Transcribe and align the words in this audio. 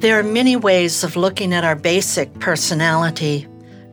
There 0.00 0.18
are 0.18 0.22
many 0.22 0.56
ways 0.56 1.04
of 1.04 1.14
looking 1.14 1.52
at 1.52 1.62
our 1.62 1.76
basic 1.76 2.32
personality. 2.38 3.46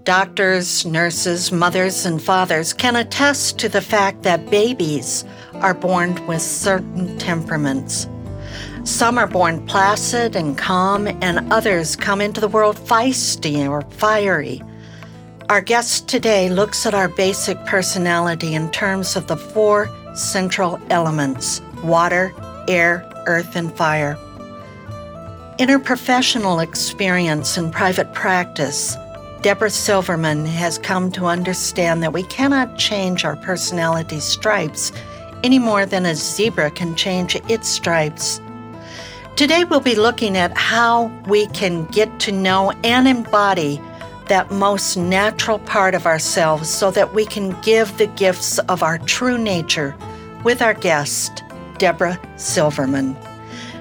Doctors, 0.06 0.86
nurses, 0.86 1.52
mothers, 1.52 2.06
and 2.06 2.24
fathers 2.24 2.72
can 2.72 2.96
attest 2.96 3.60
to 3.60 3.68
the 3.68 3.82
fact 3.82 4.24
that 4.24 4.50
babies 4.50 5.26
are 5.56 5.74
born 5.74 6.26
with 6.26 6.42
certain 6.42 7.18
temperaments. 7.18 8.08
Some 8.86 9.18
are 9.18 9.28
born 9.28 9.66
placid 9.68 10.38
and 10.38 10.58
calm, 10.58 11.08
and 11.08 11.52
others 11.52 11.98
come 11.98 12.22
into 12.22 12.40
the 12.40 12.48
world 12.48 12.78
feisty 12.78 13.70
or 13.70 13.82
fiery. 13.92 14.64
Our 15.50 15.60
guest 15.60 16.08
today 16.08 16.48
looks 16.48 16.86
at 16.86 16.94
our 16.94 17.10
basic 17.10 17.58
personality 17.66 18.54
in 18.54 18.72
terms 18.72 19.18
of 19.18 19.28
the 19.28 19.36
four 19.36 19.90
central 20.16 20.80
elements 20.90 21.60
water, 21.84 22.34
air, 22.70 23.06
earth, 23.28 23.58
and 23.58 23.76
fire. 23.76 24.18
In 25.58 25.70
her 25.70 25.80
professional 25.80 26.60
experience 26.60 27.58
in 27.58 27.72
private 27.72 28.14
practice, 28.14 28.96
Debra 29.42 29.72
Silverman 29.72 30.46
has 30.46 30.78
come 30.78 31.12
to 31.14 31.26
understand 31.26 32.04
that 32.04 32.14
we 32.14 32.22
cannot 32.22 32.78
change 32.78 33.26
our 33.26 33.36
personality 33.38 34.20
stripes 34.20 34.92
any 35.44 35.58
more 35.58 35.88
than 35.88 36.06
a 36.06 36.14
zebra 36.14 36.70
can 36.70 36.96
change 36.96 37.36
its 37.50 37.68
stripes. 37.68 38.40
Today, 39.36 39.64
we'll 39.64 39.80
be 39.80 39.96
looking 39.96 40.38
at 40.38 40.56
how 40.56 41.08
we 41.26 41.48
can 41.48 41.86
get 41.86 42.20
to 42.20 42.32
know 42.32 42.72
and 42.84 43.08
embody 43.08 43.82
that 44.28 44.52
most 44.52 44.96
natural 44.96 45.58
part 45.58 45.96
of 45.96 46.06
ourselves 46.06 46.70
so 46.70 46.92
that 46.92 47.16
we 47.16 47.26
can 47.26 47.60
give 47.62 47.98
the 47.98 48.08
gifts 48.08 48.60
of 48.60 48.84
our 48.84 49.00
true 49.00 49.40
nature 49.40 49.96
with 50.44 50.62
our 50.62 50.76
guest, 50.76 51.42
Debra 51.80 52.20
Silverman. 52.36 53.18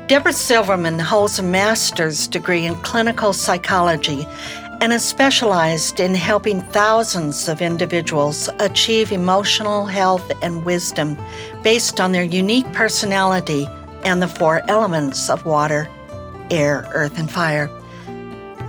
Debra 0.06 0.32
Silverman 0.32 1.00
holds 1.00 1.40
a 1.40 1.42
master's 1.42 2.28
degree 2.28 2.64
in 2.64 2.76
clinical 2.76 3.32
psychology 3.32 4.24
and 4.80 4.92
is 4.92 5.04
specialized 5.04 5.98
in 5.98 6.14
helping 6.14 6.60
thousands 6.60 7.48
of 7.48 7.60
individuals 7.60 8.48
achieve 8.60 9.10
emotional 9.10 9.84
health 9.84 10.30
and 10.42 10.64
wisdom 10.64 11.18
based 11.64 12.00
on 12.00 12.12
their 12.12 12.22
unique 12.22 12.72
personality 12.72 13.66
and 14.04 14.22
the 14.22 14.28
four 14.28 14.62
elements 14.70 15.28
of 15.28 15.44
water, 15.44 15.88
air, 16.52 16.88
earth, 16.94 17.18
and 17.18 17.28
fire. 17.28 17.68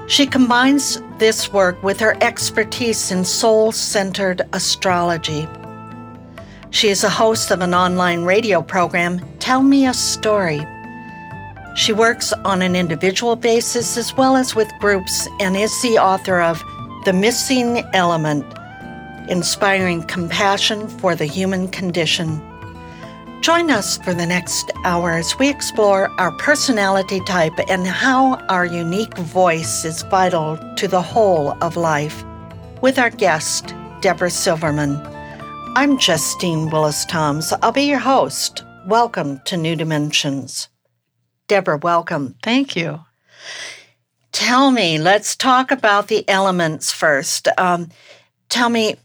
She 0.07 0.25
combines 0.25 0.99
this 1.19 1.53
work 1.53 1.83
with 1.83 1.99
her 1.99 2.17
expertise 2.19 3.11
in 3.11 3.23
soul 3.23 3.71
centered 3.71 4.41
astrology. 4.53 5.47
She 6.71 6.89
is 6.89 7.03
a 7.03 7.09
host 7.09 7.51
of 7.51 7.61
an 7.61 7.75
online 7.75 8.23
radio 8.23 8.63
program, 8.63 9.21
Tell 9.37 9.61
Me 9.61 9.85
a 9.85 9.93
Story 9.93 10.65
she 11.77 11.93
works 11.93 12.33
on 12.43 12.63
an 12.63 12.75
individual 12.75 13.35
basis 13.35 13.97
as 13.97 14.17
well 14.17 14.35
as 14.35 14.55
with 14.55 14.67
groups 14.79 15.27
and 15.39 15.55
is 15.55 15.79
the 15.83 15.99
author 15.99 16.41
of 16.41 16.59
The 17.05 17.13
Missing 17.13 17.83
Element 17.93 18.43
Inspiring 19.29 20.01
Compassion 20.03 20.87
for 20.87 21.13
the 21.13 21.27
Human 21.27 21.67
Condition. 21.67 22.41
Join 23.41 23.69
us 23.69 23.99
for 23.99 24.15
the 24.15 24.25
next 24.25 24.71
hour 24.85 25.11
as 25.11 25.37
we 25.37 25.49
explore 25.49 26.09
our 26.19 26.31
personality 26.39 27.19
type 27.21 27.53
and 27.69 27.85
how 27.85 28.37
our 28.49 28.65
unique 28.65 29.15
voice 29.19 29.85
is 29.85 30.01
vital 30.01 30.57
to 30.77 30.87
the 30.87 31.01
whole 31.01 31.51
of 31.61 31.77
life. 31.77 32.23
With 32.81 32.97
our 32.97 33.11
guest, 33.11 33.75
Debra 34.01 34.31
Silverman. 34.31 34.99
I'm 35.75 35.99
Justine 35.99 36.71
Willis 36.71 37.05
Toms. 37.05 37.53
I'll 37.61 37.71
be 37.71 37.83
your 37.83 37.99
host. 37.99 38.63
Welcome 38.87 39.41
to 39.45 39.57
New 39.57 39.75
Dimensions. 39.75 40.69
Debra, 41.47 41.77
welcome. 41.77 42.35
Thank 42.43 42.75
you. 42.75 43.01
Tell 44.31 44.69
me, 44.71 44.99
let's 44.99 45.35
talk 45.35 45.71
about 45.71 46.09
the 46.09 46.27
elements 46.29 46.91
first. 46.91 47.47
Um, 47.57 47.89
tell 48.49 48.69
me, 48.69 48.95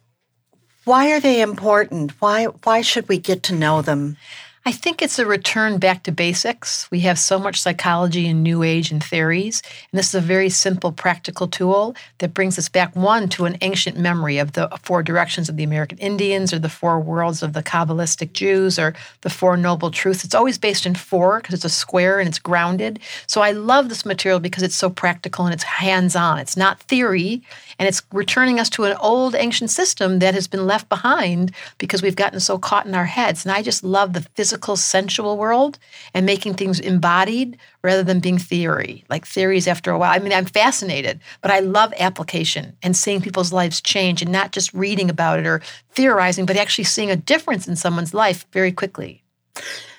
why 0.84 1.12
are 1.12 1.20
they 1.20 1.40
important? 1.40 2.20
Why 2.20 2.46
why 2.46 2.80
should 2.82 3.08
we 3.08 3.18
get 3.18 3.44
to 3.44 3.54
know 3.54 3.82
them? 3.82 4.16
I 4.64 4.70
think 4.70 5.02
it's 5.02 5.18
a 5.18 5.26
return 5.26 5.78
back 5.78 6.04
to 6.04 6.12
basics. 6.12 6.88
We 6.92 7.00
have 7.00 7.18
so 7.18 7.40
much 7.40 7.60
psychology 7.60 8.28
and 8.28 8.44
new 8.44 8.62
age 8.62 8.92
and 8.92 9.02
theories, 9.02 9.60
and 9.90 9.98
this 9.98 10.06
is 10.06 10.14
a 10.14 10.20
very 10.20 10.50
simple, 10.50 10.92
practical 10.92 11.48
tool 11.48 11.96
that 12.18 12.32
brings 12.32 12.56
us 12.60 12.68
back 12.68 12.94
one 12.94 13.28
to 13.30 13.46
an 13.46 13.58
ancient 13.60 13.98
memory 13.98 14.38
of 14.38 14.52
the 14.52 14.68
four 14.80 15.02
directions 15.02 15.48
of 15.48 15.56
the 15.56 15.64
American 15.64 15.98
Indians 15.98 16.52
or 16.52 16.60
the 16.60 16.68
four 16.68 17.00
worlds 17.00 17.42
of 17.42 17.54
the 17.54 17.62
Kabbalistic 17.62 18.34
Jews 18.34 18.78
or 18.78 18.94
the 19.22 19.30
four 19.30 19.56
noble 19.56 19.90
truths. 19.90 20.22
It's 20.22 20.34
always 20.34 20.58
based 20.58 20.86
in 20.86 20.94
four 20.94 21.40
because 21.40 21.54
it's 21.54 21.64
a 21.64 21.68
square 21.68 22.20
and 22.20 22.28
it's 22.28 22.38
grounded. 22.38 23.00
So 23.26 23.40
I 23.40 23.50
love 23.50 23.88
this 23.88 24.06
material 24.06 24.38
because 24.38 24.62
it's 24.62 24.76
so 24.76 24.90
practical 24.90 25.44
and 25.44 25.52
it's 25.52 25.64
hands 25.64 26.14
on. 26.14 26.38
It's 26.38 26.56
not 26.56 26.78
theory, 26.82 27.42
and 27.80 27.88
it's 27.88 28.02
returning 28.12 28.60
us 28.60 28.70
to 28.70 28.84
an 28.84 28.96
old 28.98 29.34
ancient 29.34 29.70
system 29.70 30.20
that 30.20 30.34
has 30.34 30.46
been 30.46 30.68
left 30.68 30.88
behind 30.88 31.50
because 31.78 32.00
we've 32.00 32.14
gotten 32.14 32.38
so 32.38 32.58
caught 32.58 32.86
in 32.86 32.94
our 32.94 33.06
heads. 33.06 33.44
And 33.44 33.50
I 33.50 33.60
just 33.62 33.82
love 33.82 34.12
the 34.12 34.20
physical, 34.20 34.51
sensual 34.76 35.36
world 35.36 35.78
and 36.14 36.26
making 36.26 36.54
things 36.54 36.80
embodied 36.80 37.58
rather 37.82 38.02
than 38.02 38.20
being 38.20 38.38
theory. 38.38 39.04
Like 39.08 39.26
theories 39.26 39.68
after 39.68 39.90
a 39.90 39.98
while. 39.98 40.12
I 40.12 40.18
mean, 40.18 40.32
I'm 40.32 40.44
fascinated, 40.44 41.20
but 41.40 41.50
I 41.50 41.60
love 41.60 41.92
application 41.98 42.76
and 42.82 42.96
seeing 42.96 43.20
people's 43.20 43.52
lives 43.52 43.80
change 43.80 44.22
and 44.22 44.32
not 44.32 44.52
just 44.52 44.72
reading 44.74 45.10
about 45.10 45.38
it 45.38 45.46
or 45.46 45.62
theorizing, 45.90 46.46
but 46.46 46.56
actually 46.56 46.84
seeing 46.84 47.10
a 47.10 47.16
difference 47.16 47.68
in 47.68 47.76
someone's 47.76 48.14
life 48.14 48.46
very 48.52 48.72
quickly. 48.72 49.22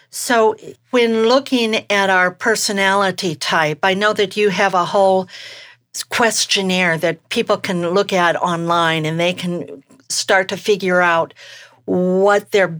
So, 0.09 0.55
when 0.91 1.23
looking 1.23 1.89
at 1.91 2.11
our 2.11 2.29
personality 2.29 3.33
type, 3.33 3.79
I 3.81 3.95
know 3.95 4.13
that 4.13 4.37
you 4.37 4.49
have 4.49 4.75
a 4.75 4.85
whole 4.85 5.27
questionnaire 6.09 6.97
that 6.99 7.29
people 7.29 7.57
can 7.57 7.89
look 7.91 8.13
at 8.13 8.35
online 8.35 9.05
and 9.05 9.19
they 9.19 9.33
can 9.33 9.83
start 10.09 10.49
to 10.49 10.57
figure 10.57 11.01
out 11.01 11.33
what 11.85 12.51
their 12.51 12.79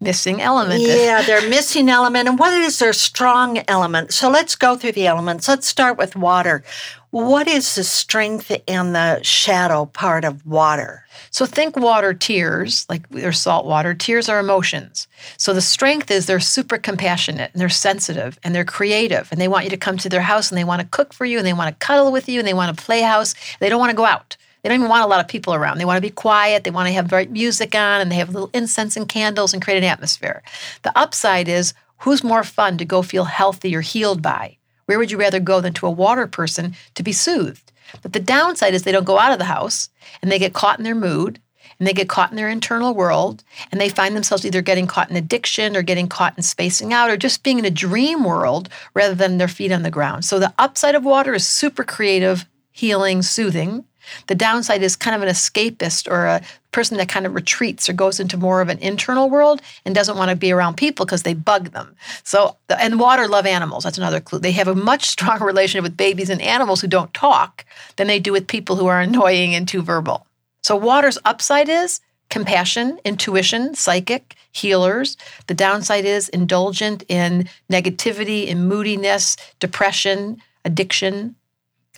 missing 0.00 0.40
element 0.40 0.80
yeah 0.84 1.22
their 1.22 1.46
missing 1.48 1.88
element 1.88 2.28
and 2.28 2.38
what 2.38 2.52
is 2.52 2.78
their 2.78 2.92
strong 2.92 3.62
element 3.68 4.12
so 4.12 4.28
let's 4.28 4.54
go 4.54 4.76
through 4.76 4.92
the 4.92 5.06
elements 5.06 5.48
let's 5.48 5.66
start 5.66 5.98
with 5.98 6.16
water 6.16 6.62
what 7.10 7.48
is 7.48 7.74
the 7.74 7.84
strength 7.84 8.52
and 8.68 8.94
the 8.94 9.20
shadow 9.22 9.86
part 9.86 10.24
of 10.24 10.46
water 10.46 11.04
so 11.30 11.46
think 11.46 11.76
water 11.76 12.12
tears, 12.12 12.86
like 12.88 13.08
they're 13.08 13.32
salt 13.32 13.64
water. 13.64 13.94
Tears 13.94 14.28
are 14.28 14.40
emotions. 14.40 15.06
So 15.36 15.52
the 15.52 15.60
strength 15.60 16.10
is 16.10 16.26
they're 16.26 16.40
super 16.40 16.76
compassionate 16.76 17.52
and 17.52 17.60
they're 17.60 17.68
sensitive 17.68 18.38
and 18.42 18.54
they're 18.54 18.64
creative 18.64 19.28
and 19.30 19.40
they 19.40 19.48
want 19.48 19.64
you 19.64 19.70
to 19.70 19.76
come 19.76 19.96
to 19.98 20.08
their 20.08 20.22
house 20.22 20.50
and 20.50 20.58
they 20.58 20.64
want 20.64 20.82
to 20.82 20.88
cook 20.88 21.12
for 21.12 21.24
you 21.24 21.38
and 21.38 21.46
they 21.46 21.52
want 21.52 21.68
to 21.68 21.86
cuddle 21.86 22.10
with 22.10 22.28
you 22.28 22.40
and 22.40 22.48
they 22.48 22.54
want 22.54 22.76
to 22.76 22.84
play 22.84 23.02
house. 23.02 23.34
They 23.60 23.68
don't 23.68 23.78
want 23.78 23.90
to 23.90 23.96
go 23.96 24.06
out. 24.06 24.36
They 24.62 24.68
don't 24.68 24.78
even 24.78 24.88
want 24.88 25.04
a 25.04 25.08
lot 25.08 25.20
of 25.20 25.28
people 25.28 25.54
around. 25.54 25.78
They 25.78 25.84
want 25.84 25.96
to 25.96 26.02
be 26.02 26.10
quiet. 26.10 26.64
They 26.64 26.70
want 26.70 26.88
to 26.88 26.92
have 26.92 27.08
bright 27.08 27.30
music 27.30 27.74
on 27.74 28.00
and 28.00 28.10
they 28.10 28.16
have 28.16 28.30
little 28.30 28.50
incense 28.52 28.96
and 28.96 29.08
candles 29.08 29.52
and 29.52 29.62
create 29.62 29.78
an 29.78 29.84
atmosphere. 29.84 30.42
The 30.82 30.96
upside 30.98 31.48
is 31.48 31.74
who's 31.98 32.24
more 32.24 32.44
fun 32.44 32.78
to 32.78 32.84
go 32.84 33.02
feel 33.02 33.24
healthy 33.24 33.74
or 33.74 33.80
healed 33.80 34.22
by? 34.22 34.56
Where 34.86 34.98
would 34.98 35.10
you 35.10 35.18
rather 35.18 35.40
go 35.40 35.60
than 35.60 35.72
to 35.74 35.86
a 35.86 35.90
water 35.90 36.26
person 36.26 36.74
to 36.94 37.02
be 37.02 37.12
soothed? 37.12 37.70
But 38.02 38.12
the 38.12 38.20
downside 38.20 38.74
is 38.74 38.82
they 38.82 38.92
don't 38.92 39.04
go 39.04 39.18
out 39.18 39.32
of 39.32 39.38
the 39.38 39.44
house 39.44 39.88
and 40.22 40.30
they 40.30 40.38
get 40.38 40.52
caught 40.52 40.78
in 40.78 40.84
their 40.84 40.94
mood 40.94 41.40
and 41.78 41.86
they 41.88 41.92
get 41.92 42.08
caught 42.08 42.30
in 42.30 42.36
their 42.36 42.48
internal 42.48 42.94
world 42.94 43.42
and 43.70 43.80
they 43.80 43.88
find 43.88 44.14
themselves 44.14 44.44
either 44.44 44.62
getting 44.62 44.86
caught 44.86 45.10
in 45.10 45.16
addiction 45.16 45.76
or 45.76 45.82
getting 45.82 46.08
caught 46.08 46.36
in 46.36 46.42
spacing 46.42 46.92
out 46.92 47.10
or 47.10 47.16
just 47.16 47.42
being 47.42 47.58
in 47.58 47.64
a 47.64 47.70
dream 47.70 48.22
world 48.22 48.68
rather 48.94 49.14
than 49.14 49.38
their 49.38 49.48
feet 49.48 49.72
on 49.72 49.82
the 49.82 49.90
ground. 49.90 50.24
So 50.24 50.38
the 50.38 50.52
upside 50.58 50.94
of 50.94 51.04
water 51.04 51.34
is 51.34 51.46
super 51.46 51.82
creative, 51.82 52.46
healing, 52.70 53.22
soothing. 53.22 53.84
The 54.26 54.34
downside 54.34 54.82
is 54.82 54.96
kind 54.96 55.16
of 55.16 55.22
an 55.22 55.28
escapist 55.28 56.10
or 56.10 56.26
a 56.26 56.42
person 56.72 56.96
that 56.98 57.08
kind 57.08 57.26
of 57.26 57.34
retreats 57.34 57.88
or 57.88 57.92
goes 57.92 58.20
into 58.20 58.36
more 58.36 58.60
of 58.60 58.68
an 58.68 58.78
internal 58.78 59.28
world 59.28 59.60
and 59.84 59.94
doesn't 59.94 60.16
want 60.16 60.30
to 60.30 60.36
be 60.36 60.52
around 60.52 60.76
people 60.76 61.04
because 61.04 61.22
they 61.22 61.34
bug 61.34 61.70
them. 61.70 61.96
So, 62.22 62.56
and 62.68 63.00
water 63.00 63.26
love 63.26 63.46
animals. 63.46 63.84
That's 63.84 63.98
another 63.98 64.20
clue. 64.20 64.38
They 64.38 64.52
have 64.52 64.68
a 64.68 64.74
much 64.74 65.04
stronger 65.08 65.44
relationship 65.44 65.82
with 65.82 65.96
babies 65.96 66.30
and 66.30 66.40
animals 66.40 66.80
who 66.80 66.88
don't 66.88 67.12
talk 67.14 67.64
than 67.96 68.06
they 68.06 68.20
do 68.20 68.32
with 68.32 68.46
people 68.46 68.76
who 68.76 68.86
are 68.86 69.00
annoying 69.00 69.54
and 69.54 69.66
too 69.66 69.82
verbal. 69.82 70.26
So, 70.62 70.76
water's 70.76 71.18
upside 71.24 71.68
is 71.68 72.00
compassion, 72.28 72.98
intuition, 73.04 73.74
psychic, 73.74 74.36
healers. 74.52 75.16
The 75.46 75.54
downside 75.54 76.04
is 76.04 76.28
indulgent 76.30 77.04
in 77.08 77.48
negativity, 77.70 78.46
in 78.46 78.66
moodiness, 78.66 79.36
depression, 79.58 80.40
addiction. 80.64 81.36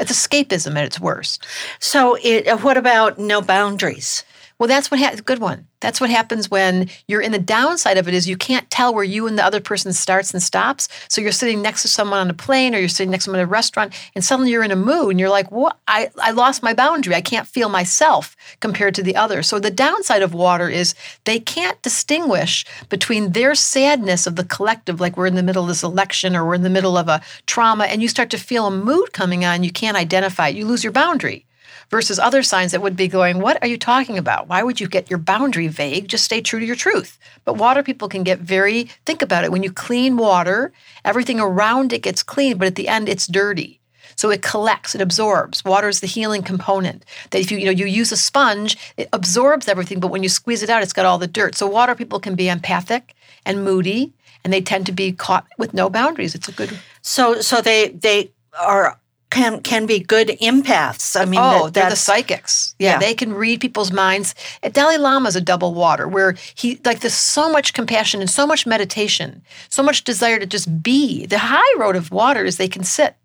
It's 0.00 0.10
escapism 0.12 0.76
at 0.76 0.84
its 0.84 1.00
worst. 1.00 1.46
So, 1.78 2.16
it, 2.22 2.48
uh, 2.48 2.56
what 2.58 2.76
about 2.76 3.18
no 3.18 3.42
boundaries? 3.42 4.24
Well, 4.62 4.69
that's 4.69 4.93
what 4.93 5.00
ha- 5.00 5.17
good 5.25 5.41
one. 5.41 5.67
That's 5.81 6.00
what 6.00 6.09
happens 6.09 6.49
when 6.49 6.88
you're 7.09 7.20
in 7.20 7.32
the 7.32 7.38
downside 7.41 7.99
of 7.99 8.06
it 8.06 8.14
is 8.14 8.29
you 8.29 8.37
can't 8.37 8.70
tell 8.70 8.94
where 8.94 9.03
you 9.03 9.26
and 9.26 9.37
the 9.37 9.44
other 9.44 9.61
person 9.61 9.93
starts 9.93 10.32
and 10.32 10.41
stops. 10.41 10.87
So 11.09 11.20
you're 11.20 11.32
sitting 11.32 11.61
next 11.61 11.82
to 11.82 11.88
someone 11.88 12.20
on 12.20 12.31
a 12.31 12.32
plane 12.32 12.73
or 12.73 12.79
you're 12.79 12.88
sitting 12.88 13.11
next 13.11 13.25
to 13.25 13.31
someone 13.31 13.41
in 13.41 13.49
a 13.49 13.50
restaurant 13.50 13.93
and 14.14 14.25
suddenly 14.25 14.53
you're 14.53 14.62
in 14.62 14.70
a 14.70 14.76
mood 14.76 15.11
and 15.11 15.19
you're 15.19 15.31
like, 15.31 15.50
what? 15.50 15.79
I, 15.88 16.11
I 16.23 16.31
lost 16.31 16.62
my 16.62 16.75
boundary. 16.75 17.17
I 17.17 17.20
can't 17.20 17.49
feel 17.49 17.70
myself 17.70 18.37
compared 18.61 18.94
to 18.94 19.03
the 19.03 19.17
other. 19.17 19.43
So 19.43 19.59
the 19.59 19.69
downside 19.69 20.23
of 20.23 20.32
water 20.32 20.69
is 20.69 20.94
they 21.25 21.41
can't 21.41 21.82
distinguish 21.82 22.64
between 22.88 23.32
their 23.32 23.56
sadness 23.56 24.29
of 24.29 24.37
the 24.37 24.44
collective, 24.44 25.00
like 25.00 25.17
we're 25.17 25.26
in 25.26 25.35
the 25.35 25.43
middle 25.43 25.64
of 25.64 25.69
this 25.70 25.82
election 25.82 26.37
or 26.37 26.47
we're 26.47 26.55
in 26.55 26.62
the 26.62 26.70
middle 26.70 26.97
of 26.97 27.09
a 27.09 27.20
trauma 27.47 27.87
and 27.87 28.00
you 28.00 28.06
start 28.06 28.31
to 28.31 28.38
feel 28.38 28.69
a 28.69 28.70
mood 28.70 29.12
coming 29.12 29.44
on. 29.44 29.64
You 29.64 29.73
can't 29.73 29.97
identify 29.97 30.50
it. 30.50 30.55
You 30.55 30.67
lose 30.67 30.85
your 30.85 30.93
boundary 30.93 31.47
versus 31.92 32.18
other 32.18 32.42
signs 32.42 32.72
that 32.72 32.82
would 32.82 32.96
be 32.96 33.06
going, 33.06 33.38
What 33.38 33.62
are 33.62 33.68
you 33.68 33.78
talking 33.78 34.18
about? 34.18 34.48
Why 34.48 34.64
would 34.64 34.80
you 34.80 34.88
get 34.88 35.10
your 35.10 35.18
boundary 35.20 35.68
vague? 35.68 36.08
Just 36.08 36.24
stay 36.24 36.40
true 36.40 36.58
to 36.58 36.66
your 36.66 36.74
truth. 36.74 37.18
But 37.44 37.58
water 37.58 37.84
people 37.84 38.08
can 38.08 38.24
get 38.24 38.40
very, 38.40 38.84
think 39.06 39.22
about 39.22 39.44
it. 39.44 39.52
When 39.52 39.62
you 39.62 39.70
clean 39.70 40.16
water, 40.16 40.72
everything 41.04 41.38
around 41.38 41.92
it 41.92 42.02
gets 42.02 42.24
clean, 42.24 42.56
but 42.56 42.66
at 42.66 42.74
the 42.74 42.88
end, 42.88 43.08
it's 43.08 43.26
dirty. 43.28 43.78
So 44.16 44.30
it 44.30 44.42
collects, 44.42 44.94
it 44.94 45.00
absorbs. 45.00 45.64
Water 45.64 45.88
is 45.88 46.00
the 46.00 46.06
healing 46.06 46.42
component. 46.42 47.04
That 47.30 47.40
if 47.40 47.50
you 47.52 47.58
you 47.58 47.66
know 47.66 47.70
you 47.70 47.86
use 47.86 48.10
a 48.10 48.16
sponge, 48.16 48.76
it 48.96 49.08
absorbs 49.12 49.68
everything, 49.68 50.00
but 50.00 50.10
when 50.10 50.22
you 50.22 50.28
squeeze 50.28 50.62
it 50.62 50.70
out, 50.70 50.82
it's 50.82 50.92
got 50.92 51.06
all 51.06 51.18
the 51.18 51.26
dirt. 51.26 51.54
So 51.54 51.66
water 51.66 51.94
people 51.94 52.20
can 52.20 52.34
be 52.34 52.48
empathic 52.48 53.14
and 53.44 53.64
moody, 53.64 54.12
and 54.44 54.52
they 54.52 54.60
tend 54.60 54.86
to 54.86 54.92
be 54.92 55.12
caught 55.12 55.46
with 55.58 55.74
no 55.74 55.90
boundaries. 55.90 56.34
It's 56.34 56.48
a 56.48 56.52
good. 56.52 56.78
So 57.02 57.40
so 57.40 57.60
they 57.60 57.88
they 57.88 58.30
are 58.58 58.98
can 59.32 59.62
can 59.62 59.87
be 59.87 59.99
good 59.99 60.29
empaths. 60.40 61.19
I 61.19 61.25
mean, 61.25 61.40
oh, 61.43 61.64
that, 61.64 61.75
they're 61.75 61.90
the 61.90 61.96
psychics. 61.96 62.76
Yeah, 62.79 62.93
yeah, 62.93 62.99
they 62.99 63.14
can 63.14 63.32
read 63.32 63.61
people's 63.61 63.90
minds. 63.90 64.34
Dalai 64.73 64.99
Lama 64.99 65.29
is 65.29 65.37
a 65.37 65.40
double 65.40 65.75
water, 65.75 66.06
where 66.06 66.37
he 66.55 66.79
like 66.84 67.00
there's 67.00 67.14
so 67.14 67.50
much 67.50 67.73
compassion 67.73 68.20
and 68.20 68.31
so 68.31 68.46
much 68.46 68.67
meditation, 68.67 69.43
so 69.70 69.82
much 69.82 70.05
desire 70.05 70.38
to 70.38 70.46
just 70.46 70.82
be. 70.82 71.26
The 71.26 71.38
high 71.38 71.79
road 71.79 71.96
of 71.96 72.12
water 72.12 72.44
is 72.44 72.58
they 72.58 72.69
can 72.69 72.84
sit 72.84 73.17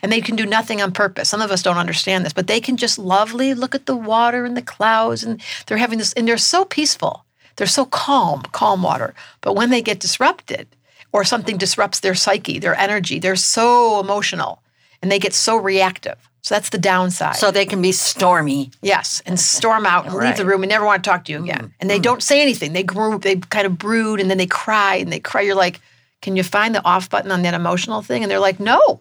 and 0.00 0.12
they 0.12 0.20
can 0.20 0.36
do 0.36 0.46
nothing 0.46 0.80
on 0.80 0.92
purpose. 0.92 1.28
Some 1.28 1.42
of 1.42 1.50
us 1.50 1.62
don't 1.62 1.76
understand 1.76 2.24
this, 2.24 2.32
but 2.32 2.46
they 2.46 2.60
can 2.60 2.76
just 2.76 2.98
lovely 2.98 3.52
look 3.52 3.74
at 3.74 3.86
the 3.86 3.96
water 3.96 4.44
and 4.44 4.56
the 4.56 4.62
clouds, 4.62 5.24
and 5.24 5.42
they're 5.66 5.78
having 5.78 5.98
this, 5.98 6.12
and 6.12 6.26
they're 6.26 6.38
so 6.38 6.64
peaceful. 6.64 7.24
They're 7.56 7.66
so 7.66 7.84
calm, 7.84 8.42
calm 8.52 8.82
water. 8.82 9.14
But 9.40 9.56
when 9.56 9.70
they 9.70 9.82
get 9.82 9.98
disrupted, 9.98 10.68
or 11.10 11.24
something 11.24 11.56
disrupts 11.56 12.00
their 12.00 12.14
psyche, 12.14 12.58
their 12.58 12.76
energy, 12.76 13.18
they're 13.18 13.34
so 13.34 13.98
emotional 13.98 14.62
and 15.02 15.10
they 15.10 15.18
get 15.18 15.34
so 15.34 15.56
reactive. 15.56 16.16
So 16.42 16.54
that's 16.54 16.70
the 16.70 16.78
downside. 16.78 17.36
So 17.36 17.50
they 17.50 17.66
can 17.66 17.82
be 17.82 17.92
stormy. 17.92 18.70
Yes, 18.80 19.22
and 19.26 19.38
storm 19.38 19.84
out 19.84 20.06
and 20.06 20.14
right. 20.14 20.28
leave 20.28 20.38
the 20.38 20.46
room 20.46 20.62
and 20.62 20.70
never 20.70 20.84
want 20.84 21.04
to 21.04 21.10
talk 21.10 21.24
to 21.26 21.32
you 21.32 21.42
again. 21.42 21.66
Mm. 21.66 21.72
And 21.80 21.90
they 21.90 21.98
mm. 21.98 22.02
don't 22.02 22.22
say 22.22 22.40
anything. 22.40 22.72
They 22.72 22.82
group, 22.82 23.22
they 23.22 23.36
kind 23.36 23.66
of 23.66 23.76
brood, 23.76 24.20
and 24.20 24.30
then 24.30 24.38
they 24.38 24.46
cry 24.46 24.96
and 24.96 25.12
they 25.12 25.20
cry. 25.20 25.42
You're 25.42 25.54
like, 25.54 25.80
can 26.22 26.36
you 26.36 26.42
find 26.42 26.74
the 26.74 26.84
off 26.84 27.10
button 27.10 27.30
on 27.30 27.42
that 27.42 27.54
emotional 27.54 28.02
thing? 28.02 28.22
And 28.22 28.30
they're 28.30 28.38
like, 28.38 28.60
no. 28.60 29.00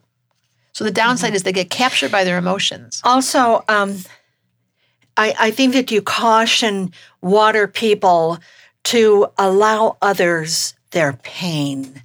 So 0.74 0.84
the 0.84 0.92
downside 0.92 1.30
mm-hmm. 1.30 1.36
is 1.36 1.44
they 1.44 1.54
get 1.54 1.70
captured 1.70 2.12
by 2.12 2.24
their 2.24 2.38
emotions. 2.38 3.02
Also, 3.04 3.64
um, 3.68 3.98
I, 5.16 5.34
I 5.40 5.52
think 5.52 5.74
that 5.74 5.90
you 5.90 6.02
caution 6.02 6.92
water 7.22 7.68
people 7.68 8.40
to 8.86 9.28
allow 9.38 9.98
others 10.02 10.76
their 10.92 11.14
pain. 11.14 12.02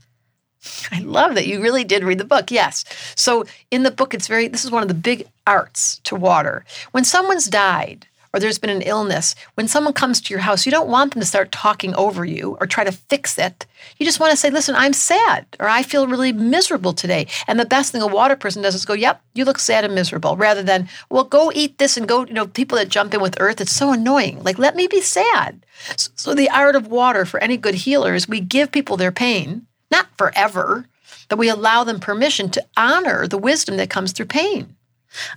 I 0.90 1.00
love 1.00 1.34
that 1.34 1.46
you 1.46 1.60
really 1.62 1.84
did 1.84 2.04
read 2.04 2.18
the 2.18 2.24
book. 2.24 2.50
Yes. 2.50 2.84
So 3.16 3.44
in 3.70 3.82
the 3.82 3.90
book, 3.90 4.14
it's 4.14 4.28
very, 4.28 4.48
this 4.48 4.64
is 4.64 4.70
one 4.70 4.82
of 4.82 4.88
the 4.88 4.94
big 4.94 5.26
arts 5.46 5.98
to 6.04 6.14
water. 6.14 6.64
When 6.92 7.04
someone's 7.04 7.48
died, 7.48 8.06
or 8.34 8.40
there's 8.40 8.58
been 8.58 8.70
an 8.70 8.82
illness, 8.82 9.34
when 9.54 9.68
someone 9.68 9.92
comes 9.92 10.20
to 10.20 10.32
your 10.32 10.40
house, 10.40 10.64
you 10.64 10.72
don't 10.72 10.88
want 10.88 11.12
them 11.12 11.20
to 11.20 11.26
start 11.26 11.52
talking 11.52 11.94
over 11.94 12.24
you 12.24 12.56
or 12.60 12.66
try 12.66 12.82
to 12.82 12.92
fix 12.92 13.38
it. 13.38 13.66
You 13.98 14.06
just 14.06 14.20
want 14.20 14.30
to 14.30 14.38
say, 14.38 14.48
listen, 14.48 14.74
I'm 14.74 14.94
sad 14.94 15.44
or 15.60 15.68
I 15.68 15.82
feel 15.82 16.06
really 16.06 16.32
miserable 16.32 16.94
today. 16.94 17.26
And 17.46 17.60
the 17.60 17.66
best 17.66 17.92
thing 17.92 18.00
a 18.00 18.06
water 18.06 18.36
person 18.36 18.62
does 18.62 18.74
is 18.74 18.86
go, 18.86 18.94
yep, 18.94 19.20
you 19.34 19.44
look 19.44 19.58
sad 19.58 19.84
and 19.84 19.94
miserable, 19.94 20.36
rather 20.36 20.62
than, 20.62 20.88
well, 21.10 21.24
go 21.24 21.52
eat 21.54 21.76
this 21.76 21.98
and 21.98 22.08
go, 22.08 22.24
you 22.24 22.32
know, 22.32 22.46
people 22.46 22.78
that 22.78 22.88
jump 22.88 23.12
in 23.12 23.20
with 23.20 23.36
earth, 23.38 23.60
it's 23.60 23.72
so 23.72 23.92
annoying. 23.92 24.42
Like, 24.42 24.58
let 24.58 24.76
me 24.76 24.86
be 24.86 25.02
sad. 25.02 25.66
So, 25.96 26.10
so 26.14 26.34
the 26.34 26.48
art 26.48 26.74
of 26.74 26.86
water 26.86 27.26
for 27.26 27.42
any 27.42 27.58
good 27.58 27.74
healer 27.74 28.14
is 28.14 28.26
we 28.26 28.40
give 28.40 28.72
people 28.72 28.96
their 28.96 29.12
pain 29.12 29.66
not 29.92 30.08
forever, 30.18 30.88
but 31.28 31.38
we 31.38 31.48
allow 31.48 31.84
them 31.84 32.00
permission 32.00 32.50
to 32.50 32.66
honor 32.76 33.28
the 33.28 33.38
wisdom 33.38 33.76
that 33.76 33.90
comes 33.90 34.10
through 34.10 34.26
pain. 34.26 34.74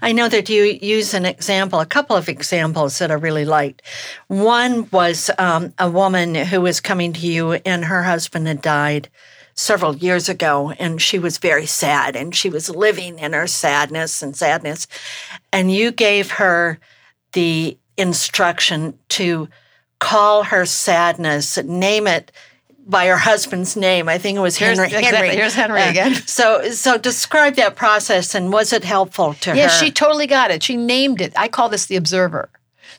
I 0.01 0.13
know 0.13 0.29
that 0.29 0.49
you 0.49 0.63
use 0.63 1.13
an 1.13 1.25
example, 1.25 1.79
a 1.79 1.85
couple 1.85 2.15
of 2.15 2.29
examples 2.29 2.97
that 2.99 3.11
I 3.11 3.15
really 3.15 3.45
liked. 3.45 3.81
One 4.27 4.89
was 4.91 5.29
um, 5.37 5.73
a 5.77 5.89
woman 5.89 6.33
who 6.33 6.61
was 6.61 6.79
coming 6.79 7.13
to 7.13 7.27
you, 7.27 7.53
and 7.53 7.85
her 7.85 8.03
husband 8.03 8.47
had 8.47 8.61
died 8.61 9.09
several 9.53 9.95
years 9.95 10.27
ago, 10.29 10.71
and 10.79 11.01
she 11.01 11.19
was 11.19 11.37
very 11.37 11.65
sad, 11.65 12.15
and 12.15 12.33
she 12.35 12.49
was 12.49 12.69
living 12.69 13.19
in 13.19 13.33
her 13.33 13.47
sadness 13.47 14.21
and 14.21 14.35
sadness. 14.35 14.87
And 15.51 15.71
you 15.71 15.91
gave 15.91 16.31
her 16.31 16.79
the 17.33 17.77
instruction 17.97 18.97
to 19.09 19.49
call 19.99 20.43
her 20.43 20.65
sadness, 20.65 21.57
name 21.57 22.07
it 22.07 22.31
by 22.85 23.07
her 23.07 23.17
husband's 23.17 23.75
name. 23.75 24.07
I 24.07 24.17
think 24.17 24.37
it 24.37 24.41
was 24.41 24.57
Henry. 24.57 24.89
Here's, 24.89 25.05
Henry. 25.05 25.29
Here's 25.29 25.53
Henry 25.55 25.81
uh, 25.81 25.89
again. 25.89 26.13
So, 26.25 26.69
so 26.69 26.97
describe 26.97 27.55
that 27.55 27.75
process 27.75 28.35
and 28.35 28.51
was 28.51 28.73
it 28.73 28.83
helpful 28.83 29.33
to 29.35 29.49
yeah, 29.49 29.55
her? 29.55 29.59
Yeah, 29.61 29.67
she 29.67 29.91
totally 29.91 30.27
got 30.27 30.51
it. 30.51 30.63
She 30.63 30.75
named 30.75 31.21
it. 31.21 31.33
I 31.35 31.47
call 31.47 31.69
this 31.69 31.87
the 31.87 31.95
observer. 31.95 32.49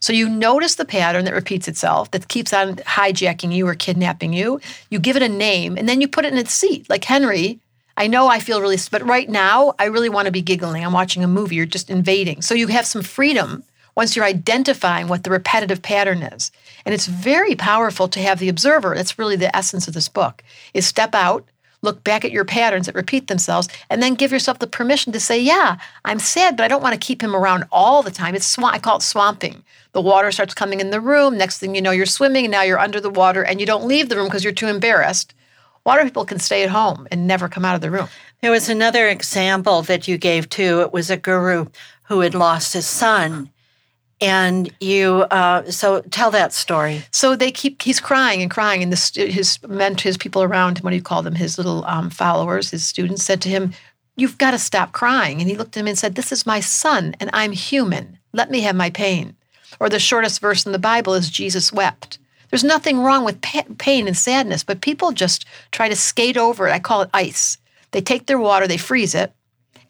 So 0.01 0.13
you 0.13 0.29
notice 0.29 0.75
the 0.75 0.85
pattern 0.85 1.25
that 1.25 1.35
repeats 1.35 1.69
itself, 1.69 2.11
that 2.11 2.29
keeps 2.29 2.53
on 2.53 2.77
hijacking 2.77 3.53
you 3.53 3.67
or 3.67 3.75
kidnapping 3.75 4.33
you. 4.33 4.61
You 4.91 4.99
give 4.99 5.17
it 5.17 5.23
a 5.23 5.29
name, 5.29 5.77
and 5.77 5.89
then 5.89 6.01
you 6.01 6.09
put 6.09 6.25
it 6.25 6.33
in 6.33 6.39
its 6.39 6.53
seat. 6.53 6.89
Like 6.91 7.05
Henry, 7.05 7.61
I 7.97 8.07
know 8.07 8.29
I 8.29 8.41
feel 8.41 8.61
really, 8.61 8.79
but 8.91 9.03
right 9.05 9.29
now 9.29 9.75
I 9.79 9.87
really 9.87 10.09
want 10.09 10.27
to 10.27 10.33
be 10.33 10.43
giggling. 10.43 10.85
I'm 10.85 10.93
watching 10.93 11.25
a 11.25 11.29
movie. 11.29 11.57
You're 11.57 11.67
just 11.67 11.91
invading. 11.91 12.43
So 12.43 12.55
you 12.55 12.67
have 12.69 12.87
some 12.87 13.03
freedom 13.03 13.65
once 13.97 14.15
you're 14.15 14.25
identifying 14.25 15.09
what 15.09 15.25
the 15.25 15.31
repetitive 15.31 15.83
pattern 15.83 16.23
is. 16.23 16.53
And 16.85 16.95
it's 16.95 17.07
very 17.07 17.55
powerful 17.57 18.09
to 18.09 18.21
have 18.21 18.39
the 18.39 18.49
observer. 18.49 18.95
That's 18.95 19.19
really 19.19 19.37
the 19.37 19.55
essence 19.57 19.89
of 19.89 19.95
this 19.95 20.09
book. 20.09 20.45
Is 20.75 20.87
step 20.87 21.15
out, 21.15 21.45
look 21.83 22.05
back 22.05 22.25
at 22.25 22.31
your 22.31 22.45
patterns 22.45 22.87
that 22.87 22.95
repeat 22.95 23.27
themselves, 23.27 23.69
and 23.89 24.03
then 24.03 24.15
give 24.15 24.33
yourself 24.33 24.59
the 24.59 24.67
permission 24.67 25.13
to 25.13 25.21
say, 25.21 25.41
"Yeah, 25.41 25.79
I'm 26.05 26.19
sad, 26.19 26.57
but 26.57 26.65
I 26.65 26.69
don't 26.69 26.83
want 26.83 26.93
to 26.93 27.07
keep 27.07 27.23
him 27.23 27.35
around 27.35 27.65
all 27.73 28.03
the 28.03 28.11
time." 28.11 28.35
It's 28.35 28.47
swamp. 28.47 28.75
I 28.75 28.79
call 28.79 28.99
it 28.99 29.03
swamping. 29.03 29.65
The 29.93 30.01
water 30.03 30.31
starts 30.31 30.55
coming 30.55 30.81
in 30.81 30.91
the 30.91 31.01
room. 31.01 31.39
Next 31.39 31.59
thing 31.59 31.75
you 31.75 31.83
know, 31.83 31.91
you're 31.91 32.07
swimming, 32.07 32.45
and 32.45 32.53
now 32.53 32.63
you're 32.63 32.79
under 32.79 33.01
the 33.01 33.11
water, 33.11 33.43
and 33.43 33.61
you 33.61 33.67
don't 33.67 33.87
leave 33.87 34.09
the 34.09 34.17
room 34.17 34.27
because 34.27 34.45
you're 34.45 34.53
too 34.53 34.69
embarrassed. 34.69 35.33
Water 35.85 36.05
people 36.05 36.25
can 36.25 36.41
stay 36.41 36.65
at 36.65 36.71
home 36.71 37.07
and 37.11 37.27
never 37.27 37.49
come 37.49 37.65
out 37.65 37.77
of 37.77 37.81
the 37.81 37.91
room. 37.91 38.09
There 38.43 38.51
was 38.51 38.69
another 38.69 39.09
example 39.09 39.83
that 39.83 40.07
you 40.09 40.19
gave 40.19 40.49
too. 40.49 40.81
It 40.81 40.93
was 40.93 41.11
a 41.11 41.17
guru 41.17 41.67
who 42.05 42.21
had 42.21 42.35
lost 42.35 42.73
his 42.73 42.87
son 42.87 43.51
and 44.21 44.73
you 44.81 45.27
uh, 45.31 45.71
so 45.71 46.01
tell 46.11 46.31
that 46.31 46.53
story. 46.53 47.03
So 47.11 47.37
they 47.37 47.51
keep 47.51 47.83
he's 47.83 48.01
crying 48.01 48.43
and 48.43 48.51
crying. 48.51 48.83
And 48.83 48.93
the, 48.93 49.27
his 49.27 49.63
meant 49.63 50.01
his 50.01 50.17
people 50.17 50.43
around 50.43 50.79
him 50.79 50.85
what 50.85 50.91
do 50.91 50.97
you 50.97 51.03
call 51.03 51.23
them 51.23 51.35
his 51.35 51.59
little 51.59 51.85
um, 51.85 52.11
followers 52.11 52.71
his 52.71 52.85
students 52.85 53.25
said 53.25 53.41
to 53.43 53.49
him 53.49 53.73
you've 54.17 54.39
got 54.39 54.53
to 54.53 54.59
stop 54.59 54.93
crying. 54.93 55.41
And 55.41 55.51
he 55.51 55.57
looked 55.57 55.77
at 55.77 55.81
him 55.81 55.89
and 55.89 55.99
said 55.99 56.15
this 56.15 56.33
is 56.33 56.47
my 56.47 56.61
son 56.61 57.15
and 57.21 57.31
i'm 57.33 57.53
human. 57.53 58.19
Let 58.33 58.51
me 58.51 58.61
have 58.61 58.77
my 58.77 58.91
pain. 58.91 59.37
Or 59.81 59.89
the 59.89 59.99
shortest 59.99 60.41
verse 60.41 60.65
in 60.65 60.73
the 60.73 60.79
bible 60.79 61.15
is 61.15 61.31
jesus 61.31 61.73
wept. 61.73 62.19
There's 62.51 62.65
nothing 62.65 63.01
wrong 63.01 63.25
with 63.25 63.43
pain 63.43 64.07
and 64.07 64.17
sadness 64.17 64.65
but 64.65 64.81
people 64.81 65.13
just 65.13 65.45
try 65.73 65.89
to 65.89 65.97
skate 65.97 66.39
over 66.39 66.67
it. 66.69 66.73
I 66.73 66.79
call 66.79 67.03
it 67.03 67.11
ice. 67.13 67.59
They 67.91 68.01
take 68.01 68.27
their 68.27 68.39
water 68.39 68.67
they 68.67 68.79
freeze 68.79 69.15
it 69.15 69.33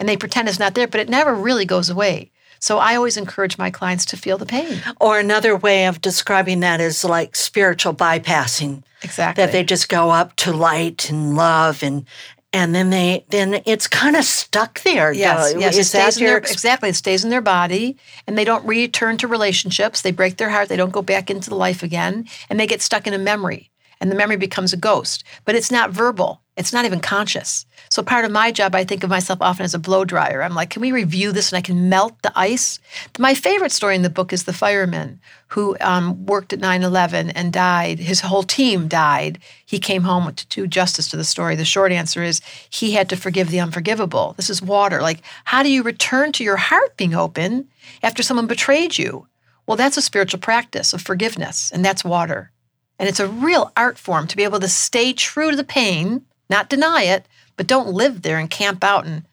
and 0.01 0.09
they 0.09 0.17
pretend 0.17 0.49
it's 0.49 0.59
not 0.59 0.75
there 0.75 0.89
but 0.89 1.01
it 1.01 1.09
never 1.09 1.33
really 1.33 1.65
goes 1.65 1.89
away 1.89 2.33
So 2.61 2.79
I 2.79 2.97
always 2.97 3.17
encourage 3.17 3.59
my 3.59 3.71
clients 3.71 4.05
to 4.07 4.17
feel 4.17 4.39
the 4.39 4.47
pain. 4.47 4.81
Or 5.01 5.19
another 5.19 5.57
way 5.57 5.87
of 5.87 6.01
describing 6.01 6.61
that 6.61 6.81
is 6.81 7.05
like 7.05 7.37
spiritual 7.37 7.95
bypassing. 7.95 8.83
Exactly. 9.03 9.45
That 9.45 9.53
they 9.53 9.63
just 9.63 9.89
go 9.89 10.11
up 10.11 10.35
to 10.37 10.53
light 10.53 11.11
and 11.11 11.37
love 11.37 11.83
and 11.83 12.07
and 12.53 12.75
then 12.75 12.89
they 12.89 13.27
then 13.29 13.61
it's 13.67 13.87
kind 13.87 14.17
of 14.17 14.25
stuck 14.25 14.83
there. 14.83 15.13
Yes, 15.13 15.53
though. 15.53 15.59
yes. 15.59 15.75
Is 15.77 15.87
it 15.87 15.91
stays 15.91 16.17
in 16.17 16.25
their, 16.25 16.39
exactly. 16.39 16.89
It 16.89 16.97
stays 16.97 17.23
in 17.23 17.31
their 17.31 17.43
body, 17.43 17.99
and 18.27 18.39
they 18.39 18.45
don't 18.45 18.65
return 18.67 19.19
to 19.19 19.29
relationships. 19.29 20.01
They 20.01 20.11
break 20.11 20.39
their 20.39 20.49
heart. 20.49 20.69
They 20.69 20.77
don't 20.77 20.93
go 20.93 21.03
back 21.03 21.31
into 21.31 21.51
the 21.51 21.57
life 21.57 21.83
again, 21.83 22.27
and 22.49 22.59
they 22.59 22.67
get 22.67 22.81
stuck 22.81 23.07
in 23.07 23.13
a 23.13 23.19
memory, 23.19 23.71
and 24.01 24.11
the 24.11 24.17
memory 24.17 24.37
becomes 24.37 24.73
a 24.73 24.79
ghost. 24.79 25.23
But 25.45 25.55
it's 25.55 25.71
not 25.71 25.91
verbal. 25.91 26.41
It's 26.57 26.73
not 26.73 26.87
even 26.87 27.01
conscious. 27.01 27.67
So 27.97 28.03
part 28.03 28.27
of 28.27 28.31
my 28.31 28.53
job, 28.53 28.75
I 28.75 28.85
think 28.85 29.05
of 29.05 29.09
myself 29.09 29.41
often 29.41 29.65
as 29.65 29.73
a 29.73 29.79
blow 29.79 30.05
dryer. 30.05 30.43
I'm 30.43 30.55
like, 30.55 30.69
can 30.69 30.83
we 30.83 30.93
review 30.93 31.33
this 31.33 31.51
and 31.51 31.57
I 31.57 31.63
can 31.63 31.89
melt 31.89 32.21
the 32.21 32.31
ice? 32.39 32.79
My 33.19 33.33
favorite 33.33 33.73
story 33.73 33.97
in 33.97 34.03
the 34.03 34.11
book 34.11 34.35
is 34.35 34.45
the 34.45 34.53
fireman 34.53 35.19
who 35.49 35.79
um, 35.81 36.27
worked 36.27 36.53
at 36.53 36.59
9/11 36.59 37.33
and 37.35 37.55
died. 37.55 37.99
His 37.99 38.21
whole 38.21 38.43
team 38.43 38.87
died. 38.87 39.39
He 39.65 39.79
came 39.79 40.03
home 40.03 40.35
to 40.35 40.47
do 40.49 40.67
justice 40.67 41.09
to 41.09 41.17
the 41.17 41.25
story. 41.25 41.57
The 41.57 41.65
short 41.65 41.91
answer 41.91 42.23
is 42.23 42.43
he 42.69 42.93
had 42.93 43.09
to 43.09 43.17
forgive 43.17 43.49
the 43.49 43.61
unforgivable. 43.61 44.35
This 44.37 44.51
is 44.51 44.61
water. 44.61 45.01
Like, 45.01 45.23
how 45.45 45.63
do 45.63 45.71
you 45.71 45.83
return 45.83 46.33
to 46.33 46.45
your 46.45 46.59
heart 46.59 46.99
being 46.99 47.15
open 47.15 47.67
after 48.03 48.23
someone 48.23 48.47
betrayed 48.47 48.99
you? 48.99 49.27
Well, 49.67 49.79
that's 49.79 49.97
a 49.97 50.03
spiritual 50.03 50.41
practice 50.41 50.93
of 50.93 51.01
forgiveness, 51.01 51.73
and 51.73 51.83
that's 51.83 52.05
water. 52.05 52.51
And 52.99 53.09
it's 53.09 53.21
a 53.21 53.27
real 53.27 53.73
art 53.75 53.97
form 53.97 54.27
to 54.27 54.37
be 54.37 54.45
able 54.45 54.61
to 54.61 54.69
stay 54.69 55.15
true 55.15 55.51
to 55.51 55.57
the 55.57 55.65
pain, 55.65 56.27
not 56.51 56.69
deny 56.69 57.05
it, 57.05 57.25
but 57.57 57.67
don't 57.67 57.89
live 57.89 58.23
there 58.23 58.39
and 58.39 58.51
camp 58.51 58.83
out. 58.85 59.07
And 59.07 59.25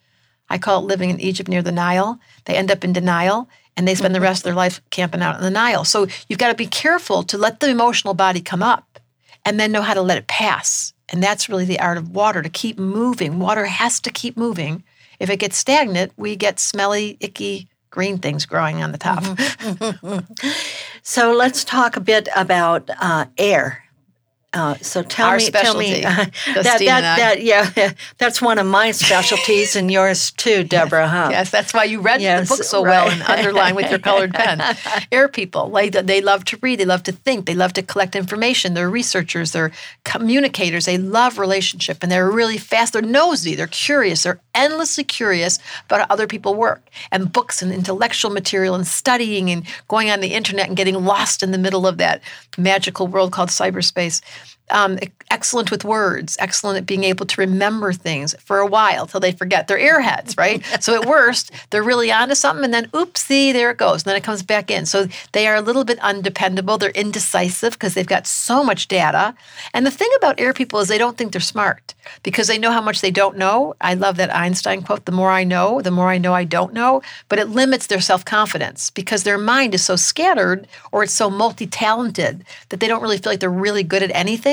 I 0.49 0.57
call 0.57 0.81
it 0.81 0.87
living 0.87 1.09
in 1.09 1.19
Egypt 1.19 1.49
near 1.49 1.61
the 1.61 1.71
Nile. 1.71 2.19
They 2.45 2.55
end 2.55 2.71
up 2.71 2.83
in 2.83 2.93
denial 2.93 3.49
and 3.75 3.87
they 3.87 3.95
spend 3.95 4.13
the 4.13 4.21
rest 4.21 4.41
of 4.41 4.43
their 4.43 4.53
life 4.53 4.81
camping 4.89 5.21
out 5.21 5.35
in 5.35 5.41
the 5.41 5.49
Nile. 5.49 5.83
So 5.85 6.07
you've 6.27 6.39
got 6.39 6.49
to 6.49 6.55
be 6.55 6.67
careful 6.67 7.23
to 7.23 7.37
let 7.37 7.59
the 7.59 7.69
emotional 7.69 8.13
body 8.13 8.41
come 8.41 8.63
up 8.63 8.99
and 9.45 9.59
then 9.59 9.71
know 9.71 9.81
how 9.81 9.93
to 9.93 10.01
let 10.01 10.17
it 10.17 10.27
pass. 10.27 10.93
And 11.09 11.21
that's 11.21 11.49
really 11.49 11.65
the 11.65 11.79
art 11.79 11.97
of 11.97 12.09
water 12.11 12.41
to 12.41 12.49
keep 12.49 12.79
moving. 12.79 13.39
Water 13.39 13.65
has 13.65 13.99
to 14.01 14.11
keep 14.11 14.37
moving. 14.37 14.83
If 15.19 15.29
it 15.29 15.37
gets 15.37 15.57
stagnant, 15.57 16.13
we 16.17 16.35
get 16.35 16.59
smelly, 16.59 17.17
icky, 17.19 17.67
green 17.89 18.17
things 18.17 18.45
growing 18.45 18.81
on 18.81 18.91
the 18.91 18.97
top. 18.97 19.23
So 21.05 21.33
let's 21.33 21.65
talk 21.65 21.97
a 21.97 21.99
bit 21.99 22.29
about 22.33 22.89
uh, 22.97 23.25
air. 23.37 23.82
Uh, 24.53 24.75
so 24.75 25.01
tell 25.01 25.29
Our 25.29 25.37
me, 25.37 25.49
tell 25.49 25.75
me 25.75 26.03
uh, 26.03 26.09
that, 26.53 26.63
that, 26.63 26.77
that, 26.79 27.41
yeah, 27.41 27.91
that's 28.19 28.39
one 28.39 28.59
of 28.59 28.67
my 28.67 28.91
specialties 28.91 29.75
and 29.75 29.91
yours 29.91 30.29
too, 30.29 30.63
Debra. 30.63 31.07
Huh? 31.07 31.29
Yes, 31.31 31.49
that's 31.49 31.73
why 31.73 31.85
you 31.85 32.01
read 32.01 32.21
Yes, 32.21 32.47
the 32.47 32.57
book 32.57 32.63
so 32.63 32.83
well 32.83 33.09
and 33.09 33.23
underline 33.23 33.73
with 33.73 33.89
your 33.89 33.97
colored 33.97 34.31
pen. 34.31 34.61
Air 35.11 35.27
people, 35.27 35.69
like 35.69 35.93
they 35.93 36.21
love 36.21 36.45
to 36.45 36.59
read, 36.61 36.79
they 36.79 36.85
love 36.85 37.01
to 37.03 37.11
think, 37.11 37.47
they 37.47 37.55
love 37.55 37.73
to 37.73 37.81
collect 37.81 38.15
information. 38.15 38.75
They're 38.75 38.91
researchers, 38.91 39.53
they're 39.53 39.71
communicators, 40.03 40.85
they 40.85 40.99
love 40.99 41.39
relationship, 41.39 42.03
and 42.03 42.11
they're 42.11 42.29
really 42.29 42.59
fast. 42.59 42.93
They're 42.93 43.01
nosy, 43.01 43.55
they're 43.55 43.65
curious, 43.65 44.21
they're 44.21 44.39
endlessly 44.53 45.03
curious 45.03 45.57
about 45.87 46.01
how 46.01 46.07
other 46.11 46.27
people 46.27 46.53
work, 46.53 46.87
and 47.11 47.33
books 47.33 47.63
and 47.63 47.71
intellectual 47.71 48.29
material, 48.29 48.75
and 48.75 48.85
studying 48.85 49.49
and 49.49 49.65
going 49.87 50.11
on 50.11 50.19
the 50.19 50.35
internet 50.35 50.67
and 50.67 50.77
getting 50.77 51.03
lost 51.03 51.41
in 51.41 51.49
the 51.49 51.57
middle 51.57 51.87
of 51.87 51.97
that 51.97 52.21
magical 52.55 53.07
world 53.07 53.31
called 53.31 53.49
cyberspace 53.49 54.21
um, 54.71 54.97
excellent 55.29 55.71
with 55.71 55.83
words, 55.83 56.37
excellent 56.39 56.77
at 56.77 56.85
being 56.85 57.03
able 57.03 57.25
to 57.25 57.41
remember 57.41 57.91
things 57.91 58.35
for 58.39 58.59
a 58.59 58.67
while 58.67 59.07
till 59.07 59.19
they 59.19 59.31
forget. 59.31 59.67
They're 59.67 59.77
airheads, 59.77 60.37
right? 60.37 60.63
so 60.79 60.99
at 60.99 61.07
worst, 61.07 61.51
they're 61.69 61.83
really 61.83 62.11
onto 62.11 62.35
something, 62.35 62.63
and 62.63 62.73
then 62.73 62.87
oopsie, 62.89 63.53
there 63.53 63.71
it 63.71 63.77
goes, 63.77 64.03
and 64.03 64.09
then 64.09 64.15
it 64.15 64.23
comes 64.23 64.43
back 64.43 64.69
in. 64.71 64.85
So 64.85 65.07
they 65.31 65.47
are 65.47 65.55
a 65.55 65.61
little 65.61 65.83
bit 65.83 65.99
undependable. 65.99 66.77
They're 66.77 66.91
indecisive 66.91 67.73
because 67.73 67.93
they've 67.93 68.05
got 68.05 68.27
so 68.27 68.63
much 68.63 68.87
data. 68.87 69.35
And 69.73 69.85
the 69.85 69.91
thing 69.91 70.09
about 70.17 70.39
air 70.39 70.53
people 70.53 70.79
is 70.79 70.87
they 70.87 70.97
don't 70.97 71.17
think 71.17 71.31
they're 71.31 71.41
smart 71.41 71.93
because 72.21 72.47
they 72.47 72.57
know 72.57 72.71
how 72.71 72.81
much 72.81 73.01
they 73.01 73.11
don't 73.11 73.37
know. 73.37 73.75
I 73.81 73.93
love 73.93 74.17
that 74.17 74.35
Einstein 74.35 74.81
quote: 74.83 75.05
"The 75.05 75.11
more 75.11 75.31
I 75.31 75.43
know, 75.43 75.81
the 75.81 75.91
more 75.91 76.09
I 76.09 76.17
know 76.17 76.33
I 76.33 76.43
don't 76.43 76.73
know." 76.73 77.01
But 77.29 77.39
it 77.39 77.49
limits 77.49 77.87
their 77.87 78.01
self 78.01 78.25
confidence 78.25 78.89
because 78.89 79.23
their 79.23 79.37
mind 79.37 79.73
is 79.73 79.83
so 79.83 79.95
scattered 79.95 80.67
or 80.91 81.03
it's 81.03 81.13
so 81.13 81.29
multi 81.29 81.67
talented 81.67 82.43
that 82.69 82.79
they 82.79 82.87
don't 82.87 83.01
really 83.01 83.17
feel 83.17 83.31
like 83.31 83.39
they're 83.39 83.49
really 83.49 83.83
good 83.83 84.03
at 84.03 84.11
anything. 84.13 84.52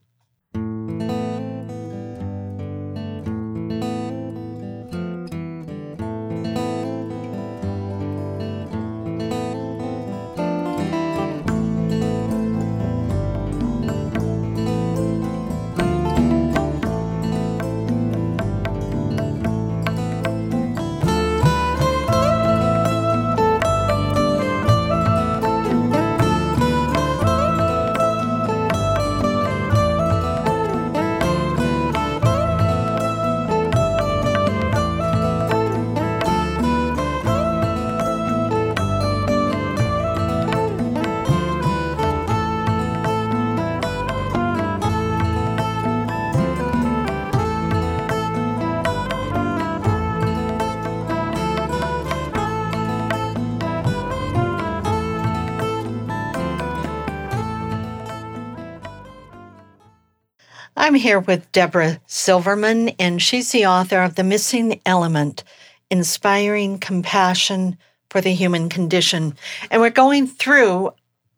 Here 61.01 61.19
with 61.19 61.51
Debra 61.51 61.99
Silverman, 62.05 62.89
and 62.99 63.19
she's 63.19 63.51
the 63.51 63.65
author 63.65 64.03
of 64.03 64.13
The 64.13 64.23
Missing 64.23 64.81
Element 64.85 65.43
Inspiring 65.89 66.77
Compassion 66.77 67.79
for 68.11 68.21
the 68.21 68.35
Human 68.35 68.69
Condition. 68.69 69.35
And 69.71 69.81
we're 69.81 69.89
going 69.89 70.27
through 70.27 70.93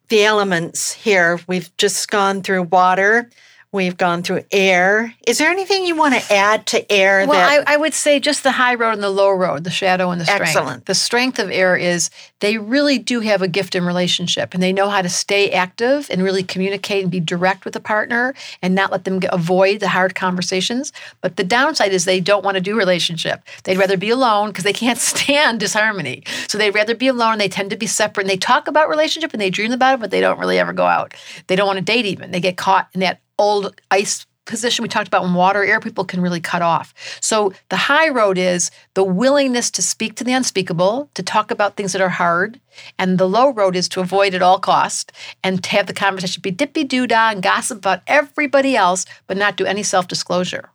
the 0.09 0.25
elements 0.25 0.91
here. 0.91 1.39
We've 1.47 1.71
just 1.77 2.11
gone 2.11 2.41
through 2.41 2.63
water, 2.63 3.29
We've 3.73 3.97
gone 3.97 4.21
through 4.21 4.43
air. 4.51 5.15
Is 5.25 5.39
there 5.39 5.49
anything 5.49 5.83
you 5.83 5.95
want 5.95 6.13
to 6.13 6.31
add 6.31 6.67
to 6.67 6.91
air? 6.91 7.25
Well, 7.27 7.31
that... 7.31 7.67
I, 7.67 7.73
I, 7.73 7.77
would 7.77 7.95
say 7.95 8.19
just 8.19 8.43
the 8.43 8.51
high 8.51 8.75
road 8.75 8.91
and 8.91 9.01
the 9.01 9.09
low 9.09 9.31
road, 9.31 9.63
the 9.63 9.71
shadow 9.71 10.11
and 10.11 10.21
the 10.21 10.25
strength. 10.25 10.43
Excellent. 10.43 10.85
The 10.85 10.93
strength 10.93 11.39
of 11.39 11.49
air 11.49 11.75
is 11.75 12.11
they 12.39 12.59
really 12.59 12.99
do 12.99 13.21
have 13.21 13.41
a 13.41 13.47
gift 13.47 13.73
in 13.73 13.83
relationship 13.83 14.53
and 14.53 14.61
they 14.61 14.73
know 14.73 14.89
how 14.89 15.01
to 15.01 15.09
stay 15.09 15.49
active 15.49 16.07
and 16.11 16.21
really 16.21 16.43
communicate 16.43 17.01
and 17.01 17.11
be 17.11 17.19
direct 17.19 17.65
with 17.65 17.75
a 17.75 17.79
partner 17.79 18.35
and 18.61 18.75
not 18.75 18.91
let 18.91 19.05
them 19.05 19.19
avoid 19.31 19.79
the 19.79 19.89
hard 19.89 20.13
conversations. 20.13 20.93
But 21.21 21.37
the 21.37 21.43
downside 21.43 21.93
is 21.93 22.05
they 22.05 22.19
don't 22.19 22.45
want 22.45 22.55
to 22.55 22.61
do 22.61 22.77
relationship. 22.77 23.41
They'd 23.63 23.79
rather 23.79 23.97
be 23.97 24.11
alone 24.11 24.49
because 24.49 24.65
they 24.65 24.73
can't 24.73 24.99
stand 25.13 25.59
disharmony. 25.59 26.21
So 26.47 26.59
they'd 26.59 26.75
rather 26.75 26.93
be 26.93 27.07
alone. 27.07 27.39
They 27.39 27.49
tend 27.49 27.71
to 27.71 27.75
be 27.75 27.87
separate 27.87 28.25
and 28.25 28.29
they 28.29 28.37
talk 28.37 28.67
about 28.67 28.87
relationship 28.87 29.33
and 29.33 29.41
they 29.41 29.49
dream 29.49 29.71
about 29.71 29.95
it, 29.95 29.99
but 29.99 30.11
they 30.11 30.21
don't 30.21 30.37
really 30.37 30.59
ever 30.59 30.73
go 30.73 30.85
out. 30.85 31.15
They 31.47 31.55
don't 31.55 31.65
want 31.65 31.79
to 31.79 31.83
date 31.83 32.05
even. 32.05 32.29
They 32.29 32.39
get 32.39 32.55
caught 32.55 32.87
in 32.93 32.99
that 32.99 33.19
old 33.37 33.79
ice 33.91 34.25
position 34.45 34.83
we 34.83 34.89
talked 34.89 35.07
about 35.07 35.23
in 35.23 35.33
water 35.33 35.63
air 35.63 35.79
people 35.79 36.03
can 36.03 36.21
really 36.21 36.41
cut 36.41 36.61
off. 36.61 36.93
So 37.21 37.53
the 37.69 37.77
high 37.77 38.09
road 38.09 38.37
is 38.37 38.71
the 38.93 39.03
willingness 39.03 39.71
to 39.71 39.81
speak 39.81 40.15
to 40.15 40.23
the 40.23 40.33
unspeakable 40.33 41.09
to 41.13 41.23
talk 41.23 41.49
about 41.49 41.75
things 41.77 41.93
that 41.93 42.01
are 42.01 42.09
hard 42.09 42.59
and 42.99 43.17
the 43.17 43.27
low 43.27 43.53
road 43.53 43.75
is 43.75 43.87
to 43.89 44.01
avoid 44.01 44.33
at 44.33 44.41
all 44.41 44.59
cost 44.59 45.11
and 45.43 45.63
to 45.63 45.69
have 45.69 45.87
the 45.87 45.93
conversation 45.93 46.41
be 46.41 46.51
dippy 46.51 46.83
doo 46.83 47.07
dah 47.07 47.29
and 47.29 47.41
gossip 47.41 47.77
about 47.77 48.01
everybody 48.05 48.75
else 48.75 49.05
but 49.27 49.37
not 49.37 49.55
do 49.55 49.65
any 49.65 49.83
self-disclosure. 49.83 50.69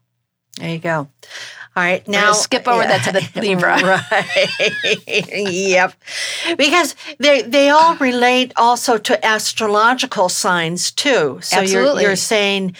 There 0.56 0.70
you 0.70 0.78
go 0.78 1.08
all 1.78 1.84
right, 1.84 2.08
now 2.08 2.32
skip 2.32 2.66
over 2.66 2.82
yeah, 2.82 2.98
that 2.98 3.04
to 3.04 3.12
the 3.12 3.40
Libra. 3.40 3.80
Right. 3.80 5.48
yep. 5.48 5.94
Because 6.56 6.96
they 7.18 7.42
they 7.42 7.70
all 7.70 7.94
relate 7.98 8.52
also 8.56 8.98
to 8.98 9.24
astrological 9.24 10.28
signs 10.28 10.90
too. 10.90 11.38
So 11.40 11.58
Absolutely. 11.58 12.02
you're 12.02 12.10
you're 12.10 12.16
saying 12.16 12.74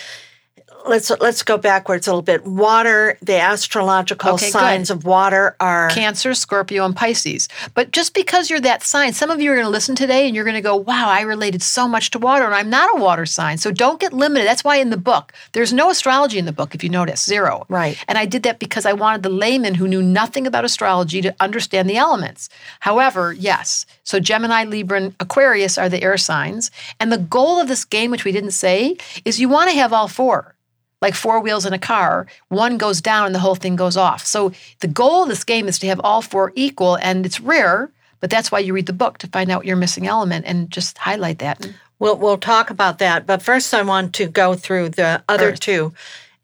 let's 0.88 1.10
let's 1.20 1.42
go 1.42 1.58
backwards 1.58 2.06
a 2.06 2.10
little 2.10 2.22
bit. 2.22 2.44
Water, 2.44 3.18
the 3.22 3.38
astrological 3.38 4.34
okay, 4.34 4.50
signs 4.50 4.88
good. 4.88 4.98
of 4.98 5.04
water 5.04 5.54
are 5.60 5.88
Cancer, 5.90 6.34
Scorpio, 6.34 6.84
and 6.84 6.96
Pisces. 6.96 7.48
But 7.74 7.92
just 7.92 8.14
because 8.14 8.50
you're 8.50 8.60
that 8.60 8.82
sign, 8.82 9.12
some 9.12 9.30
of 9.30 9.40
you 9.40 9.52
are 9.52 9.54
going 9.54 9.66
to 9.66 9.70
listen 9.70 9.94
today 9.94 10.26
and 10.26 10.34
you're 10.34 10.44
going 10.44 10.54
to 10.54 10.60
go, 10.60 10.76
"Wow, 10.76 11.08
I 11.08 11.20
related 11.20 11.62
so 11.62 11.86
much 11.86 12.10
to 12.10 12.18
water, 12.18 12.44
and 12.44 12.54
I'm 12.54 12.70
not 12.70 12.96
a 12.96 13.00
water 13.00 13.26
sign." 13.26 13.58
So 13.58 13.70
don't 13.70 14.00
get 14.00 14.12
limited. 14.12 14.46
That's 14.46 14.64
why 14.64 14.76
in 14.76 14.90
the 14.90 14.96
book 14.96 15.32
there's 15.52 15.72
no 15.72 15.90
astrology 15.90 16.38
in 16.38 16.46
the 16.46 16.52
book. 16.52 16.74
If 16.74 16.82
you 16.82 16.88
notice, 16.90 17.24
zero. 17.24 17.66
Right. 17.68 18.02
And 18.08 18.18
I 18.18 18.24
did 18.24 18.42
that 18.44 18.58
because 18.58 18.86
I 18.86 18.92
wanted 18.92 19.22
the 19.22 19.28
layman 19.28 19.74
who 19.74 19.86
knew 19.86 20.02
nothing 20.02 20.46
about 20.46 20.64
astrology 20.64 21.20
to 21.20 21.34
understand 21.40 21.88
the 21.88 21.96
elements. 21.96 22.48
However, 22.80 23.32
yes. 23.32 23.86
So 24.04 24.20
Gemini, 24.20 24.64
Libra, 24.64 24.98
and 24.98 25.14
Aquarius 25.20 25.76
are 25.76 25.88
the 25.88 26.02
air 26.02 26.16
signs, 26.16 26.70
and 26.98 27.12
the 27.12 27.18
goal 27.18 27.60
of 27.60 27.68
this 27.68 27.84
game, 27.84 28.10
which 28.10 28.24
we 28.24 28.32
didn't 28.32 28.52
say, 28.52 28.96
is 29.24 29.40
you 29.40 29.48
want 29.48 29.70
to 29.70 29.76
have 29.76 29.92
all 29.92 30.08
four 30.08 30.54
like 31.00 31.14
four 31.14 31.40
wheels 31.40 31.64
in 31.64 31.72
a 31.72 31.78
car, 31.78 32.26
one 32.48 32.76
goes 32.78 33.00
down 33.00 33.26
and 33.26 33.34
the 33.34 33.40
whole 33.40 33.54
thing 33.54 33.76
goes 33.76 33.96
off. 33.96 34.24
So 34.24 34.52
the 34.80 34.88
goal 34.88 35.22
of 35.22 35.28
this 35.28 35.44
game 35.44 35.68
is 35.68 35.78
to 35.80 35.86
have 35.86 36.00
all 36.02 36.22
four 36.22 36.52
equal, 36.54 36.96
and 36.96 37.24
it's 37.24 37.40
rare, 37.40 37.90
but 38.20 38.30
that's 38.30 38.50
why 38.50 38.58
you 38.58 38.72
read 38.72 38.86
the 38.86 38.92
book 38.92 39.18
to 39.18 39.28
find 39.28 39.50
out 39.50 39.64
your 39.64 39.76
missing 39.76 40.06
element 40.06 40.44
and 40.46 40.70
just 40.70 40.98
highlight 40.98 41.38
that. 41.38 41.68
We'll 42.00 42.16
we'll 42.16 42.38
talk 42.38 42.70
about 42.70 42.98
that, 42.98 43.26
but 43.26 43.42
first 43.42 43.74
I 43.74 43.82
want 43.82 44.14
to 44.14 44.26
go 44.26 44.54
through 44.54 44.90
the 44.90 45.22
other 45.28 45.50
Earth. 45.50 45.60
two 45.60 45.92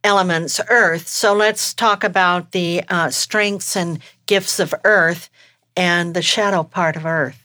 elements, 0.03 0.61
Earth. 0.69 1.07
So 1.09 1.33
let's 1.33 1.73
talk 1.73 2.05
about 2.05 2.53
the 2.53 2.83
uh, 2.88 3.11
strengths 3.11 3.77
and 3.77 4.01
gifts 4.27 4.59
of 4.59 4.75
Earth 4.85 5.31
and 5.77 6.14
the 6.14 6.23
shadow 6.23 6.62
part 6.62 6.97
of 6.97 7.07
Earth. 7.07 7.43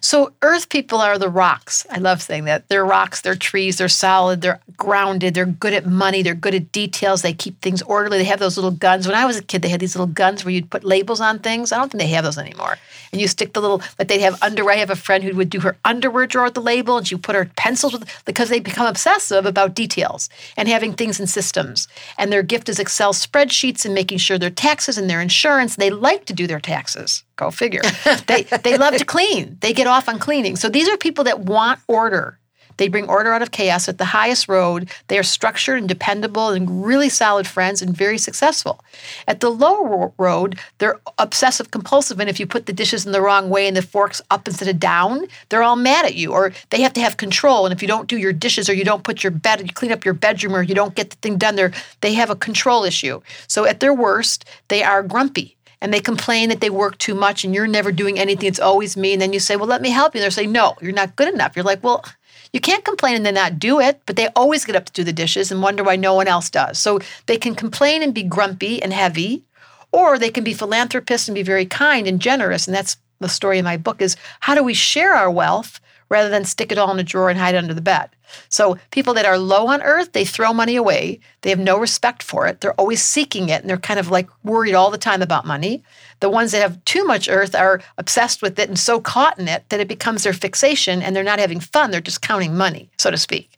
So, 0.00 0.32
earth 0.42 0.68
people 0.68 1.00
are 1.00 1.18
the 1.18 1.28
rocks. 1.28 1.86
I 1.90 1.98
love 1.98 2.22
saying 2.22 2.44
that. 2.44 2.68
They're 2.68 2.84
rocks, 2.84 3.20
they're 3.20 3.34
trees, 3.34 3.78
they're 3.78 3.88
solid, 3.88 4.40
they're 4.40 4.60
grounded, 4.76 5.34
they're 5.34 5.46
good 5.46 5.72
at 5.72 5.86
money, 5.86 6.22
they're 6.22 6.34
good 6.34 6.54
at 6.54 6.72
details, 6.72 7.22
they 7.22 7.32
keep 7.32 7.60
things 7.60 7.82
orderly. 7.82 8.18
They 8.18 8.24
have 8.24 8.38
those 8.38 8.56
little 8.56 8.70
guns. 8.70 9.06
When 9.06 9.16
I 9.16 9.26
was 9.26 9.36
a 9.36 9.42
kid, 9.42 9.62
they 9.62 9.68
had 9.68 9.80
these 9.80 9.96
little 9.96 10.12
guns 10.12 10.44
where 10.44 10.52
you'd 10.52 10.70
put 10.70 10.84
labels 10.84 11.20
on 11.20 11.38
things. 11.38 11.72
I 11.72 11.78
don't 11.78 11.90
think 11.90 12.00
they 12.00 12.08
have 12.08 12.24
those 12.24 12.38
anymore. 12.38 12.78
And 13.12 13.20
you 13.20 13.28
stick 13.28 13.52
the 13.52 13.60
little, 13.60 13.82
but 13.96 14.08
they'd 14.08 14.20
have 14.20 14.42
underwear. 14.42 14.74
I 14.74 14.78
have 14.78 14.90
a 14.90 14.96
friend 14.96 15.24
who 15.24 15.34
would 15.34 15.50
do 15.50 15.60
her 15.60 15.76
underwear 15.84 16.26
drawer 16.26 16.44
with 16.44 16.54
the 16.54 16.60
label 16.60 16.96
and 16.96 17.06
she 17.06 17.16
put 17.16 17.34
her 17.34 17.50
pencils 17.56 17.92
with, 17.92 18.22
because 18.24 18.48
they 18.48 18.60
become 18.60 18.86
obsessive 18.86 19.46
about 19.46 19.74
details 19.74 20.28
and 20.56 20.68
having 20.68 20.92
things 20.92 21.18
in 21.18 21.26
systems. 21.26 21.88
And 22.18 22.32
their 22.32 22.42
gift 22.42 22.68
is 22.68 22.78
Excel 22.78 23.12
spreadsheets 23.12 23.84
and 23.84 23.94
making 23.94 24.18
sure 24.18 24.38
their 24.38 24.50
taxes 24.50 24.98
and 24.98 25.10
their 25.10 25.20
insurance, 25.20 25.76
they 25.76 25.90
like 25.90 26.24
to 26.26 26.32
do 26.32 26.46
their 26.46 26.60
taxes. 26.60 27.24
Go 27.40 27.50
figure. 27.50 27.80
they 28.26 28.42
they 28.42 28.76
love 28.76 28.94
to 28.98 29.04
clean. 29.06 29.56
They 29.60 29.72
get 29.72 29.86
off 29.86 30.10
on 30.10 30.18
cleaning. 30.18 30.56
So 30.56 30.68
these 30.68 30.90
are 30.90 30.98
people 30.98 31.24
that 31.24 31.40
want 31.40 31.80
order. 31.88 32.38
They 32.76 32.88
bring 32.88 33.08
order 33.08 33.32
out 33.32 33.40
of 33.40 33.50
chaos 33.50 33.88
at 33.88 33.96
the 33.96 34.06
highest 34.06 34.46
road. 34.46 34.90
They 35.08 35.18
are 35.18 35.22
structured 35.22 35.78
and 35.78 35.88
dependable 35.88 36.48
and 36.48 36.84
really 36.84 37.08
solid 37.08 37.46
friends 37.46 37.80
and 37.80 37.96
very 37.96 38.18
successful. 38.18 38.84
At 39.26 39.40
the 39.40 39.48
lower 39.48 40.12
road, 40.18 40.58
they're 40.78 41.00
obsessive 41.16 41.70
compulsive. 41.70 42.20
And 42.20 42.28
if 42.28 42.38
you 42.38 42.46
put 42.46 42.66
the 42.66 42.74
dishes 42.74 43.06
in 43.06 43.12
the 43.12 43.22
wrong 43.22 43.48
way 43.48 43.66
and 43.66 43.76
the 43.76 43.82
forks 43.82 44.20
up 44.30 44.46
instead 44.46 44.68
of 44.68 44.78
down, 44.78 45.26
they're 45.48 45.62
all 45.62 45.76
mad 45.76 46.04
at 46.04 46.14
you 46.14 46.32
or 46.32 46.52
they 46.68 46.82
have 46.82 46.92
to 46.94 47.00
have 47.00 47.16
control. 47.16 47.64
And 47.64 47.72
if 47.74 47.80
you 47.80 47.88
don't 47.88 48.08
do 48.08 48.18
your 48.18 48.34
dishes 48.34 48.68
or 48.68 48.74
you 48.74 48.84
don't 48.84 49.04
put 49.04 49.24
your 49.24 49.30
bed, 49.30 49.60
you 49.60 49.72
clean 49.72 49.92
up 49.92 50.04
your 50.04 50.14
bedroom 50.14 50.54
or 50.54 50.62
you 50.62 50.74
don't 50.74 50.94
get 50.94 51.10
the 51.10 51.16
thing 51.16 51.38
done 51.38 51.56
there, 51.56 51.72
they 52.02 52.12
have 52.14 52.30
a 52.30 52.36
control 52.36 52.84
issue. 52.84 53.20
So 53.46 53.64
at 53.64 53.80
their 53.80 53.94
worst, 53.94 54.44
they 54.68 54.82
are 54.82 55.02
grumpy 55.02 55.56
and 55.80 55.92
they 55.92 56.00
complain 56.00 56.48
that 56.48 56.60
they 56.60 56.70
work 56.70 56.98
too 56.98 57.14
much 57.14 57.44
and 57.44 57.54
you're 57.54 57.66
never 57.66 57.92
doing 57.92 58.18
anything. 58.18 58.46
It's 58.46 58.60
always 58.60 58.96
me. 58.96 59.12
And 59.12 59.22
then 59.22 59.32
you 59.32 59.40
say, 59.40 59.56
Well, 59.56 59.66
let 59.66 59.82
me 59.82 59.90
help 59.90 60.14
you. 60.14 60.18
And 60.18 60.24
they're 60.24 60.30
saying, 60.30 60.52
No, 60.52 60.76
you're 60.80 60.92
not 60.92 61.16
good 61.16 61.32
enough. 61.32 61.56
You're 61.56 61.64
like, 61.64 61.82
Well, 61.82 62.04
you 62.52 62.60
can't 62.60 62.84
complain 62.84 63.14
and 63.14 63.24
then 63.24 63.34
not 63.34 63.58
do 63.58 63.80
it, 63.80 64.00
but 64.06 64.16
they 64.16 64.28
always 64.28 64.64
get 64.64 64.76
up 64.76 64.86
to 64.86 64.92
do 64.92 65.04
the 65.04 65.12
dishes 65.12 65.52
and 65.52 65.62
wonder 65.62 65.84
why 65.84 65.96
no 65.96 66.14
one 66.14 66.28
else 66.28 66.50
does. 66.50 66.78
So 66.78 66.98
they 67.26 67.36
can 67.36 67.54
complain 67.54 68.02
and 68.02 68.12
be 68.12 68.22
grumpy 68.22 68.82
and 68.82 68.92
heavy, 68.92 69.44
or 69.92 70.18
they 70.18 70.30
can 70.30 70.44
be 70.44 70.54
philanthropists 70.54 71.28
and 71.28 71.34
be 71.34 71.42
very 71.42 71.64
kind 71.64 72.06
and 72.06 72.20
generous. 72.20 72.66
And 72.66 72.74
that's 72.74 72.96
the 73.20 73.28
story 73.28 73.58
in 73.58 73.64
my 73.64 73.76
book 73.76 74.02
is 74.02 74.16
how 74.40 74.54
do 74.54 74.64
we 74.64 74.74
share 74.74 75.14
our 75.14 75.30
wealth 75.30 75.80
rather 76.10 76.28
than 76.28 76.44
stick 76.44 76.72
it 76.72 76.78
all 76.78 76.90
in 76.90 76.98
a 76.98 77.04
drawer 77.04 77.30
and 77.30 77.38
hide 77.38 77.54
under 77.54 77.72
the 77.72 77.80
bed. 77.80 78.10
So 78.48 78.78
people 78.90 79.14
that 79.14 79.24
are 79.24 79.38
low 79.38 79.68
on 79.68 79.82
earth, 79.82 80.12
they 80.12 80.24
throw 80.24 80.52
money 80.52 80.76
away. 80.76 81.20
They 81.40 81.50
have 81.50 81.58
no 81.58 81.78
respect 81.78 82.22
for 82.22 82.46
it. 82.46 82.60
They're 82.60 82.74
always 82.74 83.02
seeking 83.02 83.48
it 83.48 83.62
and 83.62 83.70
they're 83.70 83.78
kind 83.78 84.00
of 84.00 84.10
like 84.10 84.28
worried 84.44 84.74
all 84.74 84.90
the 84.90 84.98
time 84.98 85.22
about 85.22 85.46
money. 85.46 85.82
The 86.18 86.28
ones 86.28 86.52
that 86.52 86.62
have 86.62 86.84
too 86.84 87.04
much 87.04 87.28
earth 87.28 87.54
are 87.54 87.80
obsessed 87.96 88.42
with 88.42 88.58
it 88.58 88.68
and 88.68 88.78
so 88.78 89.00
caught 89.00 89.38
in 89.38 89.48
it 89.48 89.68
that 89.68 89.80
it 89.80 89.88
becomes 89.88 90.24
their 90.24 90.32
fixation 90.32 91.00
and 91.00 91.14
they're 91.14 91.24
not 91.24 91.38
having 91.38 91.60
fun. 91.60 91.90
They're 91.90 92.00
just 92.00 92.22
counting 92.22 92.56
money, 92.56 92.90
so 92.98 93.10
to 93.10 93.16
speak. 93.16 93.50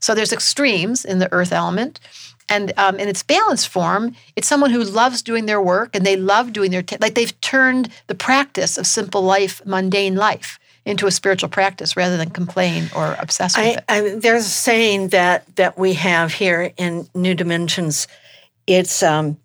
So 0.00 0.14
there's 0.14 0.32
extremes 0.32 1.04
in 1.04 1.18
the 1.18 1.32
earth 1.32 1.52
element. 1.52 2.00
And 2.50 2.72
um, 2.78 2.98
in 2.98 3.08
its 3.08 3.22
balanced 3.22 3.68
form, 3.68 4.14
it's 4.34 4.48
someone 4.48 4.70
who 4.70 4.82
loves 4.82 5.20
doing 5.20 5.44
their 5.44 5.60
work 5.60 5.94
and 5.94 6.04
they 6.06 6.16
love 6.16 6.54
doing 6.54 6.70
their, 6.70 6.82
t- 6.82 6.96
like 6.98 7.14
they've 7.14 7.38
turned 7.42 7.90
the 8.06 8.14
practice 8.14 8.78
of 8.78 8.86
simple 8.86 9.20
life, 9.20 9.60
mundane 9.66 10.16
life 10.16 10.58
into 10.88 11.06
a 11.06 11.10
spiritual 11.10 11.50
practice 11.50 11.98
rather 11.98 12.16
than 12.16 12.30
complain 12.30 12.88
or 12.96 13.14
obsess 13.18 13.58
with 13.58 13.66
I, 13.66 13.68
it. 13.68 13.84
I, 13.88 14.18
there's 14.18 14.46
a 14.46 14.48
saying 14.48 15.08
that 15.08 15.44
that 15.56 15.78
we 15.78 15.92
have 15.94 16.32
here 16.32 16.72
in 16.78 17.06
New 17.14 17.34
Dimensions. 17.34 18.08
It's 18.66 19.02
um, 19.02 19.36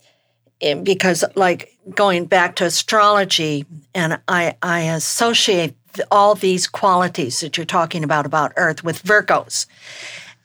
it, 0.61 0.85
because 0.85 1.25
like 1.35 1.77
going 1.93 2.25
back 2.25 2.55
to 2.55 2.65
astrology, 2.65 3.65
and 3.93 4.21
I 4.29 4.55
I 4.63 4.83
associate 4.83 5.75
all 6.09 6.33
these 6.33 6.65
qualities 6.65 7.41
that 7.41 7.57
you're 7.57 7.65
talking 7.65 8.05
about 8.05 8.25
about 8.25 8.53
Earth 8.55 8.81
with 8.85 9.03
Virgos, 9.03 9.65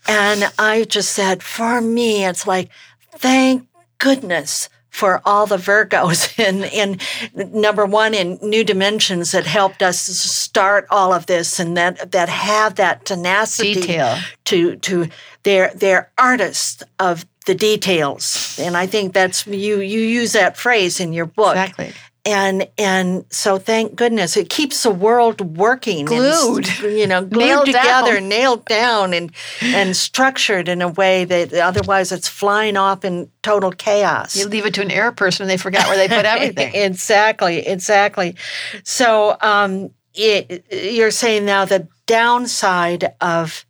and 0.08 0.52
I 0.58 0.82
just 0.82 1.12
said 1.12 1.44
for 1.44 1.80
me, 1.80 2.24
it's 2.24 2.44
like 2.44 2.70
thank 3.12 3.68
goodness 3.98 4.68
for 4.98 5.22
all 5.24 5.46
the 5.46 5.56
Virgos 5.56 6.36
in, 6.48 6.64
in 6.64 6.98
number 7.52 7.86
one 7.86 8.14
in 8.14 8.36
New 8.42 8.64
Dimensions 8.64 9.30
that 9.30 9.46
helped 9.46 9.80
us 9.80 10.00
start 10.00 10.88
all 10.90 11.14
of 11.14 11.26
this 11.26 11.60
and 11.60 11.76
that 11.76 12.10
that 12.10 12.28
have 12.28 12.74
that 12.74 13.04
tenacity 13.04 13.74
Detail. 13.74 14.18
to 14.46 14.74
to 14.76 15.08
they're 15.44 15.70
they're 15.74 16.10
artists 16.18 16.82
of 16.98 17.24
the 17.46 17.54
details. 17.54 18.58
And 18.60 18.76
I 18.76 18.86
think 18.86 19.14
that's 19.14 19.46
you 19.46 19.80
you 19.80 20.00
use 20.00 20.32
that 20.32 20.56
phrase 20.56 20.98
in 20.98 21.12
your 21.12 21.26
book. 21.26 21.56
Exactly 21.56 21.92
and 22.28 22.68
and 22.76 23.24
so 23.30 23.56
thank 23.58 23.94
goodness 23.94 24.36
it 24.36 24.50
keeps 24.50 24.82
the 24.82 24.90
world 24.90 25.56
working 25.56 26.04
glued. 26.04 26.68
and, 26.68 26.98
you 26.98 27.06
know 27.06 27.24
glued 27.24 27.38
nailed 27.38 27.66
together 27.66 28.20
down. 28.20 28.28
nailed 28.28 28.64
down 28.66 29.14
and 29.14 29.32
and 29.62 29.96
structured 29.96 30.68
in 30.68 30.82
a 30.82 30.88
way 30.88 31.24
that 31.24 31.54
otherwise 31.54 32.12
it's 32.12 32.28
flying 32.28 32.76
off 32.76 33.02
in 33.04 33.30
total 33.42 33.72
chaos. 33.72 34.36
You 34.36 34.46
leave 34.46 34.66
it 34.66 34.74
to 34.74 34.82
an 34.82 34.90
air 34.90 35.10
person 35.10 35.44
and 35.44 35.50
they 35.50 35.56
forgot 35.56 35.88
where 35.88 35.96
they 35.96 36.08
put 36.08 36.26
everything. 36.34 36.74
Exactly 36.74 37.66
exactly. 37.66 38.36
So 38.84 39.36
um, 39.40 39.90
it, 40.14 40.66
you're 40.70 41.10
saying 41.10 41.46
now 41.46 41.64
the 41.64 41.88
downside 42.06 43.14
of 43.22 43.64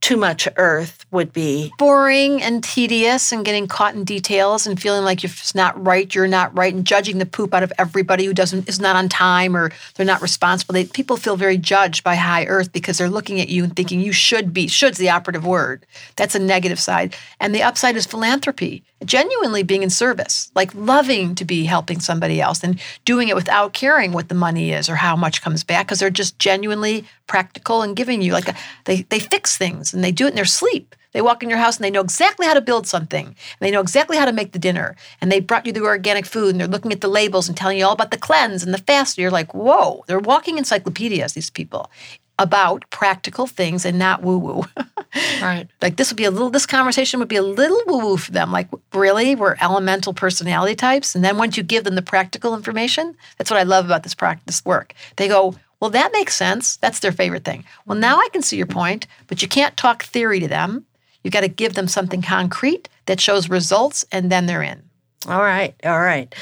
too 0.00 0.16
much 0.16 0.48
earth 0.56 1.04
would 1.10 1.32
be 1.32 1.72
boring 1.78 2.42
and 2.42 2.62
tedious 2.62 3.32
and 3.32 3.44
getting 3.44 3.66
caught 3.66 3.94
in 3.94 4.04
details 4.04 4.66
and 4.66 4.80
feeling 4.80 5.04
like 5.04 5.24
if 5.24 5.40
it's 5.40 5.54
not 5.54 5.84
right, 5.84 6.14
you're 6.14 6.28
not 6.28 6.56
right 6.56 6.72
and 6.72 6.86
judging 6.86 7.18
the 7.18 7.26
poop 7.26 7.52
out 7.52 7.62
of 7.62 7.72
everybody 7.78 8.24
who 8.24 8.32
doesn't 8.32 8.68
is 8.68 8.80
not 8.80 8.96
on 8.96 9.08
time 9.08 9.56
or 9.56 9.70
they're 9.94 10.06
not 10.06 10.22
responsible. 10.22 10.72
They, 10.72 10.84
people 10.84 11.16
feel 11.16 11.36
very 11.36 11.58
judged 11.58 12.04
by 12.04 12.14
high 12.14 12.46
earth 12.46 12.72
because 12.72 12.98
they're 12.98 13.10
looking 13.10 13.40
at 13.40 13.48
you 13.48 13.64
and 13.64 13.74
thinking 13.74 14.00
you 14.00 14.12
should 14.12 14.52
be. 14.52 14.68
Should's 14.68 14.98
the 14.98 15.10
operative 15.10 15.46
word. 15.46 15.84
That's 16.16 16.34
a 16.34 16.40
negative 16.40 16.78
side. 16.78 17.16
And 17.40 17.54
the 17.54 17.62
upside 17.62 17.96
is 17.96 18.06
philanthropy, 18.06 18.84
genuinely 19.04 19.62
being 19.62 19.82
in 19.82 19.90
service, 19.90 20.50
like 20.54 20.74
loving 20.74 21.34
to 21.36 21.44
be 21.44 21.64
helping 21.64 22.00
somebody 22.00 22.40
else 22.40 22.62
and 22.62 22.80
doing 23.04 23.28
it 23.28 23.36
without 23.36 23.72
caring 23.72 24.12
what 24.12 24.28
the 24.28 24.34
money 24.34 24.72
is 24.72 24.88
or 24.88 24.96
how 24.96 25.16
much 25.16 25.42
comes 25.42 25.64
back 25.64 25.86
because 25.86 25.98
they're 25.98 26.10
just 26.10 26.38
genuinely 26.38 27.04
practical 27.26 27.82
and 27.82 27.94
giving 27.94 28.22
you 28.22 28.32
like 28.32 28.48
a, 28.48 28.54
they 28.86 29.02
they 29.02 29.20
fix 29.20 29.56
things 29.56 29.87
and 29.92 30.02
they 30.02 30.12
do 30.12 30.26
it 30.26 30.30
in 30.30 30.34
their 30.34 30.44
sleep. 30.44 30.94
They 31.12 31.22
walk 31.22 31.42
in 31.42 31.48
your 31.48 31.58
house 31.58 31.76
and 31.76 31.84
they 31.84 31.90
know 31.90 32.00
exactly 32.00 32.46
how 32.46 32.54
to 32.54 32.60
build 32.60 32.86
something. 32.86 33.26
And 33.26 33.36
they 33.60 33.70
know 33.70 33.80
exactly 33.80 34.16
how 34.16 34.26
to 34.26 34.32
make 34.32 34.52
the 34.52 34.58
dinner. 34.58 34.94
And 35.20 35.32
they 35.32 35.40
brought 35.40 35.66
you 35.66 35.72
the 35.72 35.82
organic 35.82 36.26
food 36.26 36.50
and 36.50 36.60
they're 36.60 36.68
looking 36.68 36.92
at 36.92 37.00
the 37.00 37.08
labels 37.08 37.48
and 37.48 37.56
telling 37.56 37.78
you 37.78 37.86
all 37.86 37.92
about 37.92 38.10
the 38.10 38.18
cleanse 38.18 38.62
and 38.62 38.74
the 38.74 38.78
fast. 38.78 39.18
You're 39.18 39.30
like, 39.30 39.54
whoa, 39.54 40.04
they're 40.06 40.18
walking 40.18 40.58
encyclopedias, 40.58 41.32
these 41.32 41.50
people, 41.50 41.90
about 42.38 42.88
practical 42.90 43.46
things 43.46 43.84
and 43.84 43.98
not 43.98 44.22
woo 44.22 44.38
woo. 44.38 44.64
right. 45.42 45.66
Like 45.80 45.96
this 45.96 46.10
would 46.10 46.16
be 46.18 46.24
a 46.24 46.30
little, 46.30 46.50
this 46.50 46.66
conversation 46.66 47.18
would 47.20 47.28
be 47.28 47.36
a 47.36 47.42
little 47.42 47.82
woo 47.86 47.98
woo 47.98 48.16
for 48.16 48.32
them. 48.32 48.52
Like, 48.52 48.68
really? 48.92 49.34
We're 49.34 49.56
elemental 49.60 50.12
personality 50.12 50.74
types. 50.74 51.14
And 51.14 51.24
then 51.24 51.38
once 51.38 51.56
you 51.56 51.62
give 51.62 51.84
them 51.84 51.94
the 51.94 52.02
practical 52.02 52.54
information, 52.54 53.16
that's 53.38 53.50
what 53.50 53.58
I 53.58 53.64
love 53.64 53.86
about 53.86 54.02
this 54.02 54.14
practice 54.14 54.64
work. 54.64 54.92
They 55.16 55.26
go, 55.26 55.54
well, 55.80 55.90
that 55.90 56.12
makes 56.12 56.34
sense. 56.34 56.76
That's 56.76 57.00
their 57.00 57.12
favorite 57.12 57.44
thing. 57.44 57.64
Well, 57.86 57.98
now 57.98 58.18
I 58.18 58.28
can 58.32 58.42
see 58.42 58.56
your 58.56 58.66
point, 58.66 59.06
but 59.26 59.42
you 59.42 59.48
can't 59.48 59.76
talk 59.76 60.02
theory 60.02 60.40
to 60.40 60.48
them. 60.48 60.86
You've 61.22 61.32
got 61.32 61.40
to 61.42 61.48
give 61.48 61.74
them 61.74 61.88
something 61.88 62.22
concrete 62.22 62.88
that 63.06 63.20
shows 63.20 63.48
results, 63.48 64.04
and 64.10 64.30
then 64.30 64.46
they're 64.46 64.62
in. 64.62 64.82
All 65.26 65.40
right. 65.40 65.74
All 65.84 66.00
right. 66.00 66.34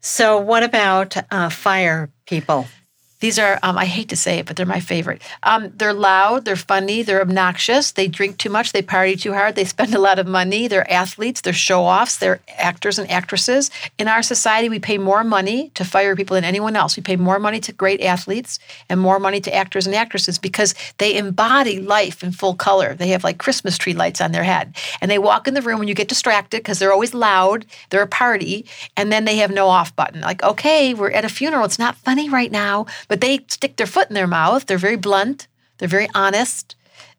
So, 0.00 0.38
what 0.38 0.62
about 0.62 1.16
uh, 1.30 1.50
fire 1.50 2.10
people? 2.26 2.66
These 3.20 3.38
are, 3.38 3.58
um, 3.62 3.76
I 3.76 3.84
hate 3.84 4.08
to 4.08 4.16
say 4.16 4.38
it, 4.38 4.46
but 4.46 4.56
they're 4.56 4.66
my 4.66 4.80
favorite. 4.80 5.22
Um, 5.42 5.72
they're 5.76 5.92
loud, 5.92 6.46
they're 6.46 6.56
funny, 6.56 7.02
they're 7.02 7.20
obnoxious, 7.20 7.92
they 7.92 8.08
drink 8.08 8.38
too 8.38 8.48
much, 8.48 8.72
they 8.72 8.82
party 8.82 9.14
too 9.14 9.34
hard, 9.34 9.54
they 9.56 9.64
spend 9.76 9.94
a 9.94 9.98
lot 9.98 10.18
of 10.18 10.26
money, 10.26 10.68
they're 10.68 10.90
athletes, 10.90 11.42
they're 11.42 11.52
show 11.52 11.84
offs, 11.84 12.16
they're 12.16 12.40
actors 12.56 12.98
and 12.98 13.10
actresses. 13.10 13.70
In 13.98 14.08
our 14.08 14.22
society, 14.22 14.68
we 14.68 14.78
pay 14.78 14.96
more 14.96 15.22
money 15.22 15.70
to 15.74 15.84
fire 15.84 16.16
people 16.16 16.34
than 16.34 16.44
anyone 16.44 16.76
else. 16.76 16.96
We 16.96 17.02
pay 17.02 17.16
more 17.16 17.38
money 17.38 17.60
to 17.60 17.72
great 17.72 18.00
athletes 18.00 18.58
and 18.88 18.98
more 18.98 19.18
money 19.18 19.40
to 19.42 19.54
actors 19.54 19.86
and 19.86 19.94
actresses 19.94 20.38
because 20.38 20.74
they 20.98 21.16
embody 21.16 21.80
life 21.80 22.22
in 22.22 22.32
full 22.32 22.54
color. 22.54 22.94
They 22.94 23.08
have 23.08 23.22
like 23.22 23.38
Christmas 23.38 23.76
tree 23.76 23.94
lights 23.94 24.20
on 24.20 24.32
their 24.32 24.44
head. 24.44 24.74
And 25.02 25.10
they 25.10 25.18
walk 25.18 25.46
in 25.46 25.54
the 25.54 25.62
room 25.62 25.80
and 25.80 25.88
you 25.88 25.94
get 25.94 26.08
distracted 26.08 26.58
because 26.58 26.78
they're 26.78 26.92
always 26.92 27.12
loud, 27.12 27.66
they're 27.90 28.02
a 28.02 28.06
party, 28.06 28.64
and 28.96 29.12
then 29.12 29.26
they 29.26 29.36
have 29.36 29.50
no 29.50 29.68
off 29.68 29.94
button. 29.94 30.22
Like, 30.22 30.42
okay, 30.42 30.94
we're 30.94 31.10
at 31.10 31.24
a 31.24 31.28
funeral, 31.28 31.66
it's 31.66 31.78
not 31.78 31.96
funny 31.96 32.30
right 32.30 32.50
now 32.50 32.86
but 33.10 33.20
they 33.20 33.40
stick 33.48 33.74
their 33.74 33.88
foot 33.88 34.08
in 34.08 34.14
their 34.14 34.28
mouth. 34.28 34.66
They're 34.66 34.78
very 34.78 34.96
blunt. 34.96 35.48
They're 35.78 35.88
very 35.88 36.08
honest, 36.14 36.76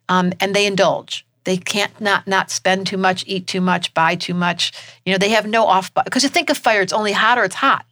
um, 0.08 0.32
and 0.40 0.56
they 0.56 0.66
indulge. 0.66 1.26
They 1.44 1.58
can't 1.58 2.00
not 2.00 2.28
not 2.28 2.50
spend 2.50 2.88
too 2.88 2.98
much, 2.98 3.26
eat 3.28 3.46
too 3.46 3.60
much, 3.60 3.94
buy 3.94 4.16
too 4.16 4.34
much. 4.34 4.72
You 5.06 5.12
know, 5.12 5.18
they 5.18 5.30
have 5.30 5.46
no 5.46 5.66
off 5.66 5.94
because 5.94 6.24
you 6.24 6.30
think 6.30 6.50
of 6.50 6.58
fire, 6.58 6.82
it's 6.82 6.94
only 6.94 7.12
hot 7.12 7.38
or 7.38 7.44
it's 7.44 7.56
hot. 7.56 7.86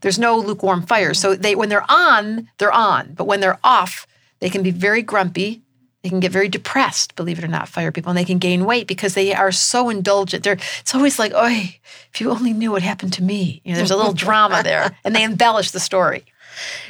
There's 0.00 0.18
no 0.18 0.38
lukewarm 0.38 0.82
fire. 0.86 1.12
So 1.12 1.34
they 1.34 1.54
when 1.54 1.68
they're 1.68 1.84
on, 1.86 2.48
they're 2.56 2.72
on. 2.72 3.12
But 3.12 3.26
when 3.26 3.40
they're 3.40 3.60
off, 3.62 4.06
they 4.40 4.48
can 4.48 4.62
be 4.62 4.70
very 4.70 5.02
grumpy. 5.02 5.60
They 6.02 6.08
can 6.08 6.20
get 6.20 6.32
very 6.32 6.48
depressed, 6.48 7.14
believe 7.14 7.38
it 7.38 7.44
or 7.44 7.48
not, 7.48 7.68
fire 7.68 7.92
people, 7.92 8.10
and 8.10 8.18
they 8.18 8.26
can 8.26 8.38
gain 8.38 8.64
weight 8.64 8.86
because 8.86 9.14
they 9.14 9.34
are 9.34 9.52
so 9.52 9.90
indulgent. 9.90 10.44
They're 10.44 10.58
it's 10.80 10.94
always 10.94 11.18
like, 11.18 11.32
oh, 11.34 11.46
if 11.46 12.20
you 12.20 12.30
only 12.30 12.54
knew 12.54 12.70
what 12.70 12.82
happened 12.82 13.12
to 13.14 13.22
me. 13.22 13.60
You 13.64 13.72
know, 13.72 13.76
there's 13.76 13.90
a 13.90 13.96
little 13.96 14.12
drama 14.26 14.62
there, 14.62 14.96
and 15.04 15.14
they 15.14 15.24
embellish 15.24 15.72
the 15.72 15.80
story. 15.80 16.24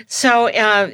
So 0.07 0.49
uh, 0.49 0.91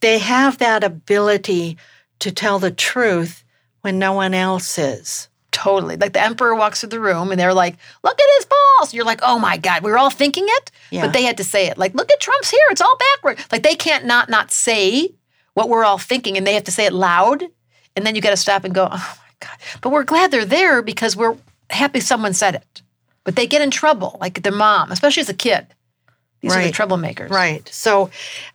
they 0.00 0.18
have 0.18 0.58
that 0.58 0.84
ability 0.84 1.76
to 2.20 2.30
tell 2.30 2.58
the 2.58 2.70
truth 2.70 3.44
when 3.80 3.98
no 3.98 4.12
one 4.12 4.34
else 4.34 4.78
is. 4.78 5.28
Totally. 5.50 5.96
Like 5.96 6.14
the 6.14 6.22
emperor 6.22 6.54
walks 6.54 6.80
through 6.80 6.88
the 6.90 7.00
room 7.00 7.30
and 7.30 7.38
they're 7.38 7.52
like, 7.52 7.76
look 8.02 8.18
at 8.18 8.26
his 8.38 8.46
balls. 8.46 8.94
You're 8.94 9.04
like, 9.04 9.20
oh 9.22 9.38
my 9.38 9.58
God, 9.58 9.82
we 9.82 9.90
were 9.90 9.98
all 9.98 10.10
thinking 10.10 10.46
it, 10.46 10.70
yeah. 10.90 11.04
but 11.04 11.12
they 11.12 11.24
had 11.24 11.36
to 11.36 11.44
say 11.44 11.66
it. 11.66 11.76
Like, 11.76 11.94
look 11.94 12.10
at 12.10 12.20
Trump's 12.20 12.50
hair. 12.50 12.60
It's 12.70 12.80
all 12.80 12.96
backward. 12.96 13.38
Like 13.52 13.62
they 13.62 13.74
can't 13.74 14.06
not 14.06 14.30
not 14.30 14.50
say 14.50 15.10
what 15.54 15.68
we're 15.68 15.84
all 15.84 15.98
thinking 15.98 16.38
and 16.38 16.46
they 16.46 16.54
have 16.54 16.64
to 16.64 16.72
say 16.72 16.86
it 16.86 16.92
loud. 16.92 17.44
And 17.94 18.06
then 18.06 18.14
you 18.14 18.22
got 18.22 18.30
to 18.30 18.36
stop 18.36 18.64
and 18.64 18.74
go, 18.74 18.88
oh 18.90 19.18
my 19.18 19.46
God. 19.46 19.58
But 19.82 19.90
we're 19.90 20.04
glad 20.04 20.30
they're 20.30 20.46
there 20.46 20.80
because 20.80 21.16
we're 21.16 21.36
happy 21.68 22.00
someone 22.00 22.32
said 22.32 22.54
it. 22.54 22.82
But 23.24 23.36
they 23.36 23.46
get 23.46 23.62
in 23.62 23.70
trouble, 23.70 24.16
like 24.20 24.42
their 24.42 24.52
mom, 24.52 24.90
especially 24.90 25.20
as 25.20 25.28
a 25.28 25.34
kid. 25.34 25.66
These 26.42 26.50
right. 26.52 26.64
are 26.64 26.66
the 26.66 26.72
troublemakers. 26.72 27.30
Right. 27.30 27.66
So, 27.68 28.10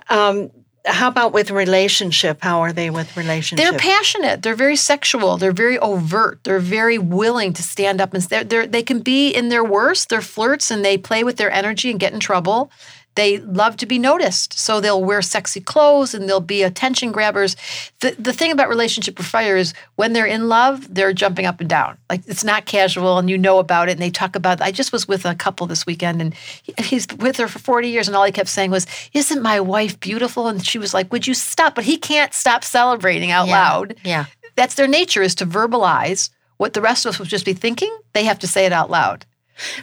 um, 0.09 0.51
how 0.87 1.07
about 1.09 1.33
with 1.33 1.51
relationship? 1.51 2.39
How 2.41 2.61
are 2.61 2.71
they 2.71 2.89
with 2.89 3.15
relationship? 3.17 3.63
They're 3.63 3.77
passionate. 3.77 4.41
They're 4.41 4.55
very 4.55 4.75
sexual. 4.75 5.37
They're 5.37 5.51
very 5.51 5.77
overt. 5.79 6.43
They're 6.43 6.59
very 6.59 6.97
willing 6.97 7.53
to 7.53 7.63
stand 7.63 7.99
up 7.99 8.13
and 8.13 8.23
they're, 8.23 8.65
they 8.65 8.83
can 8.83 8.99
be 8.99 9.29
in 9.29 9.49
their 9.49 9.63
worst. 9.63 10.09
They're 10.09 10.21
flirts 10.21 10.71
and 10.71 10.83
they 10.83 10.97
play 10.97 11.23
with 11.23 11.37
their 11.37 11.51
energy 11.51 11.91
and 11.91 11.99
get 11.99 12.13
in 12.13 12.19
trouble. 12.19 12.71
They 13.17 13.39
love 13.39 13.77
to 13.77 13.87
be 13.87 13.97
noticed, 13.97 14.53
so 14.53 14.79
they'll 14.79 15.03
wear 15.03 15.23
sexy 15.23 15.59
clothes 15.59 16.13
and 16.13 16.29
they'll 16.29 16.39
be 16.39 16.61
attention 16.61 17.11
grabbers. 17.11 17.55
The 18.01 18.15
the 18.19 18.31
thing 18.31 18.51
about 18.51 18.69
relationship 18.69 19.17
with 19.17 19.25
fire 19.25 19.57
is 19.57 19.73
when 19.95 20.13
they're 20.13 20.27
in 20.27 20.47
love, 20.47 20.93
they're 20.93 21.13
jumping 21.13 21.47
up 21.47 21.59
and 21.59 21.67
down. 21.67 21.97
Like 22.11 22.21
it's 22.27 22.43
not 22.43 22.67
casual, 22.67 23.17
and 23.17 23.27
you 23.27 23.35
know 23.35 23.57
about 23.57 23.89
it. 23.89 23.93
And 23.93 24.01
they 24.03 24.11
talk 24.11 24.35
about. 24.35 24.61
I 24.61 24.71
just 24.71 24.91
was 24.91 25.07
with 25.07 25.25
a 25.25 25.33
couple 25.33 25.65
this 25.65 25.83
weekend, 25.83 26.21
and 26.21 26.35
he's 26.77 27.07
with 27.17 27.37
her 27.37 27.47
for 27.47 27.57
forty 27.57 27.89
years, 27.89 28.07
and 28.07 28.15
all 28.15 28.23
he 28.23 28.31
kept 28.31 28.49
saying 28.49 28.69
was, 28.69 28.85
"Isn't 29.13 29.41
my 29.41 29.59
wife 29.59 29.99
beautiful?" 29.99 30.47
And 30.47 30.63
she 30.63 30.77
was 30.77 30.93
like, 30.93 31.11
"Would 31.11 31.25
you 31.25 31.33
stop?" 31.33 31.73
But 31.73 31.85
he 31.85 31.97
can't 31.97 32.35
stop 32.35 32.63
celebrating 32.63 33.31
out 33.31 33.47
yeah. 33.47 33.53
loud. 33.53 33.95
Yeah, 34.03 34.25
that's 34.55 34.75
their 34.75 34.87
nature 34.87 35.23
is 35.23 35.33
to 35.35 35.47
verbalize 35.47 36.29
what 36.57 36.73
the 36.73 36.81
rest 36.81 37.07
of 37.07 37.09
us 37.09 37.19
would 37.19 37.29
just 37.29 37.45
be 37.45 37.53
thinking. 37.53 37.97
They 38.13 38.25
have 38.25 38.37
to 38.39 38.47
say 38.47 38.67
it 38.67 38.73
out 38.73 38.91
loud. 38.91 39.25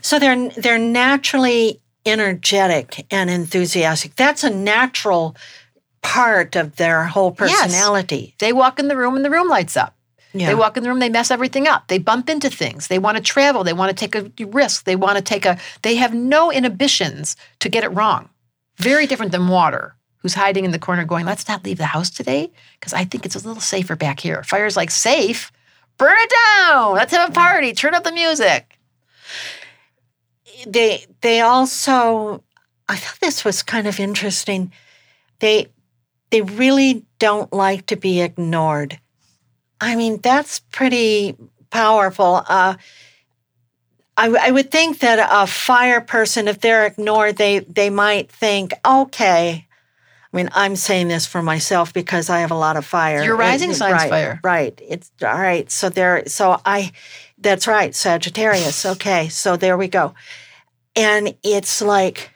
So 0.03 0.21
they're 0.21 0.51
they're 0.51 0.79
naturally 0.79 1.81
energetic 2.07 3.07
and 3.11 3.31
enthusiastic. 3.31 4.17
That's 4.17 4.45
a 4.45 4.51
natural 4.51 5.37
part 6.03 6.55
of 6.55 6.77
their 6.77 7.05
whole 7.05 7.33
personality. 7.33 8.17
Yes. 8.17 8.35
They 8.39 8.53
walk 8.53 8.79
in 8.79 8.89
the 8.89 8.97
room 8.97 9.17
and 9.17 9.25
the 9.25 9.31
room 9.31 9.49
lights 9.49 9.77
up. 9.77 9.97
Yeah. 10.35 10.49
They 10.49 10.55
walk 10.55 10.77
in 10.77 10.83
the 10.83 10.89
room, 10.89 10.99
they 10.99 11.09
mess 11.09 11.31
everything 11.31 11.69
up. 11.69 11.87
They 11.89 11.99
bump 11.99 12.29
into 12.29 12.51
things. 12.51 12.89
They 12.89 12.99
want 12.99 13.17
to 13.17 13.23
travel. 13.23 13.63
They 13.63 13.73
want 13.73 13.97
to 13.97 14.09
take 14.09 14.15
a 14.15 14.47
risk. 14.47 14.85
They 14.85 14.97
want 14.97 15.17
to 15.17 15.23
take 15.23 15.47
a, 15.47 15.59
they 15.83 15.95
have 15.95 16.13
no 16.13 16.51
inhibitions 16.51 17.37
to 17.61 17.69
get 17.69 17.85
it 17.85 17.89
wrong. 17.89 18.29
Very 18.77 19.07
different 19.07 19.31
than 19.31 19.47
water, 19.47 19.95
who's 20.19 20.35
hiding 20.35 20.65
in 20.65 20.73
the 20.73 20.79
corner 20.79 21.05
going, 21.05 21.25
let's 21.25 21.47
not 21.47 21.65
leave 21.65 21.79
the 21.79 21.87
house 21.87 22.11
today 22.11 22.51
because 22.81 22.93
I 22.93 23.05
think 23.05 23.25
it's 23.25 23.37
a 23.37 23.47
little 23.47 23.61
safer 23.61 23.95
back 23.95 24.19
here. 24.19 24.43
Fire's 24.43 24.77
like, 24.77 24.91
safe? 24.91 25.53
Burn 25.99 26.17
it 26.19 26.33
down. 26.59 26.95
Let's 26.95 27.15
have 27.15 27.31
a 27.31 27.33
party. 27.33 27.73
Turn 27.73 27.95
up 27.95 28.03
the 28.03 28.11
music 28.11 28.77
they 30.67 31.07
they 31.21 31.41
also 31.41 32.43
I 32.89 32.97
thought 32.97 33.21
this 33.21 33.45
was 33.45 33.63
kind 33.63 33.87
of 33.87 33.99
interesting. 33.99 34.73
They 35.41 35.69
they 36.31 36.43
really 36.43 37.05
don't 37.19 37.53
like 37.53 37.87
to 37.87 37.97
be 37.97 38.21
ignored. 38.21 38.99
I 39.81 39.97
mean, 39.97 40.21
that's 40.21 40.61
pretty 40.61 41.37
powerful. 41.71 42.43
Uh, 42.49 42.75
I, 44.17 44.29
I 44.29 44.51
would 44.51 44.71
think 44.71 45.01
that 45.01 45.29
a 45.31 45.47
fire 45.47 46.01
person, 46.01 46.49
if 46.49 46.61
they're 46.61 46.87
ignored, 46.87 47.37
they 47.37 47.61
they 47.61 47.91
might 47.91 48.31
think, 48.31 48.73
okay. 48.85 49.67
I 50.33 50.37
mean, 50.37 50.49
I'm 50.53 50.75
saying 50.75 51.07
this 51.07 51.27
for 51.27 51.43
myself 51.43 51.93
because 51.93 52.29
I 52.29 52.41
have 52.41 52.51
a 52.51 52.57
lot 52.57 52.77
of 52.77 52.85
fire. 52.85 53.23
Your 53.23 53.37
rising 53.37 53.71
it, 53.71 53.75
signs 53.75 53.93
right, 53.93 54.11
fire, 54.11 54.41
right? 54.43 54.81
It's 54.83 55.11
all 55.23 55.29
right. 55.29 55.71
So 55.71 55.89
there. 55.89 56.25
So 56.27 56.61
I, 56.65 56.91
that's 57.39 57.69
right, 57.69 57.95
Sagittarius. 57.95 58.85
Okay, 58.85 59.29
so 59.29 59.57
there 59.57 59.77
we 59.77 59.87
go 59.87 60.15
and 60.97 61.35
it's 61.43 61.83
like 61.83 62.31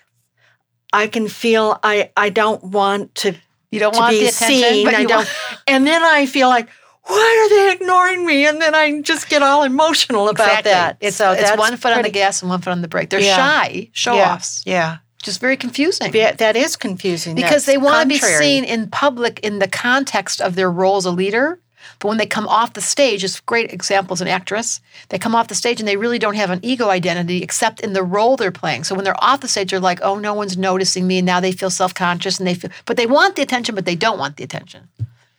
I 0.92 1.07
can 1.07 1.29
feel 1.29 1.79
I 1.83 2.11
I 2.16 2.31
don't 2.31 2.62
want 2.64 3.14
to 3.16 3.35
you 3.71 3.81
don't 3.81 3.92
to 3.92 3.99
want 3.99 4.12
be 4.12 4.21
the 4.21 4.29
attention, 4.29 4.68
seen. 4.71 4.85
but 4.85 4.94
I 4.94 5.05
don't. 5.05 5.29
And 5.66 5.87
then 5.87 6.03
I 6.03 6.25
feel 6.25 6.49
like 6.49 6.68
why 7.05 7.47
are 7.47 7.49
they 7.49 7.73
ignoring 7.73 8.27
me? 8.27 8.47
And 8.47 8.61
then 8.61 8.75
I 8.75 9.01
just 9.01 9.29
get 9.29 9.42
all 9.42 9.62
emotional 9.62 10.29
about 10.29 10.49
exactly. 10.49 10.71
that. 10.73 10.97
It's, 11.01 11.16
so 11.16 11.33
it's 11.33 11.57
one 11.57 11.73
foot 11.73 11.81
pretty... 11.81 11.97
on 11.97 12.03
the 12.03 12.11
gas 12.11 12.42
and 12.42 12.51
one 12.51 12.61
foot 12.61 12.71
on 12.71 12.83
the 12.83 12.88
brake. 12.88 13.11
They're 13.11 13.21
yeah. 13.21 13.37
shy, 13.37 13.90
show 13.92 14.14
yeah. 14.14 14.35
offs. 14.35 14.62
Yeah. 14.66 14.99
Just 15.23 15.40
very 15.40 15.57
confusing. 15.57 16.14
Yeah, 16.14 16.33
that 16.33 16.55
is 16.55 16.77
confusing. 16.77 17.35
Because 17.35 17.51
That's 17.51 17.66
they 17.66 17.79
want 17.79 18.09
contrary. 18.09 18.35
to 18.35 18.38
be 18.38 18.44
seen 18.44 18.64
in 18.64 18.88
public 18.88 19.40
in 19.40 19.59
the 19.59 19.68
context 19.68 20.40
of 20.40 20.55
their 20.55 20.71
role 20.71 20.97
as 20.97 21.07
a 21.07 21.11
leader 21.11 21.61
but 22.00 22.08
when 22.08 22.18
they 22.18 22.26
come 22.26 22.46
off 22.46 22.74
the 22.74 22.80
stage, 22.80 23.24
it's 23.24 23.40
great 23.40 23.72
examples 23.72 24.20
an 24.20 24.28
actress. 24.28 24.80
They 25.08 25.18
come 25.18 25.34
off 25.34 25.48
the 25.48 25.54
stage 25.54 25.80
and 25.80 25.88
they 25.88 25.96
really 25.96 26.18
don't 26.18 26.37
have 26.37 26.50
an 26.50 26.61
ego 26.62 26.88
identity 26.90 27.42
except 27.42 27.80
in 27.80 27.92
the 27.92 28.02
role 28.04 28.37
they're 28.37 28.52
playing. 28.52 28.84
So 28.84 28.94
when 28.94 29.04
they're 29.04 29.22
off 29.24 29.40
the 29.40 29.48
stage, 29.48 29.70
they're 29.70 29.80
like, 29.80 30.00
oh, 30.02 30.16
no 30.18 30.32
one's 30.34 30.56
noticing 30.56 31.06
me. 31.06 31.18
And 31.18 31.26
now 31.26 31.40
they 31.40 31.52
feel 31.52 31.70
self 31.70 31.94
conscious 31.94 32.38
and 32.38 32.46
they 32.46 32.54
feel, 32.54 32.70
but 32.87 32.96
they 32.96 33.06
want 33.06 33.37
the 33.37 33.42
attention, 33.42 33.74
but 33.74 33.84
they 33.84 33.96
don't 33.96 34.18
want 34.18 34.37
the 34.37 34.44
attention. 34.44 34.88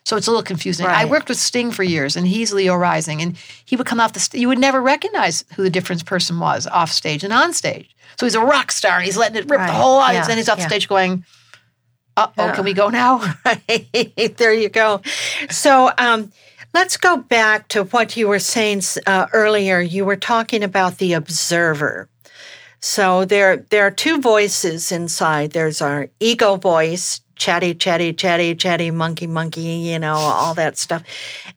So 0.05 0.17
it's 0.17 0.25
a 0.27 0.31
little 0.31 0.43
confusing. 0.43 0.87
I 0.87 1.05
worked 1.05 1.29
with 1.29 1.37
Sting 1.37 1.69
for 1.71 1.83
years, 1.83 2.15
and 2.17 2.25
he's 2.27 2.51
Leo 2.51 2.73
rising, 2.75 3.21
and 3.21 3.37
he 3.63 3.75
would 3.75 3.85
come 3.85 3.99
off 3.99 4.13
the. 4.13 4.19
St- 4.19 4.41
you 4.41 4.47
would 4.47 4.57
never 4.57 4.81
recognize 4.81 5.45
who 5.55 5.61
the 5.61 5.69
different 5.69 6.03
person 6.05 6.39
was 6.39 6.65
off 6.65 6.91
stage 6.91 7.23
and 7.23 7.31
on 7.31 7.53
stage. 7.53 7.95
So 8.19 8.25
he's 8.25 8.33
a 8.33 8.41
rock 8.41 8.71
star, 8.71 8.95
and 8.97 9.05
he's 9.05 9.17
letting 9.17 9.35
it 9.37 9.47
rip 9.49 9.59
Right. 9.59 9.67
the 9.67 9.73
whole 9.73 9.97
audience. 9.99 10.23
Yeah. 10.23 10.27
Then 10.29 10.37
he's 10.37 10.49
off 10.49 10.57
Yeah. 10.59 10.67
stage 10.67 10.87
going, 10.87 11.13
"Uh 11.13 11.38
oh, 12.37 12.45
Yeah. 12.45 12.55
can 12.55 12.63
we 12.65 12.73
go 12.73 12.89
now?" 12.89 13.21
There 14.37 14.53
you 14.53 14.69
go. 14.69 15.01
So 15.49 15.91
um, 15.97 16.31
let's 16.73 16.97
go 16.97 17.17
back 17.17 17.67
to 17.69 17.83
what 17.85 18.15
you 18.17 18.27
were 18.27 18.39
saying 18.39 18.81
uh, 19.07 19.27
earlier. 19.33 19.79
You 19.79 20.05
were 20.05 20.15
talking 20.17 20.63
about 20.63 20.97
the 20.97 21.13
observer. 21.13 22.07
So 22.81 23.25
there, 23.25 23.57
there 23.57 23.85
are 23.85 23.91
two 23.91 24.21
voices 24.21 24.91
inside. 24.91 25.51
There's 25.51 25.81
our 25.81 26.07
ego 26.21 26.55
voice, 26.55 27.19
chatty, 27.35 27.73
chatty, 27.73 28.13
chatty, 28.13 28.55
chatty, 28.55 28.89
monkey, 28.91 29.27
monkey, 29.27 29.61
you 29.61 29.99
know, 29.99 30.13
all 30.15 30.53
that 30.53 30.77
stuff. 30.77 31.03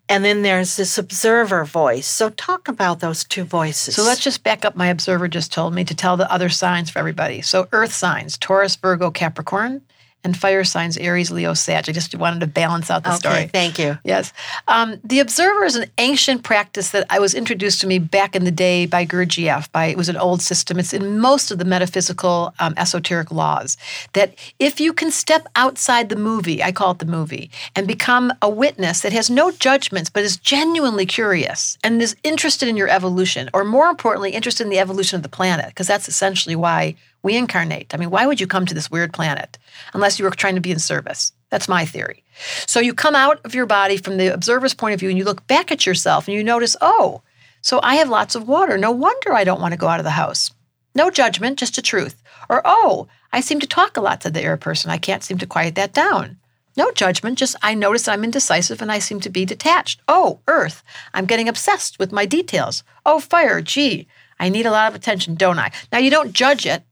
And 0.09 0.25
then 0.25 0.43
there's 0.43 0.77
this 0.77 0.99
observer 0.99 1.65
voice. 1.65 2.09
So 2.09 2.31
talk 2.31 2.67
about 2.67 2.99
those 2.99 3.23
two 3.23 3.45
voices. 3.45 3.95
So 3.95 4.03
let's 4.03 4.21
just 4.25 4.43
back 4.43 4.65
up. 4.65 4.75
My 4.75 4.89
observer 4.89 5.29
just 5.29 5.53
told 5.53 5.75
me 5.75 5.85
to 5.85 5.95
tell 5.95 6.17
the 6.17 6.31
other 6.33 6.49
signs 6.49 6.91
for 6.91 6.99
everybody. 6.99 7.41
So 7.41 7.69
Earth 7.71 7.93
signs: 7.93 8.37
Taurus, 8.37 8.75
Virgo, 8.75 9.11
Capricorn, 9.13 9.81
and 10.25 10.37
fire 10.37 10.65
signs: 10.65 10.97
Aries, 10.97 11.31
Leo, 11.31 11.55
Sag. 11.55 11.89
I 11.89 11.93
just 11.93 12.15
wanted 12.15 12.41
to 12.41 12.47
balance 12.47 12.91
out 12.91 13.03
the 13.05 13.11
Okay, 13.11 13.19
story. 13.19 13.47
thank 13.49 13.79
you. 13.79 13.99
Yes. 14.05 14.33
Um, 14.69 15.01
the 15.03 15.21
observer 15.21 15.65
is 15.65 15.77
an 15.77 15.91
ancient 15.99 16.43
practice 16.43 16.91
that 16.91 17.07
I 17.11 17.19
was 17.19 17.35
introduced 17.35 17.81
to 17.81 17.87
me 17.87 17.99
back 17.99 18.37
in 18.37 18.45
the 18.45 18.51
day 18.51 18.87
by 18.87 19.05
Gurdjieff. 19.07 19.71
By 19.73 19.87
it 19.87 19.97
was 19.97 20.09
an 20.09 20.17
old 20.17 20.43
system. 20.43 20.79
It's 20.79 20.93
in 20.93 21.19
most 21.19 21.51
of 21.51 21.59
the 21.59 21.65
metaphysical 21.65 22.55
um, 22.59 22.75
esoteric 22.77 23.31
laws 23.31 23.77
that 24.13 24.35
if 24.59 24.81
you 24.81 24.93
can 24.93 25.11
step 25.11 25.47
outside 25.57 26.09
the 26.09 26.17
movie, 26.17 26.63
I 26.63 26.73
call 26.73 26.93
it 26.93 26.99
the 26.99 27.07
movie, 27.07 27.51
and 27.75 27.87
become 27.87 28.33
a 28.43 28.49
witness 28.49 29.01
that 29.01 29.13
has 29.13 29.31
no 29.31 29.51
judgments 29.51 30.11
but 30.11 30.23
is 30.23 30.37
genuinely 30.37 31.07
curious 31.07 31.79
and 31.83 32.01
is 32.03 32.17
interested 32.23 32.69
in 32.69 32.77
your 32.77 32.89
evolution, 32.89 33.51
or 33.53 33.65
more 33.65 33.89
importantly, 33.89 34.31
interested 34.31 34.65
in 34.65 34.71
the 34.71 34.79
evolution 34.79 35.17
of 35.17 35.23
the 35.23 35.29
planet, 35.29 35.67
because 35.69 35.87
that's 35.87 36.09
essentially 36.09 36.57
why 36.57 36.95
we 37.23 37.37
incarnate. 37.37 37.95
I 37.95 37.97
mean, 37.97 38.11
why 38.11 38.27
would 38.27 38.41
you 38.41 38.47
come 38.47 38.67
to 38.67 38.75
this 38.75 38.91
weird 38.91 39.13
planet 39.13 39.59
unless 39.95 40.19
you 40.19 40.25
were 40.25 40.31
trying 40.31 40.57
to 40.57 40.61
be 40.61 40.73
in 40.73 40.79
service? 40.79 41.33
That's 41.51 41.69
my 41.69 41.85
theory. 41.85 42.25
So 42.67 42.81
you 42.81 42.95
come 42.95 43.15
out 43.15 43.41
of 43.45 43.55
your 43.55 43.67
body 43.67 43.97
from 43.97 44.17
the 44.17 44.33
observer's 44.33 44.75
point 44.75 44.95
of 44.95 45.01
view 45.01 45.09
and 45.09 45.19
you 45.19 45.25
look 45.25 45.47
back 45.47 45.71
at 45.71 45.87
yourself 45.87 46.27
and 46.27 46.35
you 46.35 46.43
notice, 46.43 46.77
oh, 46.81 47.23
so 47.61 47.79
I 47.83 47.97
have 47.97 48.09
lots 48.09 48.35
of 48.35 48.49
water. 48.49 48.77
No 48.77 48.91
wonder 48.91 49.33
I 49.33 49.45
don't 49.45 49.61
want 49.61 49.73
to 49.73 49.79
go 49.79 49.87
out 49.87 50.01
of 50.01 50.05
the 50.05 50.11
house. 50.11 50.51
No 50.95 51.11
judgment, 51.11 51.59
just 51.59 51.79
a 51.79 51.83
truth. 51.83 52.23
Or, 52.49 52.61
oh, 52.65 53.07
I 53.33 53.41
seem 53.41 53.61
to 53.61 53.67
talk 53.67 53.97
a 53.97 54.01
lot 54.01 54.21
to 54.23 54.31
the 54.31 54.43
air 54.43 54.57
person. 54.57 54.91
I 54.91 54.99
can't 54.99 55.23
seem 55.23 55.39
to 55.39 55.47
quiet 55.47 55.75
that 55.77 55.95
down. 55.95 56.39
No 56.77 56.91
judgment, 56.91 57.39
just 57.39 57.55
I 57.63 57.75
notice 57.75 58.09
I'm 58.09 58.25
indecisive 58.25 58.81
and 58.81 58.91
I 58.91 58.99
seem 58.99 59.21
to 59.21 59.31
be 59.31 59.45
detached. 59.45 60.01
Oh, 60.09 60.41
earth, 60.49 60.83
I'm 61.13 61.27
getting 61.27 61.49
obsessed 61.49 61.99
with 61.99 62.13
my 62.13 62.25
details. 62.25 62.83
Oh, 63.05 63.21
fire, 63.21 63.61
gee, 63.61 64.09
I 64.41 64.49
need 64.49 64.67
a 64.67 64.71
lot 64.71 64.89
of 64.89 64.95
attention, 64.95 65.35
don't 65.35 65.59
I? 65.59 65.71
Now, 65.93 65.99
you 65.99 66.11
don't 66.11 66.33
judge 66.33 66.67
it. 66.67 66.83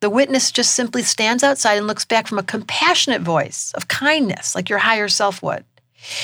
The 0.00 0.10
witness 0.10 0.52
just 0.52 0.74
simply 0.74 1.02
stands 1.02 1.42
outside 1.42 1.78
and 1.78 1.86
looks 1.86 2.04
back 2.04 2.26
from 2.26 2.38
a 2.38 2.42
compassionate 2.42 3.22
voice 3.22 3.72
of 3.74 3.88
kindness, 3.88 4.54
like 4.54 4.68
your 4.68 4.80
higher 4.80 5.08
self 5.08 5.42
would. 5.42 5.64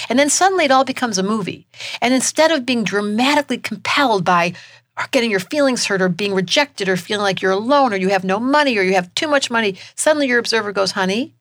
And 0.08 0.18
then 0.18 0.28
suddenly 0.28 0.66
it 0.66 0.70
all 0.70 0.84
becomes 0.84 1.18
a 1.18 1.22
movie. 1.22 1.66
And 2.00 2.12
instead 2.12 2.50
of 2.50 2.66
being 2.66 2.84
dramatically 2.84 3.58
compelled 3.58 4.24
by 4.24 4.52
getting 5.10 5.30
your 5.30 5.40
feelings 5.40 5.86
hurt 5.86 6.02
or 6.02 6.08
being 6.08 6.34
rejected 6.34 6.88
or 6.88 6.96
feeling 6.96 7.22
like 7.22 7.40
you're 7.40 7.52
alone 7.52 7.92
or 7.92 7.96
you 7.96 8.10
have 8.10 8.24
no 8.24 8.38
money 8.38 8.76
or 8.76 8.82
you 8.82 8.94
have 8.94 9.14
too 9.14 9.26
much 9.26 9.50
money, 9.50 9.76
suddenly 9.96 10.28
your 10.28 10.38
observer 10.38 10.72
goes, 10.72 10.92
honey, 10.92 11.34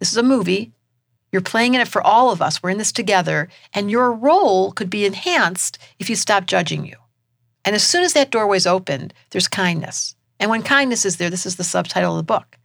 this 0.00 0.10
is 0.10 0.16
a 0.16 0.22
movie. 0.22 0.72
You're 1.30 1.40
playing 1.40 1.74
in 1.74 1.80
it 1.80 1.88
for 1.88 2.02
all 2.02 2.30
of 2.30 2.42
us. 2.42 2.62
We're 2.62 2.70
in 2.70 2.78
this 2.78 2.92
together. 2.92 3.48
And 3.72 3.90
your 3.90 4.12
role 4.12 4.72
could 4.72 4.90
be 4.90 5.06
enhanced 5.06 5.78
if 5.98 6.10
you 6.10 6.16
stop 6.16 6.46
judging 6.46 6.84
you. 6.84 6.96
And 7.64 7.74
as 7.74 7.82
soon 7.82 8.02
as 8.02 8.12
that 8.12 8.30
doorway's 8.30 8.66
opened, 8.66 9.14
there's 9.30 9.48
kindness. 9.48 10.13
And 10.40 10.50
when 10.50 10.62
kindness 10.62 11.04
is 11.04 11.16
there, 11.16 11.30
this 11.30 11.46
is 11.46 11.56
the 11.56 11.64
subtitle 11.64 12.12
of 12.12 12.16
the 12.18 12.22
book. 12.22 12.58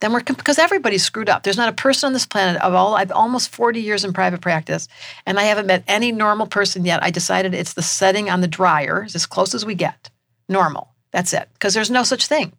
Then 0.00 0.14
we're 0.14 0.22
because 0.22 0.58
everybody's 0.58 1.04
screwed 1.04 1.28
up. 1.28 1.42
There's 1.42 1.58
not 1.58 1.68
a 1.68 1.74
person 1.74 2.06
on 2.06 2.12
this 2.14 2.24
planet 2.24 2.60
of 2.62 2.72
all 2.72 2.96
I've 2.96 3.12
almost 3.12 3.50
40 3.50 3.80
years 3.80 4.04
in 4.04 4.14
private 4.14 4.40
practice, 4.40 4.88
and 5.26 5.38
I 5.38 5.42
haven't 5.42 5.66
met 5.66 5.84
any 5.86 6.10
normal 6.10 6.46
person 6.46 6.86
yet. 6.86 7.02
I 7.02 7.10
decided 7.10 7.52
it's 7.52 7.74
the 7.74 7.82
setting 7.82 8.30
on 8.30 8.40
the 8.40 8.48
dryer, 8.48 9.04
is 9.04 9.14
as 9.14 9.26
close 9.26 9.54
as 9.54 9.66
we 9.66 9.74
get. 9.74 10.08
Normal. 10.48 10.88
That's 11.12 11.34
it. 11.34 11.48
Because 11.52 11.74
there's 11.74 11.90
no 11.90 12.02
such 12.02 12.26
thing. 12.26 12.52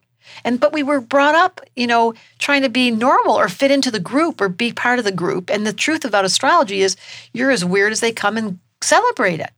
And 0.43 0.59
but 0.59 0.71
we 0.71 0.83
were 0.83 1.01
brought 1.01 1.33
up, 1.33 1.61
you 1.75 1.87
know, 1.87 2.13
trying 2.37 2.61
to 2.61 2.69
be 2.69 2.91
normal 2.91 3.33
or 3.33 3.49
fit 3.49 3.71
into 3.71 3.89
the 3.89 3.99
group 3.99 4.39
or 4.39 4.47
be 4.47 4.71
part 4.71 4.99
of 4.99 5.05
the 5.05 5.11
group. 5.11 5.49
And 5.49 5.65
the 5.65 5.73
truth 5.73 6.05
about 6.05 6.25
astrology 6.25 6.81
is 6.81 6.95
you're 7.33 7.51
as 7.51 7.65
weird 7.65 7.91
as 7.91 8.01
they 8.01 8.11
come 8.11 8.37
and 8.37 8.59
celebrate 8.81 9.39
it. 9.39 9.51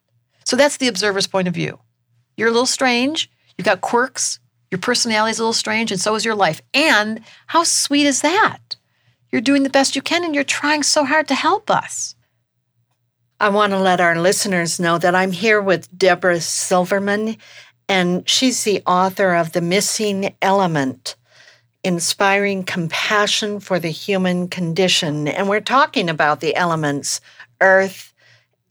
So 0.46 0.56
that's 0.56 0.78
the 0.78 0.88
observer's 0.88 1.28
point 1.28 1.48
of 1.50 1.54
view. 1.54 1.80
You're 2.38 2.50
a 2.50 2.52
little 2.52 2.66
strange. 2.66 3.30
You've 3.58 3.66
got 3.66 3.82
quirks. 3.82 4.40
Your 4.74 4.80
personality 4.80 5.30
is 5.30 5.38
a 5.38 5.44
little 5.44 5.54
strange, 5.54 5.92
and 5.92 6.02
so 6.02 6.16
is 6.16 6.26
your 6.26 6.34
life. 6.34 6.60
And 6.74 7.22
how 7.46 7.64
sweet 7.64 8.08
is 8.08 8.22
that? 8.22 8.76
You're 9.32 9.40
doing 9.40 9.62
the 9.62 9.70
best 9.70 9.96
you 9.96 10.02
can, 10.02 10.24
and 10.24 10.34
you're 10.34 10.44
trying 10.44 10.82
so 10.82 11.06
hard 11.06 11.28
to 11.28 11.36
help 11.36 11.70
us. 11.70 12.16
I 13.40 13.50
want 13.50 13.74
to 13.74 13.80
let 13.80 14.02
our 14.02 14.20
listeners 14.20 14.80
know 14.80 14.98
that 14.98 15.14
I'm 15.14 15.32
here 15.32 15.62
with 15.62 15.96
Debra 15.96 16.42
Silverman, 16.42 17.38
and 17.88 18.28
she's 18.28 18.64
the 18.64 18.82
author 18.88 19.36
of 19.36 19.52
The 19.52 19.62
Missing 19.62 20.34
Element 20.42 21.18
Inspiring 21.84 22.64
Compassion 22.64 23.60
for 23.60 23.78
the 23.78 23.92
Human 23.92 24.48
Condition. 24.48 25.28
And 25.28 25.48
we're 25.48 25.62
talking 25.62 26.10
about 26.10 26.40
the 26.40 26.56
elements 26.56 27.22
earth, 27.62 28.12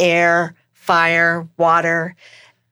air, 0.01 0.57
fire, 0.73 1.47
water, 1.57 2.17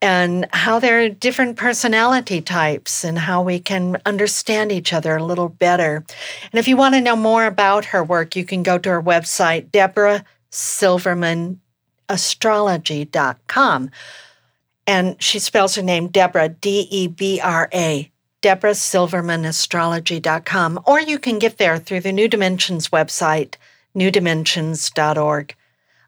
and 0.02 0.46
how 0.52 0.78
there 0.78 1.04
are 1.04 1.08
different 1.08 1.56
personality 1.56 2.40
types 2.40 3.04
and 3.04 3.18
how 3.18 3.42
we 3.42 3.58
can 3.58 4.00
understand 4.06 4.72
each 4.72 4.92
other 4.92 5.16
a 5.16 5.24
little 5.24 5.48
better. 5.48 6.04
And 6.52 6.58
if 6.58 6.66
you 6.66 6.76
want 6.76 6.94
to 6.94 7.00
know 7.00 7.16
more 7.16 7.44
about 7.44 7.86
her 7.86 8.02
work, 8.02 8.34
you 8.34 8.44
can 8.44 8.62
go 8.62 8.78
to 8.78 8.88
her 8.90 9.02
website, 9.02 9.70
Debra 9.70 10.24
Silverman 10.50 11.60
astrology.com. 12.08 13.90
And 14.86 15.22
she 15.22 15.38
spells 15.38 15.76
her 15.76 15.82
name 15.82 16.08
Debra, 16.08 16.48
D 16.48 16.88
E 16.90 17.06
B 17.06 17.40
R 17.40 17.68
A, 17.72 18.10
Debra 18.40 18.74
Silverman 18.74 19.44
astrology.com. 19.44 20.80
Or 20.86 21.00
you 21.00 21.18
can 21.18 21.38
get 21.38 21.58
there 21.58 21.78
through 21.78 22.00
the 22.00 22.12
New 22.12 22.26
Dimensions 22.26 22.88
website, 22.88 23.54
newdimensions.org. 23.96 25.54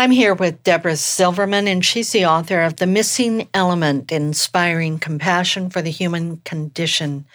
I'm 0.00 0.12
here 0.12 0.32
with 0.32 0.62
Debra 0.62 0.96
Silverman, 0.96 1.68
and 1.68 1.84
she's 1.84 2.10
the 2.12 2.24
author 2.24 2.62
of 2.62 2.76
The 2.76 2.86
Missing 2.86 3.50
Element 3.52 4.10
Inspiring 4.10 4.98
Compassion 4.98 5.68
for 5.68 5.82
the 5.82 5.90
Human 5.90 6.38
Condition. 6.38 7.26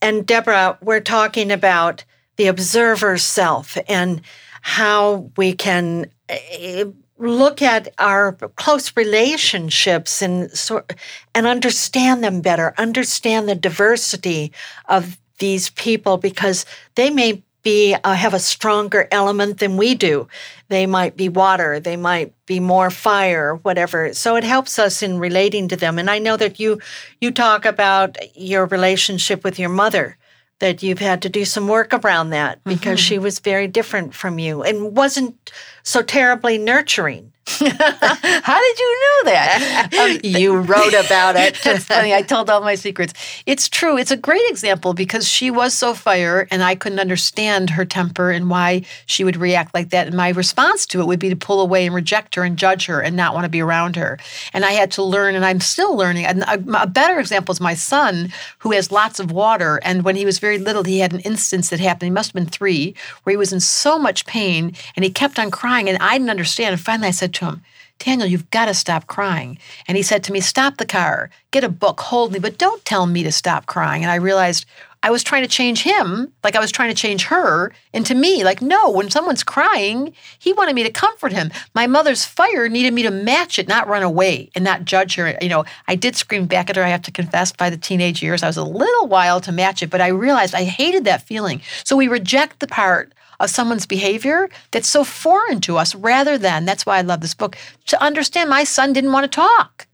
And 0.00 0.26
Debra, 0.26 0.78
we're 0.82 0.98
talking 0.98 1.52
about 1.52 2.04
the 2.38 2.48
observer 2.48 3.18
self 3.18 3.78
and 3.88 4.20
how 4.62 5.30
we 5.36 5.52
can 5.52 6.10
eh, 6.28 6.86
look 7.18 7.62
at 7.62 7.94
our 7.98 8.32
close 8.56 8.96
relationships 8.96 10.22
and 10.22 10.50
sort 10.50 10.96
and 11.36 11.46
understand 11.46 12.24
them 12.24 12.40
better, 12.40 12.74
understand 12.78 13.48
the 13.48 13.54
diversity 13.54 14.50
of 14.88 15.20
these 15.38 15.70
people 15.70 16.16
because 16.16 16.66
they 16.96 17.10
may 17.10 17.44
be 17.62 17.94
uh, 18.04 18.14
have 18.14 18.34
a 18.34 18.38
stronger 18.38 19.08
element 19.10 19.58
than 19.58 19.76
we 19.76 19.94
do. 19.94 20.28
They 20.68 20.86
might 20.86 21.16
be 21.16 21.28
water, 21.28 21.80
they 21.80 21.96
might 21.96 22.34
be 22.46 22.60
more 22.60 22.90
fire, 22.90 23.56
whatever. 23.56 24.12
So 24.14 24.36
it 24.36 24.44
helps 24.44 24.78
us 24.78 25.02
in 25.02 25.18
relating 25.18 25.68
to 25.68 25.76
them. 25.76 25.98
And 25.98 26.10
I 26.10 26.18
know 26.18 26.36
that 26.36 26.58
you 26.60 26.80
you 27.20 27.30
talk 27.30 27.64
about 27.64 28.16
your 28.36 28.66
relationship 28.66 29.44
with 29.44 29.58
your 29.58 29.70
mother 29.70 30.16
that 30.62 30.80
you've 30.80 31.00
had 31.00 31.20
to 31.22 31.28
do 31.28 31.44
some 31.44 31.66
work 31.66 31.92
around 31.92 32.30
that 32.30 32.62
because 32.62 33.00
she 33.00 33.18
was 33.18 33.40
very 33.40 33.66
different 33.66 34.14
from 34.14 34.38
you 34.38 34.62
and 34.62 34.96
wasn't 34.96 35.50
so 35.82 36.02
terribly 36.02 36.56
nurturing. 36.56 37.31
How 37.46 38.60
did 38.60 38.78
you 38.78 39.00
know 39.00 39.30
that? 39.30 39.88
Um, 40.02 40.18
you 40.24 40.56
wrote 40.56 40.94
about 40.94 41.36
it. 41.36 41.56
That's 41.62 41.84
funny. 41.84 42.14
I 42.14 42.22
told 42.22 42.48
all 42.48 42.60
my 42.60 42.74
secrets. 42.76 43.12
It's 43.46 43.68
true. 43.68 43.98
It's 43.98 44.10
a 44.10 44.16
great 44.16 44.42
example 44.48 44.94
because 44.94 45.28
she 45.28 45.50
was 45.50 45.74
so 45.74 45.92
fire 45.92 46.48
and 46.50 46.62
I 46.62 46.74
couldn't 46.74 46.98
understand 46.98 47.70
her 47.70 47.84
temper 47.84 48.30
and 48.30 48.48
why 48.48 48.82
she 49.06 49.22
would 49.22 49.36
react 49.36 49.74
like 49.74 49.90
that. 49.90 50.06
And 50.06 50.16
my 50.16 50.30
response 50.30 50.86
to 50.86 51.00
it 51.00 51.06
would 51.06 51.18
be 51.18 51.28
to 51.28 51.36
pull 51.36 51.60
away 51.60 51.84
and 51.84 51.94
reject 51.94 52.34
her 52.36 52.42
and 52.42 52.56
judge 52.56 52.86
her 52.86 53.00
and 53.00 53.16
not 53.16 53.34
want 53.34 53.44
to 53.44 53.50
be 53.50 53.60
around 53.60 53.96
her. 53.96 54.18
And 54.52 54.64
I 54.64 54.72
had 54.72 54.90
to 54.92 55.02
learn, 55.02 55.34
and 55.34 55.44
I'm 55.44 55.60
still 55.60 55.94
learning. 55.94 56.24
And 56.26 56.42
a, 56.42 56.82
a 56.82 56.86
better 56.86 57.20
example 57.20 57.52
is 57.52 57.60
my 57.60 57.74
son, 57.74 58.32
who 58.58 58.72
has 58.72 58.90
lots 58.90 59.20
of 59.20 59.30
water. 59.30 59.80
And 59.84 60.04
when 60.04 60.16
he 60.16 60.24
was 60.24 60.38
very 60.38 60.58
little, 60.58 60.84
he 60.84 61.00
had 61.00 61.12
an 61.12 61.20
instance 61.20 61.70
that 61.70 61.80
happened. 61.80 62.06
He 62.06 62.10
must 62.10 62.30
have 62.30 62.34
been 62.34 62.46
three, 62.46 62.94
where 63.22 63.32
he 63.32 63.36
was 63.36 63.52
in 63.52 63.60
so 63.60 63.98
much 63.98 64.26
pain 64.26 64.74
and 64.96 65.04
he 65.04 65.10
kept 65.10 65.38
on 65.38 65.50
crying. 65.50 65.88
And 65.88 65.98
I 65.98 66.18
didn't 66.18 66.30
understand. 66.30 66.72
And 66.72 66.80
finally, 66.80 67.08
I 67.08 67.12
said 67.12 67.31
to 67.34 67.46
him, 67.46 67.62
Daniel, 67.98 68.28
you've 68.28 68.50
got 68.50 68.66
to 68.66 68.74
stop 68.74 69.06
crying. 69.06 69.58
And 69.86 69.96
he 69.96 70.02
said 70.02 70.24
to 70.24 70.32
me, 70.32 70.40
Stop 70.40 70.76
the 70.76 70.86
car, 70.86 71.30
get 71.50 71.64
a 71.64 71.68
book, 71.68 72.00
hold 72.00 72.32
me, 72.32 72.38
but 72.38 72.58
don't 72.58 72.84
tell 72.84 73.06
me 73.06 73.22
to 73.22 73.32
stop 73.32 73.66
crying. 73.66 74.02
And 74.02 74.10
I 74.10 74.16
realized 74.16 74.66
I 75.04 75.10
was 75.10 75.24
trying 75.24 75.42
to 75.42 75.48
change 75.48 75.82
him, 75.82 76.32
like 76.44 76.54
I 76.54 76.60
was 76.60 76.70
trying 76.70 76.90
to 76.90 76.94
change 76.94 77.24
her 77.24 77.72
into 77.92 78.14
me. 78.14 78.44
Like, 78.44 78.62
no, 78.62 78.88
when 78.90 79.10
someone's 79.10 79.42
crying, 79.42 80.14
he 80.38 80.52
wanted 80.52 80.76
me 80.76 80.84
to 80.84 80.90
comfort 80.90 81.32
him. 81.32 81.50
My 81.74 81.88
mother's 81.88 82.24
fire 82.24 82.68
needed 82.68 82.94
me 82.94 83.02
to 83.02 83.10
match 83.10 83.58
it, 83.58 83.66
not 83.66 83.88
run 83.88 84.04
away 84.04 84.50
and 84.54 84.64
not 84.64 84.84
judge 84.84 85.16
her. 85.16 85.36
You 85.42 85.48
know, 85.48 85.64
I 85.88 85.96
did 85.96 86.14
scream 86.14 86.46
back 86.46 86.70
at 86.70 86.76
her, 86.76 86.84
I 86.84 86.88
have 86.88 87.02
to 87.02 87.10
confess, 87.10 87.50
by 87.50 87.68
the 87.68 87.76
teenage 87.76 88.22
years. 88.22 88.44
I 88.44 88.46
was 88.46 88.56
a 88.56 88.64
little 88.64 89.08
wild 89.08 89.42
to 89.44 89.52
match 89.52 89.82
it, 89.82 89.90
but 89.90 90.00
I 90.00 90.08
realized 90.08 90.54
I 90.54 90.64
hated 90.64 91.04
that 91.04 91.22
feeling. 91.22 91.62
So 91.84 91.96
we 91.96 92.06
reject 92.06 92.60
the 92.60 92.68
part 92.68 93.12
of 93.42 93.50
someone's 93.50 93.86
behavior 93.86 94.48
that's 94.70 94.88
so 94.88 95.04
foreign 95.04 95.60
to 95.62 95.76
us 95.76 95.94
rather 95.94 96.38
than, 96.38 96.64
that's 96.64 96.86
why 96.86 96.98
I 96.98 97.02
love 97.02 97.20
this 97.20 97.34
book, 97.34 97.56
to 97.86 98.02
understand 98.02 98.48
my 98.48 98.64
son 98.64 98.92
didn't 98.92 99.12
want 99.12 99.30
to 99.30 99.36
talk. 99.36 99.86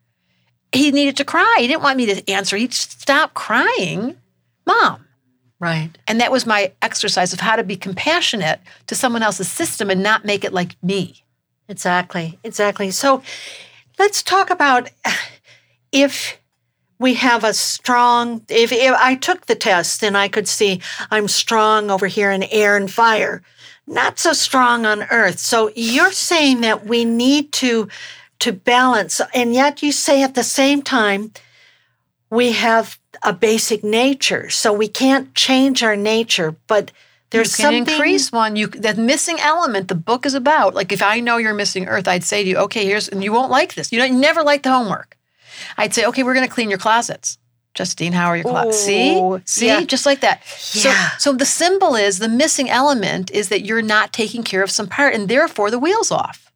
He 0.73 0.93
needed 0.93 1.17
to 1.17 1.25
cry. 1.25 1.57
He 1.59 1.67
didn't 1.67 1.83
want 1.83 1.97
me 1.97 2.07
to 2.07 2.31
answer. 2.31 2.57
He 2.57 2.69
stopped 2.69 3.35
crying. 3.35 4.17
Mom. 4.67 5.07
Right. 5.61 5.91
And 6.07 6.21
that 6.21 6.31
was 6.31 6.47
my 6.47 6.73
exercise 6.83 7.33
of 7.33 7.41
how 7.41 7.57
to 7.57 7.65
be 7.65 7.75
compassionate 7.75 8.61
to 8.87 8.95
someone 8.95 9.23
else's 9.23 9.51
system 9.51 9.91
and 9.91 10.03
not 10.03 10.25
make 10.25 10.45
it 10.45 10.53
like 10.53 10.77
me. 10.83 11.25
Exactly. 11.69 12.39
Exactly. 12.45 12.91
So 12.91 13.23
let's 13.99 14.23
talk 14.23 14.51
about 14.51 14.91
if 15.93 16.39
we 16.99 17.15
have 17.15 17.45
a 17.45 17.55
strong 17.55 18.43
if, 18.49 18.73
if 18.73 18.95
i 18.99 19.15
took 19.15 19.47
the 19.47 19.55
test 19.55 20.03
and 20.03 20.17
i 20.17 20.29
could 20.29 20.49
see 20.49 20.81
i'm 21.11 21.29
strong 21.29 21.91
over 21.91 22.07
here 22.07 22.31
in 22.31 22.43
air 22.45 22.77
and 22.77 22.91
fire 22.91 23.43
not 23.87 24.19
so 24.19 24.33
strong 24.33 24.85
on 24.85 25.03
earth 25.05 25.39
so 25.39 25.71
you're 25.75 26.13
saying 26.13 26.61
that 26.61 26.87
we 26.87 27.05
need 27.05 27.51
to 27.53 27.89
to 28.39 28.53
balance 28.53 29.21
and 29.35 29.55
yet 29.55 29.83
you 29.83 29.93
say 29.93 30.23
at 30.23 30.35
the 30.35 30.45
same 30.45 30.83
time 30.83 31.33
we 32.31 32.53
have 32.53 32.99
a 33.23 33.33
basic 33.33 33.83
nature 33.83 34.49
so 34.51 34.73
we 34.73 34.89
can't 34.89 35.35
change 35.35 35.83
our 35.83 35.97
nature 35.97 36.55
but 36.67 36.93
there's 37.31 37.59
you 37.59 37.65
can 37.65 37.75
something 37.75 37.95
increase 37.95 38.33
one. 38.33 38.57
You 38.57 38.69
that 38.69 38.97
missing 38.97 39.39
element 39.41 39.89
the 39.89 39.95
book 39.95 40.25
is 40.25 40.35
about. 40.35 40.75
Like 40.75 40.93
if 40.93 41.03
I 41.03 41.21
know 41.21 41.37
you're 41.37 41.55
missing 41.55 41.87
Earth, 41.87 42.09
I'd 42.09 42.25
say 42.25 42.43
to 42.43 42.49
you, 42.49 42.57
okay, 42.57 42.87
here's 42.87 43.09
and 43.09 43.23
you 43.23 43.33
won't 43.33 43.51
like 43.51 43.75
this. 43.75 43.93
You 43.93 43.99
know, 43.99 44.07
you 44.07 44.15
never 44.15 44.43
like 44.43 44.63
the 44.63 44.71
homework. 44.71 45.18
I'd 45.77 45.95
say, 45.95 46.05
okay, 46.07 46.23
we're 46.23 46.35
going 46.35 46.47
to 46.47 46.53
clean 46.53 46.71
your 46.71 46.79
closets. 46.79 47.39
Justine, 47.75 48.13
how 48.13 48.27
are 48.27 48.37
your 48.37 48.45
closets? 48.45 48.79
See, 48.79 49.39
see, 49.45 49.67
yeah. 49.67 49.85
just 49.85 50.05
like 50.05 50.21
that. 50.21 50.41
Yeah. 50.73 51.11
So, 51.11 51.31
so 51.31 51.33
the 51.33 51.45
symbol 51.45 51.95
is 51.95 52.19
the 52.19 52.29
missing 52.29 52.69
element 52.69 53.31
is 53.31 53.51
that 53.51 53.65
you're 53.65 53.83
not 53.83 54.13
taking 54.13 54.43
care 54.43 54.63
of 54.63 54.71
some 54.71 54.89
part, 54.89 55.15
and 55.15 55.29
therefore 55.29 55.71
the 55.71 55.79
wheels 55.79 56.11
off. 56.11 56.51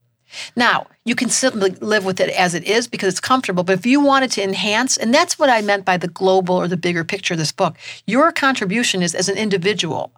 Now, 0.56 0.86
you 1.04 1.14
can 1.14 1.28
simply 1.28 1.70
live 1.80 2.04
with 2.04 2.20
it 2.20 2.30
as 2.30 2.54
it 2.54 2.64
is 2.64 2.88
because 2.88 3.10
it's 3.10 3.20
comfortable. 3.20 3.64
But 3.64 3.78
if 3.78 3.86
you 3.86 4.00
wanted 4.00 4.30
to 4.32 4.42
enhance, 4.42 4.96
and 4.96 5.14
that's 5.14 5.38
what 5.38 5.50
I 5.50 5.60
meant 5.60 5.84
by 5.84 5.96
the 5.96 6.08
global 6.08 6.56
or 6.56 6.68
the 6.68 6.76
bigger 6.76 7.04
picture 7.04 7.34
of 7.34 7.38
this 7.38 7.52
book, 7.52 7.76
your 8.06 8.32
contribution 8.32 9.02
is 9.02 9.14
as 9.14 9.28
an 9.28 9.36
individual. 9.36 10.12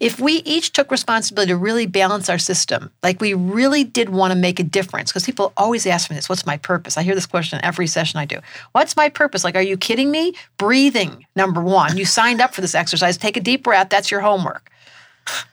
If 0.00 0.20
we 0.20 0.34
each 0.44 0.72
took 0.72 0.90
responsibility 0.90 1.52
to 1.52 1.56
really 1.56 1.86
balance 1.86 2.28
our 2.28 2.38
system, 2.38 2.90
like 3.02 3.20
we 3.20 3.34
really 3.34 3.84
did 3.84 4.10
want 4.10 4.32
to 4.32 4.38
make 4.38 4.58
a 4.58 4.64
difference, 4.64 5.10
because 5.10 5.24
people 5.24 5.52
always 5.56 5.86
ask 5.86 6.10
me 6.10 6.16
this 6.16 6.28
what's 6.28 6.46
my 6.46 6.56
purpose? 6.56 6.96
I 6.96 7.02
hear 7.02 7.14
this 7.14 7.26
question 7.26 7.60
every 7.62 7.86
session 7.86 8.18
I 8.18 8.24
do. 8.24 8.38
What's 8.72 8.96
my 8.96 9.08
purpose? 9.08 9.44
Like, 9.44 9.56
are 9.56 9.62
you 9.62 9.76
kidding 9.76 10.10
me? 10.10 10.34
Breathing, 10.56 11.26
number 11.36 11.60
one. 11.62 11.96
You 11.96 12.04
signed 12.04 12.40
up 12.40 12.54
for 12.54 12.60
this 12.60 12.74
exercise. 12.74 13.16
Take 13.16 13.36
a 13.36 13.40
deep 13.40 13.62
breath. 13.62 13.88
That's 13.88 14.10
your 14.10 14.20
homework. 14.20 14.71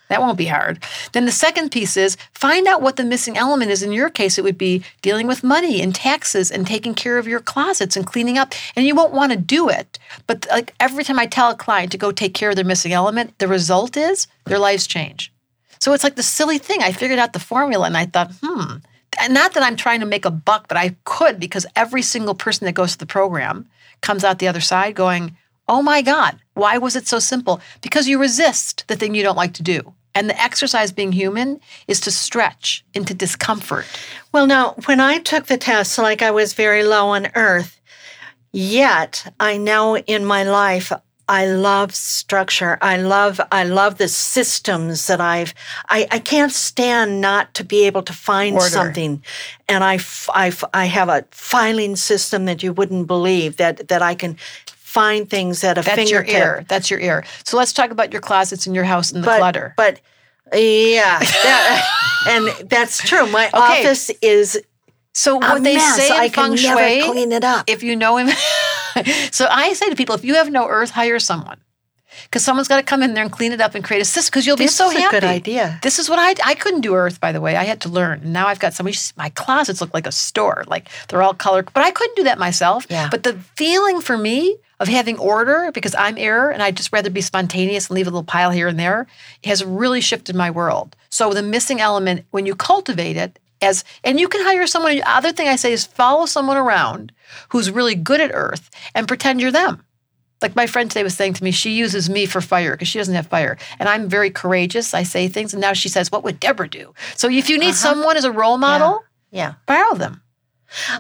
That 0.10 0.22
won't 0.22 0.38
be 0.38 0.48
hard. 0.48 0.84
Then 1.12 1.26
the 1.26 1.32
second 1.32 1.72
piece 1.72 1.96
is 1.96 2.18
find 2.34 2.68
out 2.68 2.82
what 2.82 2.96
the 2.96 3.04
missing 3.04 3.38
element 3.38 3.70
is. 3.70 3.84
In 3.84 3.92
your 3.92 4.10
case, 4.10 4.38
it 4.38 4.44
would 4.44 4.58
be 4.58 4.84
dealing 5.04 5.28
with 5.28 5.44
money 5.44 5.82
and 5.82 5.94
taxes 5.94 6.50
and 6.50 6.66
taking 6.66 6.96
care 6.96 7.20
of 7.20 7.28
your 7.28 7.40
closets 7.40 7.96
and 7.96 8.08
cleaning 8.08 8.38
up. 8.38 8.54
And 8.76 8.88
you 8.88 8.96
won't 8.96 9.14
want 9.14 9.32
to 9.32 9.38
do 9.38 9.70
it. 9.70 10.00
But 10.26 10.48
like 10.50 10.74
every 10.80 11.04
time 11.04 11.20
I 11.20 11.28
tell 11.28 11.52
a 11.52 11.56
client 11.56 11.92
to 11.92 11.98
go 11.98 12.12
take 12.12 12.34
care 12.34 12.50
of 12.50 12.56
their 12.56 12.66
missing 12.66 12.92
element, 12.92 13.38
the 13.38 13.48
result 13.48 13.96
is 13.96 14.28
their 14.46 14.60
lives 14.60 14.88
change. 14.88 15.32
So 15.80 15.94
it's 15.94 16.04
like 16.04 16.16
the 16.16 16.24
silly 16.24 16.58
thing. 16.58 16.82
I 16.82 16.92
figured 16.92 17.20
out 17.20 17.34
the 17.34 17.40
formula 17.40 17.86
and 17.86 17.96
I 17.96 18.06
thought, 18.06 18.32
hmm, 18.44 18.78
not 19.30 19.54
that 19.54 19.64
I'm 19.64 19.76
trying 19.76 20.00
to 20.00 20.06
make 20.06 20.26
a 20.26 20.32
buck, 20.32 20.68
but 20.68 20.78
I 20.78 20.96
could 21.06 21.40
because 21.40 21.66
every 21.76 22.02
single 22.02 22.36
person 22.36 22.66
that 22.66 22.74
goes 22.74 22.94
to 22.94 22.98
the 22.98 23.06
program 23.06 23.68
comes 24.02 24.24
out 24.24 24.40
the 24.40 24.48
other 24.48 24.62
side 24.62 24.96
going, 24.96 25.38
oh 25.70 25.82
my 25.82 26.02
God, 26.02 26.38
why 26.56 26.78
was 26.78 26.96
it 26.96 27.08
so 27.08 27.20
simple? 27.20 27.62
Because 27.82 28.10
you 28.10 28.20
resist 28.20 28.86
the 28.88 28.96
thing 28.96 29.16
you 29.16 29.24
don't 29.24 29.38
like 29.38 29.54
to 29.54 29.64
do. 29.64 29.94
And 30.16 30.28
the 30.30 30.42
exercise 30.42 30.92
being 30.92 31.12
human 31.12 31.62
is 31.88 32.02
to 32.02 32.12
stretch 32.12 32.84
into 32.94 33.14
discomfort. 33.14 33.86
Well, 34.34 34.48
now, 34.48 34.74
when 34.86 35.00
I 35.00 35.20
took 35.20 35.46
the 35.46 35.58
test, 35.58 35.98
like 36.00 36.22
I 36.24 36.32
was 36.32 36.54
very 36.54 36.84
low 36.84 37.10
on 37.10 37.28
earth, 37.36 37.80
yet 38.52 39.32
I 39.40 39.58
know 39.58 39.96
in 39.96 40.26
my 40.26 40.44
life, 40.44 40.92
I 41.30 41.46
love 41.46 41.94
structure. 41.94 42.80
I 42.82 42.98
love, 42.98 43.40
I 43.52 43.64
love 43.64 44.00
the 44.00 44.08
systems 44.08 45.06
that 45.06 45.22
I've, 45.22 45.54
I, 45.88 46.08
I 46.10 46.18
can't 46.18 46.52
stand 46.52 47.22
not 47.22 47.54
to 47.54 47.64
be 47.64 47.86
able 47.86 48.02
to 48.02 48.14
find 48.14 48.56
Order. 48.56 48.68
something. 48.68 49.24
And 49.68 49.84
I, 49.84 49.96
f- 49.96 50.30
I, 50.34 50.48
f- 50.48 50.64
I 50.74 50.86
have 50.86 51.08
a 51.08 51.26
filing 51.30 51.96
system 51.96 52.46
that 52.46 52.64
you 52.64 52.74
wouldn't 52.74 53.06
believe 53.06 53.58
that, 53.58 53.90
that 53.90 54.02
I 54.02 54.16
can 54.16 54.38
find 54.90 55.30
things 55.30 55.64
at 55.64 55.78
a 55.78 55.82
That's 55.84 56.10
your 56.10 56.26
ear. 56.26 56.66
That's 56.68 56.90
your 56.90 57.00
ear. 57.00 57.24
So 57.44 57.58
let's 57.58 57.74
talk 57.74 57.92
about 57.92 58.12
your 58.12 58.22
closets 58.22 58.66
in 58.66 58.74
your 58.74 58.86
house 58.86 59.12
and 59.12 59.22
the 59.24 59.28
but, 59.28 59.38
clutter. 59.38 59.74
But 59.78 60.02
yeah, 60.52 61.20
that, 61.20 61.90
and 62.28 62.70
that's 62.70 62.98
true. 62.98 63.28
My 63.28 63.48
Okay. 63.48 63.58
office 63.86 64.10
is 64.22 64.60
So 65.14 65.36
a 65.36 65.40
what 65.40 65.64
they 65.64 65.76
mess. 65.76 65.96
say 65.96 66.08
in 66.10 66.14
I 66.20 66.30
can 66.30 66.58
feng 66.58 66.64
never 66.76 67.12
clean 67.12 67.32
it 67.32 67.44
up. 67.44 67.70
if 67.70 67.84
you 67.84 67.96
know 67.96 68.18
him. 68.18 68.30
so 69.32 69.46
I 69.50 69.74
say 69.74 69.90
to 69.90 69.96
people, 69.96 70.16
if 70.16 70.24
you 70.26 70.36
have 70.36 70.50
no 70.50 70.68
earth, 70.68 70.90
hire 70.90 71.20
someone. 71.20 71.60
Because 72.24 72.44
someone's 72.44 72.68
got 72.68 72.78
to 72.78 72.84
come 72.84 73.04
in 73.04 73.14
there 73.14 73.24
and 73.24 73.32
clean 73.32 73.52
it 73.52 73.62
up 73.62 73.76
and 73.76 73.84
create 73.84 74.02
a 74.02 74.06
system. 74.06 74.32
Because 74.32 74.46
you'll 74.48 74.58
be 74.58 74.68
so 74.68 74.90
is 74.90 74.96
a 74.98 75.00
happy. 75.02 75.16
good 75.18 75.24
idea. 75.24 75.80
This 75.84 76.00
is 76.00 76.10
what 76.10 76.18
I 76.20 76.34
I 76.52 76.56
couldn't 76.56 76.82
do 76.82 76.96
earth, 76.96 77.22
by 77.22 77.32
the 77.32 77.40
way. 77.40 77.56
I 77.56 77.64
had 77.64 77.80
to 77.82 77.90
learn. 77.90 78.22
And 78.22 78.34
now 78.34 78.48
I've 78.48 78.60
got 78.60 78.74
somebody. 78.74 78.98
My 79.16 79.30
closets 79.30 79.80
look 79.82 79.94
like 79.94 80.08
a 80.08 80.12
store. 80.12 80.64
Like 80.68 80.90
they're 81.08 81.22
all 81.22 81.36
colored. 81.36 81.70
But 81.74 81.84
I 81.84 81.92
couldn't 81.92 82.16
do 82.18 82.24
that 82.24 82.38
myself. 82.40 82.88
Yeah. 82.90 83.08
But 83.12 83.22
the 83.24 83.34
feeling 83.56 84.02
for 84.02 84.18
me 84.18 84.58
of 84.80 84.88
having 84.88 85.18
order, 85.18 85.72
because 85.74 85.94
I'm 85.96 86.18
error 86.18 86.52
and 86.52 86.64
I'd 86.64 86.78
just 86.78 86.94
rather 86.94 87.10
be 87.10 87.22
spontaneous 87.22 87.88
and 87.88 87.96
leave 87.96 88.08
a 88.08 88.10
little 88.10 88.24
pile 88.24 88.52
here 88.52 88.68
and 88.68 88.80
there, 88.80 89.08
has 89.44 89.64
really 89.64 90.02
shifted 90.02 90.36
my 90.36 90.50
world. 90.50 90.96
So 91.10 91.34
the 91.34 91.44
missing 91.44 91.82
element, 91.82 92.26
when 92.32 92.46
you 92.46 92.56
cultivate 92.56 93.18
it, 93.18 93.40
as 93.62 93.84
and 94.04 94.20
you 94.20 94.28
can 94.28 94.46
hire 94.46 94.68
someone. 94.68 94.96
The 94.96 95.10
other 95.10 95.32
thing 95.32 95.48
I 95.48 95.56
say 95.56 95.74
is 95.74 95.86
follow 95.86 96.26
someone 96.26 96.58
around 96.58 97.12
who's 97.50 97.72
really 97.72 97.96
good 97.96 98.22
at 98.22 98.32
earth 98.34 98.70
and 98.96 99.08
pretend 99.08 99.42
you're 99.42 99.52
them. 99.52 99.84
Like 100.42 100.56
my 100.56 100.68
friend 100.68 100.90
today 100.90 101.04
was 101.04 101.16
saying 101.16 101.34
to 101.34 101.44
me, 101.44 101.52
she 101.52 101.72
uses 101.72 102.10
me 102.10 102.26
for 102.26 102.40
fire 102.40 102.72
because 102.72 102.88
she 102.88 102.98
doesn't 102.98 103.16
have 103.16 103.28
fire. 103.28 103.58
And 103.78 103.90
I'm 103.90 104.08
very 104.08 104.30
courageous. 104.30 104.94
I 104.94 105.04
say 105.04 105.28
things. 105.28 105.54
And 105.54 105.60
now 105.60 105.74
she 105.74 105.90
says, 105.90 106.12
What 106.12 106.24
would 106.24 106.40
Debra 106.40 106.70
do? 106.70 106.94
So 107.16 107.30
if 107.30 107.50
you 107.50 107.58
need 107.58 107.70
uh-huh. 107.70 107.76
someone 107.76 108.18
as 108.18 108.24
a 108.24 108.32
role 108.32 108.58
model, 108.58 109.04
yeah. 109.32 109.56
borrow 109.66 109.96
them. 109.96 110.22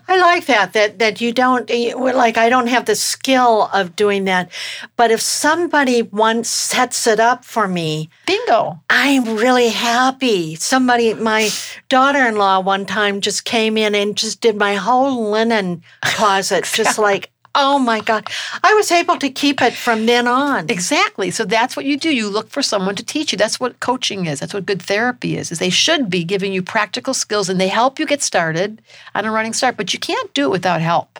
I 0.07 0.17
like 0.19 0.45
that 0.47 0.73
that 0.73 0.99
that 0.99 1.21
you 1.21 1.31
don't 1.31 1.69
eh, 1.69 1.93
like 1.95 2.37
I 2.37 2.49
don't 2.49 2.67
have 2.67 2.85
the 2.85 2.95
skill 2.95 3.69
of 3.73 3.95
doing 3.95 4.25
that, 4.25 4.51
but 4.95 5.11
if 5.11 5.21
somebody 5.21 6.01
once 6.01 6.49
sets 6.49 7.05
it 7.07 7.19
up 7.19 7.45
for 7.45 7.67
me, 7.67 8.09
Bingo. 8.25 8.81
I'm 8.89 9.37
really 9.37 9.69
happy. 9.69 10.55
Somebody, 10.55 11.13
my 11.13 11.49
daughter-in-law, 11.89 12.61
one 12.61 12.85
time 12.85 13.21
just 13.21 13.45
came 13.45 13.77
in 13.77 13.95
and 13.95 14.15
just 14.15 14.41
did 14.41 14.55
my 14.55 14.75
whole 14.75 15.29
linen 15.29 15.83
closet, 16.03 16.65
just 16.65 16.97
like 17.09 17.31
oh 17.55 17.79
my 17.79 18.01
god, 18.01 18.27
I 18.63 18.73
was 18.73 18.91
able 18.91 19.17
to 19.17 19.29
keep 19.29 19.61
it 19.61 19.73
from 19.73 20.05
then 20.05 20.27
on. 20.27 20.69
Exactly. 20.69 21.31
So 21.31 21.45
that's 21.45 21.75
what 21.75 21.85
you 21.85 21.97
do. 21.97 22.13
You 22.13 22.29
look 22.29 22.49
for 22.49 22.61
someone 22.61 22.95
to 22.95 23.05
teach 23.05 23.31
you. 23.31 23.37
That's 23.37 23.59
what 23.59 23.79
coaching 23.79 24.25
is. 24.25 24.39
That's 24.39 24.53
what 24.53 24.65
good 24.65 24.81
therapy 24.81 25.37
is. 25.37 25.51
Is 25.51 25.59
they 25.59 25.69
should 25.69 26.09
be 26.09 26.23
giving 26.23 26.53
you 26.53 26.61
practical 26.61 27.13
skills 27.13 27.49
and 27.49 27.59
they 27.59 27.67
help 27.67 27.99
you 27.99 28.05
get 28.05 28.21
started 28.21 28.81
on 29.15 29.25
a 29.25 29.31
running 29.31 29.53
start. 29.53 29.77
But 29.77 29.93
you 29.93 29.99
can't 29.99 30.33
do 30.33 30.45
it 30.45 30.51
without 30.51 30.81
help. 30.81 31.19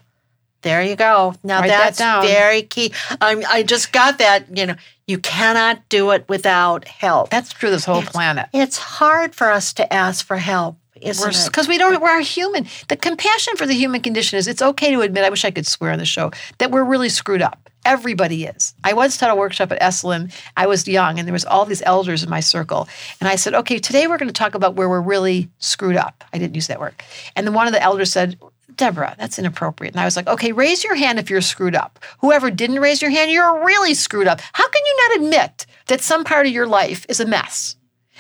There 0.62 0.84
you 0.84 0.96
go. 0.96 1.36
Now 1.44 1.62
Write 1.62 1.70
that's 1.70 1.98
down. 2.00 2.26
very 2.26 2.64
key. 2.64 2.92
I'm, 3.22 3.44
I 3.48 3.64
just 3.64 3.94
got 3.94 4.18
that. 4.18 4.46
You 4.56 4.66
know, 4.68 4.76
you 5.08 5.18
cannot 5.18 5.88
do 5.90 6.12
it 6.12 6.28
without 6.28 6.86
help. 6.86 7.30
That's 7.30 7.54
true. 7.54 7.70
This 7.70 7.86
whole 7.86 8.02
planet. 8.02 8.48
It's 8.54 8.78
hard 8.78 9.34
for 9.36 9.52
us 9.52 9.74
to 9.74 9.94
ask 9.94 10.26
for 10.26 10.38
help. 10.38 10.78
Isn't? 11.02 11.46
Because 11.46 11.68
we 11.68 11.78
don't, 11.78 12.02
we're 12.02 12.22
human. 12.22 12.68
The 12.88 12.96
compassion 12.96 13.56
for 13.56 13.66
the 13.66 13.74
human 13.74 14.02
condition 14.02 14.38
is 14.38 14.48
it's 14.48 14.62
okay 14.62 14.92
to 14.92 15.02
admit, 15.02 15.24
I 15.24 15.30
wish 15.30 15.46
I 15.46 15.52
could 15.52 15.68
swear 15.68 15.92
on 15.92 16.00
the 16.00 16.06
show, 16.06 16.32
that 16.58 16.72
we're 16.72 16.84
really 16.84 17.10
screwed 17.10 17.42
up. 17.42 17.70
Everybody 17.86 18.46
is. 18.46 18.74
I 18.84 18.94
once 18.94 19.18
taught 19.18 19.32
a 19.32 19.36
workshop 19.36 19.72
at 19.72 19.80
Esalen. 19.80 20.34
I 20.58 20.68
was 20.68 20.88
young 20.88 21.18
and 21.18 21.28
there 21.28 21.34
was 21.34 21.46
all 21.46 21.66
these 21.66 21.82
elders 21.84 22.24
in 22.24 22.30
my 22.30 22.42
circle. 22.42 22.90
And 23.20 23.30
I 23.30 23.36
said, 23.36 23.54
okay, 23.54 23.80
today 23.80 24.06
we're 24.06 24.18
going 24.18 24.28
to 24.28 24.34
talk 24.34 24.54
about 24.54 24.76
where 24.76 24.90
we're 24.90 25.02
really 25.02 25.50
screwed 25.60 25.96
up. 25.96 26.24
I 26.34 26.38
didn't 26.38 26.56
use 26.56 26.68
that 26.68 26.80
word. 26.80 26.94
And 27.36 27.48
then 27.48 27.54
one 27.54 27.68
of 27.68 27.74
the 27.74 27.82
elders 27.82 28.12
said, 28.12 28.38
Debra, 28.76 29.16
that's 29.18 29.40
inappropriate. 29.40 29.94
And 29.94 30.02
I 30.02 30.06
was 30.06 30.16
like, 30.16 30.28
okay, 30.28 30.52
raise 30.52 30.84
your 30.84 30.96
hand 30.96 31.20
if 31.20 31.30
you're 31.30 31.42
screwed 31.42 31.76
up. 31.76 32.00
Whoever 32.20 32.52
didn't 32.52 32.80
raise 32.80 33.02
your 33.02 33.12
hand, 33.12 33.32
you're 33.32 33.66
really 33.66 33.94
screwed 33.94 34.28
up. 34.28 34.40
How 34.54 34.68
can 34.68 34.82
you 34.86 34.98
not 34.98 35.22
admit 35.22 35.66
that 35.88 36.02
some 36.02 36.24
part 36.24 36.46
of 36.46 36.54
your 36.54 36.68
life 36.68 37.06
is 37.10 37.20
a 37.20 37.26
mess? 37.26 37.76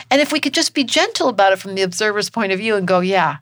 And 0.09 0.21
if 0.21 0.31
we 0.31 0.39
could 0.39 0.53
just 0.53 0.73
be 0.73 0.83
gentle 0.83 1.29
about 1.29 1.53
it 1.53 1.59
from 1.59 1.75
the 1.75 1.81
observer's 1.81 2.29
point 2.29 2.51
of 2.51 2.59
view 2.59 2.75
and 2.75 2.87
go, 2.87 2.99
yeah, 2.99 3.37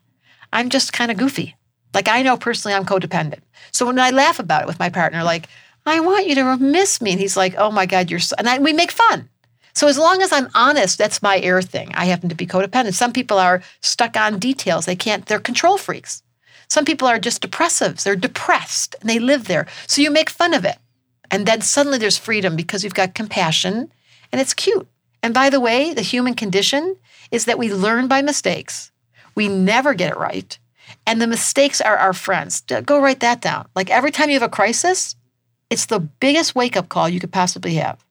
I'm 0.51 0.69
just 0.69 0.93
kind 0.93 1.11
of 1.11 1.17
goofy. 1.17 1.55
Like 1.93 2.07
I 2.07 2.21
know 2.21 2.37
personally 2.37 2.75
I'm 2.75 2.85
codependent. 2.85 3.41
So 3.71 3.85
when 3.85 3.99
I 3.99 4.11
laugh 4.11 4.39
about 4.39 4.63
it 4.63 4.67
with 4.67 4.79
my 4.79 4.89
partner, 4.89 5.23
like, 5.23 5.47
I 5.85 5.99
want 6.01 6.27
you 6.27 6.35
to 6.35 6.57
miss 6.57 7.01
me. 7.01 7.11
And 7.11 7.19
he's 7.19 7.37
like, 7.37 7.55
oh 7.57 7.71
my 7.71 7.85
God, 7.85 8.11
you're 8.11 8.19
so, 8.19 8.35
and 8.37 8.49
I, 8.49 8.59
we 8.59 8.73
make 8.73 8.91
fun. 8.91 9.29
So 9.73 9.87
as 9.87 9.97
long 9.97 10.21
as 10.21 10.33
I'm 10.33 10.49
honest, 10.53 10.97
that's 10.97 11.21
my 11.21 11.39
air 11.39 11.61
thing. 11.61 11.93
I 11.93 12.05
happen 12.05 12.29
to 12.29 12.35
be 12.35 12.47
codependent. 12.47 12.93
Some 12.93 13.13
people 13.13 13.37
are 13.37 13.61
stuck 13.81 14.17
on 14.17 14.39
details. 14.39 14.85
They 14.85 14.95
can't, 14.95 15.25
they're 15.27 15.39
control 15.39 15.77
freaks. 15.77 16.23
Some 16.67 16.83
people 16.83 17.07
are 17.07 17.19
just 17.19 17.41
depressives. 17.41 18.03
They're 18.03 18.15
depressed 18.15 18.95
and 18.99 19.09
they 19.09 19.19
live 19.19 19.45
there. 19.45 19.67
So 19.87 20.01
you 20.01 20.11
make 20.11 20.29
fun 20.29 20.53
of 20.53 20.65
it. 20.65 20.77
And 21.31 21.45
then 21.45 21.61
suddenly 21.61 21.97
there's 21.99 22.17
freedom 22.17 22.55
because 22.55 22.83
you've 22.83 22.93
got 22.93 23.13
compassion 23.13 23.91
and 24.31 24.41
it's 24.41 24.53
cute. 24.53 24.87
And 25.23 25.33
by 25.33 25.49
the 25.49 25.59
way, 25.59 25.93
the 25.93 26.01
human 26.01 26.33
condition 26.33 26.95
is 27.31 27.45
that 27.45 27.59
we 27.59 27.73
learn 27.73 28.07
by 28.07 28.21
mistakes. 28.21 28.91
We 29.35 29.47
never 29.47 29.93
get 29.93 30.11
it 30.11 30.17
right. 30.17 30.57
And 31.05 31.21
the 31.21 31.27
mistakes 31.27 31.81
are 31.81 31.97
our 31.97 32.13
friends. 32.13 32.61
Go 32.61 33.01
write 33.01 33.19
that 33.19 33.41
down. 33.41 33.67
Like 33.75 33.89
every 33.89 34.11
time 34.11 34.29
you 34.29 34.35
have 34.35 34.41
a 34.41 34.49
crisis, 34.49 35.15
it's 35.69 35.87
the 35.87 35.99
biggest 35.99 36.55
wake 36.55 36.77
up 36.77 36.89
call 36.89 37.09
you 37.09 37.19
could 37.19 37.31
possibly 37.31 37.75
have. 37.75 38.03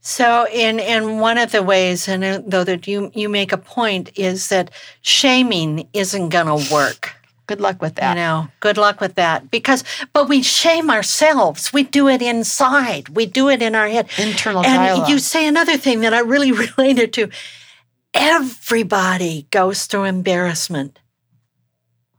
So, 0.00 0.46
in 0.52 0.80
in 0.80 1.18
one 1.18 1.38
of 1.38 1.50
the 1.50 1.62
ways, 1.62 2.08
and 2.08 2.22
uh, 2.22 2.42
though 2.46 2.64
that 2.64 2.86
you 2.86 3.10
you 3.14 3.30
make 3.30 3.52
a 3.52 3.56
point, 3.56 4.10
is 4.16 4.48
that 4.50 4.70
shaming 5.00 5.88
isn't 5.94 6.28
going 6.28 6.46
to 6.46 6.72
work. 6.74 7.14
Good 7.46 7.60
luck 7.60 7.82
with 7.82 7.96
that. 7.96 8.16
You 8.16 8.22
know, 8.22 8.48
good 8.60 8.78
luck 8.78 9.00
with 9.00 9.16
that. 9.16 9.50
Because, 9.50 9.84
but 10.12 10.28
we 10.28 10.42
shame 10.42 10.90
ourselves. 10.90 11.72
We 11.72 11.82
do 11.82 12.08
it 12.08 12.22
inside. 12.22 13.10
We 13.10 13.26
do 13.26 13.50
it 13.50 13.60
in 13.60 13.74
our 13.74 13.88
head. 13.88 14.08
Internal 14.18 14.64
and 14.64 14.74
dialogue. 14.74 15.08
you 15.08 15.18
say 15.18 15.46
another 15.46 15.76
thing 15.76 16.00
that 16.00 16.14
I 16.14 16.20
really 16.20 16.52
related 16.78 17.12
to. 17.14 17.28
Everybody 18.14 19.46
goes 19.50 19.86
through 19.86 20.04
embarrassment. 20.04 21.00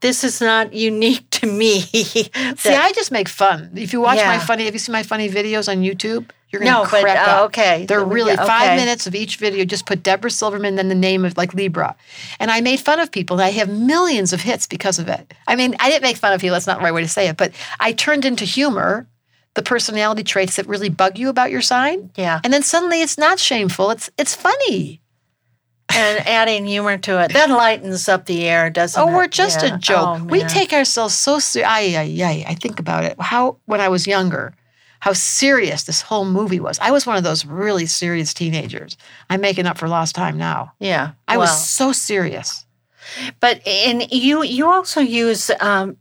This 0.02 0.24
is 0.24 0.42
not 0.42 0.74
unique 0.74 1.28
to 1.32 1.48
me. 1.48 1.80
See, 1.82 2.30
I 2.66 2.92
just 2.94 3.12
make 3.12 3.28
fun. 3.28 3.72
If 3.76 3.94
you 3.94 4.02
watch 4.02 4.18
my 4.18 4.38
funny, 4.38 4.66
have 4.66 4.74
you 4.76 4.80
seen 4.80 4.94
my 4.94 5.04
funny 5.04 5.30
videos 5.30 5.68
on 5.72 5.82
YouTube? 5.82 6.30
You're 6.56 6.64
gonna 6.72 6.84
No, 6.84 6.90
but, 6.90 7.04
uh, 7.06 7.20
up. 7.20 7.46
okay. 7.48 7.86
They're 7.86 8.04
really 8.04 8.34
Yeah, 8.34 8.46
five 8.46 8.78
minutes 8.78 9.08
of 9.08 9.14
each 9.16 9.36
video. 9.38 9.66
Just 9.66 9.86
put 9.86 10.04
Debra 10.04 10.32
Silverman, 10.32 10.76
then 10.76 10.88
the 10.88 10.96
name 10.96 11.26
of 11.26 11.36
like 11.38 11.54
Libra, 11.54 11.96
and 12.40 12.50
I 12.50 12.62
made 12.62 12.80
fun 12.80 13.00
of 13.02 13.12
people. 13.12 13.36
And 13.38 13.46
I 13.46 13.50
have 13.52 13.68
millions 13.70 14.32
of 14.32 14.42
hits 14.42 14.68
because 14.68 15.00
of 15.00 15.10
it. 15.10 15.34
I 15.48 15.56
mean, 15.56 15.76
I 15.80 15.90
didn't 15.90 16.04
make 16.04 16.18
fun 16.18 16.32
of 16.34 16.44
you. 16.44 16.52
That's 16.52 16.66
not 16.68 16.78
the 16.80 16.84
right 16.86 16.94
way 16.94 17.02
to 17.02 17.10
say 17.10 17.28
it, 17.28 17.36
but 17.36 17.52
I 17.80 17.92
turned 17.92 18.24
into 18.24 18.46
humor 18.46 19.08
the 19.56 19.64
personality 19.64 20.24
traits 20.24 20.56
that 20.56 20.68
really 20.68 20.90
bug 20.90 21.18
you 21.18 21.30
about 21.30 21.52
your 21.52 21.62
sign. 21.62 22.10
Yeah. 22.16 22.40
And 22.44 22.54
then 22.54 22.64
suddenly 22.64 23.02
it's 23.02 23.18
not 23.18 23.38
shameful. 23.40 23.92
It's 23.92 24.10
it's 24.18 24.34
funny. 24.36 25.02
and 25.94 26.28
adding 26.28 26.66
humor 26.66 26.98
to 26.98 27.22
it 27.24 27.32
that 27.34 27.50
lightens 27.50 28.10
up 28.10 28.26
the 28.26 28.50
air, 28.50 28.70
doesn't 28.72 29.00
Oh, 29.02 29.08
it? 29.08 29.12
Oh 29.12 29.16
we're 29.16 29.28
just 29.28 29.62
Yeah. 29.62 29.76
a 29.76 29.78
joke. 29.78 30.20
Oh, 30.20 30.24
we 30.24 30.44
take 30.44 30.74
ourselves 30.74 31.14
so 31.14 31.38
serious. 31.40 31.70
Ay, 31.70 31.96
ay, 31.96 32.24
ay. 32.24 32.46
I 32.48 32.56
think 32.56 32.80
about 32.80 33.04
it. 33.04 33.16
How, 33.20 33.58
when 33.66 33.80
I 33.80 33.88
was 33.90 34.08
younger, 34.08 34.54
how 35.06 35.14
serious 35.14 35.84
this 35.84 36.02
whole 36.02 36.26
movie 36.26 36.60
was. 36.60 36.80
I 36.80 36.90
was 36.90 37.06
one 37.06 37.16
of 37.16 37.24
those 37.24 37.46
really 37.46 37.86
serious 37.86 38.34
teenagers. 38.34 38.98
I'm 39.30 39.40
making 39.40 39.68
up 39.68 39.78
for 39.78 39.88
lost 39.88 40.16
time 40.16 40.36
now. 40.36 40.74
Yeah, 40.80 41.12
I 41.28 41.38
well, 41.38 41.46
was 41.46 41.70
so 41.70 41.92
serious. 41.92 42.66
But 43.40 43.66
and 43.68 44.12
you 44.12 44.42
you 44.42 44.68
also 44.68 45.02
use 45.02 45.52
um, 45.60 45.96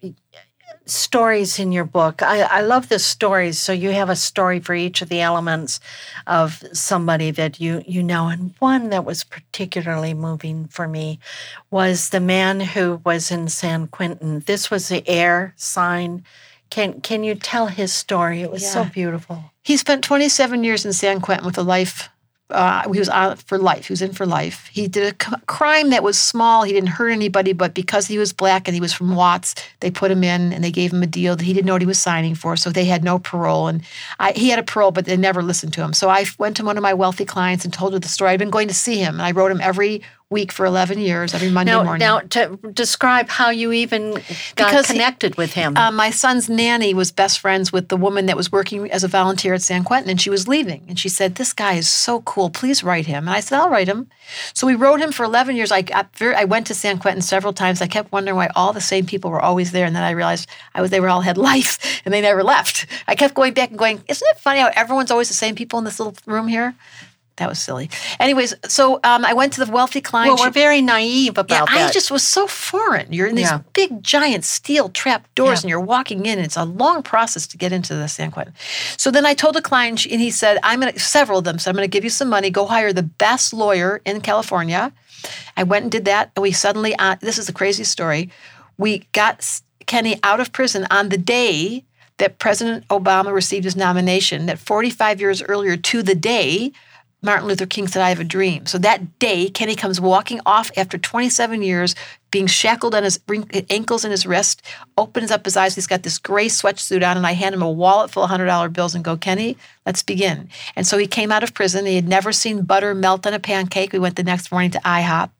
stories 0.86 1.58
in 1.58 1.70
your 1.70 1.84
book. 1.84 2.22
I, 2.22 2.40
I 2.44 2.60
love 2.62 2.88
the 2.88 2.98
stories. 2.98 3.58
So 3.58 3.74
you 3.74 3.90
have 3.90 4.08
a 4.08 4.16
story 4.16 4.58
for 4.58 4.74
each 4.74 5.02
of 5.02 5.10
the 5.10 5.20
elements 5.20 5.80
of 6.26 6.64
somebody 6.72 7.30
that 7.30 7.60
you 7.60 7.84
you 7.86 8.02
know. 8.02 8.28
And 8.28 8.54
one 8.58 8.88
that 8.88 9.04
was 9.04 9.22
particularly 9.22 10.14
moving 10.14 10.66
for 10.68 10.88
me 10.88 11.18
was 11.70 12.08
the 12.08 12.20
man 12.20 12.58
who 12.60 13.02
was 13.04 13.30
in 13.30 13.48
San 13.48 13.86
Quentin. 13.86 14.40
This 14.46 14.70
was 14.70 14.88
the 14.88 15.06
air 15.06 15.52
sign. 15.58 16.24
Can 16.70 17.00
can 17.00 17.24
you 17.24 17.34
tell 17.34 17.66
his 17.68 17.92
story? 17.92 18.42
It 18.42 18.50
was 18.50 18.68
so 18.68 18.84
beautiful. 18.84 19.44
He 19.62 19.76
spent 19.76 20.04
27 20.04 20.64
years 20.64 20.84
in 20.84 20.92
San 20.92 21.20
Quentin 21.20 21.46
with 21.46 21.56
a 21.58 21.62
life. 21.62 22.10
Uh, 22.50 22.82
he 22.92 22.98
was 22.98 23.08
on 23.08 23.36
for 23.36 23.56
life. 23.56 23.86
He 23.86 23.92
was 23.92 24.02
in 24.02 24.12
for 24.12 24.26
life. 24.26 24.68
He 24.70 24.86
did 24.86 25.14
a 25.14 25.24
c- 25.24 25.32
crime 25.46 25.88
that 25.90 26.02
was 26.02 26.18
small. 26.18 26.62
He 26.62 26.72
didn't 26.74 26.90
hurt 26.90 27.08
anybody, 27.08 27.54
but 27.54 27.72
because 27.72 28.06
he 28.06 28.18
was 28.18 28.34
black 28.34 28.68
and 28.68 28.74
he 28.74 28.82
was 28.82 28.92
from 28.92 29.16
Watts, 29.16 29.54
they 29.80 29.90
put 29.90 30.10
him 30.10 30.22
in 30.22 30.52
and 30.52 30.62
they 30.62 30.70
gave 30.70 30.92
him 30.92 31.02
a 31.02 31.06
deal 31.06 31.36
that 31.36 31.44
he 31.44 31.54
didn't 31.54 31.66
know 31.66 31.72
what 31.72 31.80
he 31.80 31.86
was 31.86 31.98
signing 31.98 32.34
for. 32.34 32.54
So 32.56 32.68
they 32.68 32.84
had 32.84 33.02
no 33.02 33.18
parole, 33.18 33.68
and 33.68 33.82
I, 34.20 34.32
he 34.32 34.50
had 34.50 34.58
a 34.58 34.62
parole, 34.62 34.90
but 34.90 35.06
they 35.06 35.16
never 35.16 35.42
listened 35.42 35.72
to 35.72 35.82
him. 35.82 35.94
So 35.94 36.10
I 36.10 36.26
went 36.38 36.56
to 36.58 36.64
one 36.64 36.76
of 36.76 36.82
my 36.82 36.92
wealthy 36.92 37.24
clients 37.24 37.64
and 37.64 37.72
told 37.72 37.94
her 37.94 37.98
the 37.98 38.08
story. 38.08 38.32
I'd 38.32 38.38
been 38.38 38.50
going 38.50 38.68
to 38.68 38.74
see 38.74 38.98
him, 38.98 39.14
and 39.14 39.22
I 39.22 39.30
wrote 39.30 39.50
him 39.50 39.62
every 39.62 40.02
week 40.34 40.50
for 40.52 40.66
11 40.66 40.98
years, 40.98 41.32
every 41.34 41.50
Monday 41.50 41.72
Now, 41.72 41.84
morning. 41.84 42.00
now 42.08 42.20
to 42.36 42.42
describe 42.74 43.28
how 43.38 43.48
you 43.60 43.72
even 43.72 44.02
got 44.12 44.22
Because 44.56 44.86
he- 44.88 44.94
connected 44.94 45.32
with 45.36 45.52
him. 45.54 45.76
Uh, 45.76 45.90
my 46.04 46.10
son's 46.10 46.46
nanny 46.48 46.92
was 46.92 47.08
best 47.12 47.36
friends 47.44 47.72
with 47.72 47.86
the 47.88 47.96
woman 47.96 48.26
that 48.26 48.36
was 48.36 48.50
working 48.52 48.90
as 48.90 49.02
a 49.04 49.08
volunteer 49.08 49.54
at 49.54 49.62
San 49.62 49.82
Quentin, 49.84 50.10
and 50.10 50.20
she 50.20 50.30
was 50.36 50.46
leaving. 50.54 50.82
And 50.88 50.98
she 50.98 51.08
said, 51.08 51.30
"This 51.36 51.52
guy 51.54 51.74
is 51.82 51.88
so 51.88 52.20
cool. 52.32 52.50
Please 52.50 52.78
write 52.88 53.06
him." 53.06 53.22
And 53.28 53.36
I 53.38 53.40
said, 53.40 53.58
"I'll 53.60 53.70
write 53.70 53.88
him." 53.88 54.00
So 54.52 54.66
we 54.66 54.74
wrote 54.74 55.00
him 55.00 55.12
for 55.12 55.24
11 55.24 55.56
years. 55.56 55.70
I 55.72 55.82
very, 56.16 56.34
I 56.34 56.44
went 56.44 56.66
to 56.68 56.74
San 56.74 56.98
Quentin 56.98 57.22
several 57.22 57.52
times. 57.52 57.80
I 57.80 57.86
kept 57.86 58.12
wondering 58.12 58.36
why 58.36 58.48
all 58.56 58.72
the 58.72 58.80
same 58.92 59.06
people 59.06 59.30
were 59.30 59.40
always 59.48 59.70
there, 59.72 59.86
and 59.86 59.94
then 59.96 60.02
I 60.02 60.10
realized 60.10 60.46
I 60.74 60.80
was 60.82 60.90
they 60.90 61.00
were 61.00 61.08
all 61.14 61.22
had 61.22 61.38
life 61.38 61.78
and 62.04 62.12
they 62.12 62.20
never 62.20 62.42
left. 62.42 62.86
I 63.06 63.14
kept 63.14 63.34
going 63.34 63.54
back 63.54 63.70
and 63.70 63.78
going, 63.78 64.02
"Isn't 64.12 64.28
it 64.32 64.38
funny 64.40 64.60
how 64.60 64.70
everyone's 64.74 65.10
always 65.12 65.28
the 65.28 65.34
same 65.44 65.54
people 65.54 65.78
in 65.78 65.84
this 65.84 65.98
little 66.00 66.14
room 66.26 66.48
here?" 66.48 66.74
That 67.36 67.48
was 67.48 67.60
silly. 67.60 67.90
Anyways, 68.20 68.54
so 68.68 69.00
um, 69.02 69.24
I 69.24 69.32
went 69.32 69.52
to 69.54 69.64
the 69.64 69.70
wealthy 69.72 70.00
client. 70.00 70.36
Well, 70.36 70.46
we're 70.46 70.52
very 70.52 70.80
naive 70.80 71.36
about 71.36 71.50
yeah, 71.68 71.78
that. 71.78 71.90
I 71.90 71.92
just 71.92 72.10
was 72.12 72.22
so 72.24 72.46
foreign. 72.46 73.12
You're 73.12 73.26
in 73.26 73.34
these 73.34 73.50
Yeah. 73.50 73.62
big, 73.72 74.04
giant 74.04 74.44
steel 74.44 74.88
trap 74.88 75.26
doors, 75.34 75.60
Yeah. 75.60 75.62
and 75.62 75.70
you're 75.70 75.80
walking 75.80 76.26
in. 76.26 76.38
It's 76.38 76.56
a 76.56 76.64
long 76.64 77.02
process 77.02 77.48
to 77.48 77.56
get 77.56 77.72
into 77.72 77.94
the 77.94 78.06
San 78.06 78.30
Quentin. 78.30 78.54
So 78.96 79.10
then 79.10 79.26
I 79.26 79.34
told 79.34 79.56
the 79.56 79.62
client, 79.62 80.06
and 80.06 80.20
he 80.20 80.30
said, 80.30 80.58
"I'm 80.62 80.80
going 80.80 80.92
to 80.92 81.00
several 81.00 81.38
of 81.40 81.44
them. 81.44 81.58
So 81.58 81.70
I'm 81.70 81.74
going 81.76 81.84
to 81.84 81.90
give 81.90 82.04
you 82.04 82.10
some 82.10 82.28
money. 82.28 82.50
Go 82.50 82.66
hire 82.66 82.92
the 82.92 83.02
best 83.02 83.52
lawyer 83.52 84.00
in 84.04 84.20
California." 84.20 84.92
I 85.56 85.64
went 85.64 85.82
and 85.84 85.90
did 85.90 86.04
that, 86.04 86.30
and 86.36 86.42
we 86.42 86.52
suddenly. 86.52 86.94
Uh, 86.96 87.16
this 87.20 87.38
is 87.38 87.46
the 87.46 87.52
craziest 87.52 87.90
story. 87.90 88.30
We 88.78 89.08
got 89.12 89.44
Kenny 89.86 90.20
out 90.22 90.38
of 90.38 90.52
prison 90.52 90.86
on 90.90 91.08
the 91.08 91.18
day 91.18 91.84
that 92.18 92.38
President 92.38 92.86
Obama 92.88 93.32
received 93.32 93.64
his 93.64 93.74
nomination. 93.74 94.46
That 94.46 94.58
45 94.60 95.20
years 95.20 95.42
earlier 95.42 95.76
to 95.76 96.02
the 96.02 96.14
day. 96.14 96.70
Martin 97.24 97.48
Luther 97.48 97.66
King 97.66 97.88
said, 97.88 98.02
I 98.02 98.10
have 98.10 98.20
a 98.20 98.24
dream. 98.24 98.66
So 98.66 98.76
that 98.78 99.18
day, 99.18 99.48
Kenny 99.48 99.74
comes 99.74 100.00
walking 100.00 100.40
off 100.44 100.70
after 100.76 100.98
27 100.98 101.62
years, 101.62 101.94
being 102.30 102.46
shackled 102.46 102.94
on 102.94 103.02
his 103.02 103.18
ankles 103.70 104.04
and 104.04 104.10
his 104.10 104.26
wrist, 104.26 104.60
opens 104.98 105.30
up 105.30 105.44
his 105.44 105.56
eyes. 105.56 105.74
He's 105.74 105.86
got 105.86 106.02
this 106.02 106.18
gray 106.18 106.46
sweatsuit 106.46 107.08
on, 107.08 107.16
and 107.16 107.26
I 107.26 107.32
hand 107.32 107.54
him 107.54 107.62
a 107.62 107.70
wallet 107.70 108.10
full 108.10 108.24
of 108.24 108.30
$100 108.30 108.72
bills 108.72 108.94
and 108.94 109.02
go, 109.02 109.16
Kenny, 109.16 109.56
let's 109.86 110.02
begin. 110.02 110.50
And 110.76 110.86
so 110.86 110.98
he 110.98 111.06
came 111.06 111.32
out 111.32 111.42
of 111.42 111.54
prison. 111.54 111.86
He 111.86 111.96
had 111.96 112.08
never 112.08 112.32
seen 112.32 112.62
butter 112.62 112.94
melt 112.94 113.26
on 113.26 113.34
a 113.34 113.38
pancake. 113.38 113.92
We 113.92 113.98
went 113.98 114.16
the 114.16 114.22
next 114.22 114.52
morning 114.52 114.70
to 114.72 114.80
IHOP. 114.80 115.30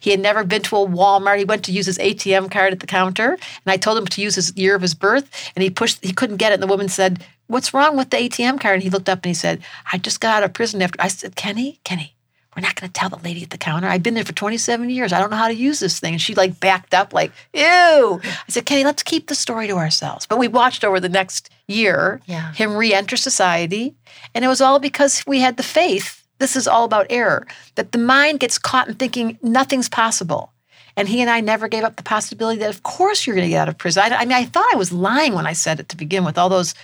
He 0.00 0.10
had 0.10 0.20
never 0.20 0.44
been 0.44 0.62
to 0.62 0.76
a 0.76 0.86
Walmart. 0.86 1.38
He 1.38 1.44
went 1.44 1.64
to 1.64 1.72
use 1.72 1.86
his 1.86 1.98
ATM 1.98 2.50
card 2.50 2.72
at 2.72 2.80
the 2.80 2.86
counter, 2.86 3.32
and 3.32 3.66
I 3.66 3.76
told 3.76 3.98
him 3.98 4.06
to 4.06 4.22
use 4.22 4.36
his 4.36 4.56
year 4.56 4.76
of 4.76 4.82
his 4.82 4.94
birth, 4.94 5.28
and 5.56 5.62
he 5.64 5.70
pushed. 5.70 6.04
He 6.04 6.12
couldn't 6.12 6.36
get 6.36 6.52
it, 6.52 6.54
and 6.54 6.62
the 6.62 6.68
woman 6.68 6.88
said, 6.88 7.24
"What's 7.46 7.74
wrong 7.74 7.96
with 7.96 8.10
the 8.10 8.16
ATM 8.18 8.60
card?" 8.60 8.74
And 8.74 8.82
he 8.82 8.90
looked 8.90 9.08
up 9.08 9.18
and 9.24 9.30
he 9.30 9.34
said, 9.34 9.62
"I 9.92 9.98
just 9.98 10.20
got 10.20 10.36
out 10.36 10.44
of 10.44 10.52
prison 10.52 10.82
after." 10.82 11.00
I 11.00 11.08
said, 11.08 11.36
"Kenny, 11.36 11.80
Kenny, 11.84 12.14
we're 12.56 12.62
not 12.62 12.74
going 12.76 12.88
to 12.88 12.92
tell 12.92 13.08
the 13.10 13.16
lady 13.24 13.42
at 13.42 13.50
the 13.50 13.58
counter. 13.58 13.88
I've 13.88 14.02
been 14.02 14.14
there 14.14 14.24
for 14.24 14.32
27 14.32 14.88
years. 14.90 15.12
I 15.12 15.20
don't 15.20 15.30
know 15.30 15.36
how 15.36 15.48
to 15.48 15.54
use 15.54 15.80
this 15.80 15.98
thing." 16.00 16.14
And 16.14 16.22
she 16.22 16.34
like 16.34 16.60
backed 16.60 16.94
up, 16.94 17.12
like, 17.12 17.32
"Ew." 17.52 18.20
I 18.24 18.44
said, 18.48 18.66
"Kenny, 18.66 18.84
let's 18.84 19.02
keep 19.02 19.26
the 19.28 19.34
story 19.34 19.66
to 19.66 19.76
ourselves." 19.76 20.26
But 20.26 20.38
we 20.38 20.48
watched 20.48 20.84
over 20.84 21.00
the 21.00 21.08
next 21.08 21.50
year 21.68 22.20
Yeah. 22.26 22.52
him 22.52 22.76
re-enter 22.76 23.16
society, 23.16 23.94
and 24.34 24.44
it 24.44 24.48
was 24.48 24.60
all 24.60 24.78
because 24.78 25.22
we 25.26 25.40
had 25.40 25.56
the 25.56 25.62
faith 25.62 26.20
this 26.40 26.56
is 26.56 26.66
all 26.66 26.84
about 26.84 27.06
error 27.10 27.46
that 27.76 27.92
the 27.92 27.98
mind 27.98 28.40
gets 28.40 28.58
caught 28.58 28.88
in 28.88 28.94
thinking 28.94 29.38
nothing's 29.40 29.88
possible 29.88 30.52
and 30.96 31.08
he 31.08 31.20
and 31.20 31.30
i 31.30 31.40
never 31.40 31.68
gave 31.68 31.84
up 31.84 31.94
the 31.96 32.02
possibility 32.02 32.58
that 32.58 32.68
of 32.68 32.82
course 32.82 33.24
you're 33.24 33.36
going 33.36 33.46
to 33.46 33.50
get 33.50 33.60
out 33.62 33.68
of 33.68 33.78
prison 33.78 34.02
I, 34.02 34.16
I 34.16 34.24
mean 34.24 34.36
i 34.36 34.44
thought 34.44 34.66
i 34.72 34.76
was 34.76 34.92
lying 34.92 35.34
when 35.34 35.46
i 35.46 35.52
said 35.52 35.78
it 35.80 35.88
to 35.90 35.96
begin 35.96 36.24
with 36.24 36.36
all 36.36 36.48
those 36.48 36.74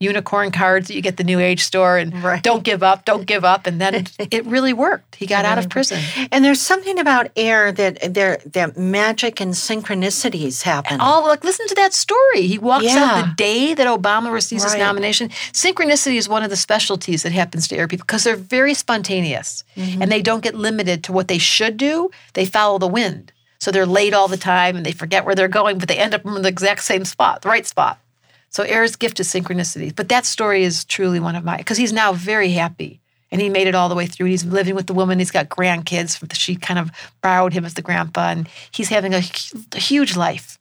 unicorn 0.00 0.50
cards 0.52 0.88
that 0.88 0.94
you 0.94 1.02
get 1.02 1.08
at 1.14 1.16
the 1.16 1.24
New 1.24 1.40
Age 1.40 1.62
store 1.62 1.98
and 1.98 2.22
Right. 2.22 2.42
don't 2.42 2.62
give 2.62 2.82
up, 2.82 3.04
don't 3.04 3.26
give 3.26 3.44
up. 3.44 3.66
And 3.66 3.80
then 3.80 4.06
it 4.18 4.46
really 4.46 4.72
worked. 4.72 5.16
He 5.16 5.26
got 5.26 5.44
out 5.44 5.58
of 5.58 5.68
prison. 5.68 6.00
And 6.30 6.44
there's 6.44 6.60
something 6.60 6.98
about 6.98 7.30
air 7.36 7.72
that 7.72 8.14
there 8.14 8.38
that 8.52 8.76
magic 8.76 9.40
and 9.40 9.54
synchronicities 9.54 10.62
happen. 10.62 10.98
Oh, 11.00 11.24
like 11.26 11.44
listen 11.44 11.66
to 11.68 11.74
that 11.76 11.92
story. 11.94 12.42
He 12.46 12.58
walks 12.58 12.86
out 12.86 13.24
the 13.26 13.32
day 13.36 13.74
that 13.74 13.86
Obama 13.86 14.32
receives 14.32 14.62
his 14.64 14.76
nomination. 14.76 15.28
Synchronicity 15.52 16.16
is 16.16 16.28
one 16.28 16.42
of 16.42 16.50
the 16.50 16.56
specialties 16.56 17.22
that 17.22 17.32
happens 17.32 17.66
to 17.68 17.76
air 17.76 17.88
people 17.88 18.04
because 18.06 18.24
they're 18.24 18.36
very 18.36 18.74
spontaneous 18.74 19.64
Mm-hmm. 19.76 20.02
and 20.02 20.10
they 20.10 20.22
don't 20.22 20.42
get 20.42 20.54
limited 20.56 21.04
to 21.04 21.12
what 21.12 21.28
they 21.28 21.38
should 21.38 21.76
do. 21.76 22.10
They 22.34 22.44
follow 22.44 22.78
the 22.78 22.88
wind. 22.88 23.32
So 23.60 23.70
they're 23.70 23.86
late 23.86 24.12
all 24.12 24.26
the 24.28 24.36
time 24.36 24.76
and 24.76 24.84
they 24.84 24.90
forget 24.92 25.24
where 25.24 25.34
they're 25.34 25.46
going, 25.48 25.78
but 25.78 25.88
they 25.88 25.98
end 25.98 26.14
up 26.14 26.24
in 26.24 26.42
the 26.42 26.48
exact 26.48 26.82
same 26.82 27.04
spot, 27.04 27.42
the 27.42 27.48
right 27.48 27.66
spot. 27.66 27.98
So 28.50 28.62
air's 28.62 28.96
gift 28.96 29.20
is 29.20 29.28
synchronicity. 29.28 29.94
But 29.94 30.08
that 30.08 30.24
story 30.26 30.64
is 30.64 30.84
truly 30.84 31.20
one 31.20 31.34
of 31.36 31.44
my 31.44 31.56
because 31.58 31.76
he's 31.78 31.92
now 31.92 32.12
very 32.12 32.50
happy. 32.50 33.00
And 33.30 33.42
he 33.42 33.50
made 33.50 33.66
it 33.66 33.74
all 33.74 33.90
the 33.90 33.94
way 33.94 34.06
through. 34.06 34.28
He's 34.28 34.44
living 34.46 34.74
with 34.74 34.86
the 34.86 34.94
woman. 34.94 35.18
He's 35.18 35.30
got 35.30 35.50
grandkids. 35.50 36.18
She 36.34 36.56
kind 36.56 36.78
of 36.80 36.90
borrowed 37.20 37.52
him 37.52 37.66
as 37.66 37.74
the 37.74 37.82
grandpa, 37.82 38.30
and 38.30 38.48
he's 38.70 38.88
having 38.88 39.12
a, 39.12 39.20
a 39.74 39.78
huge 39.78 40.16
life. 40.16 40.58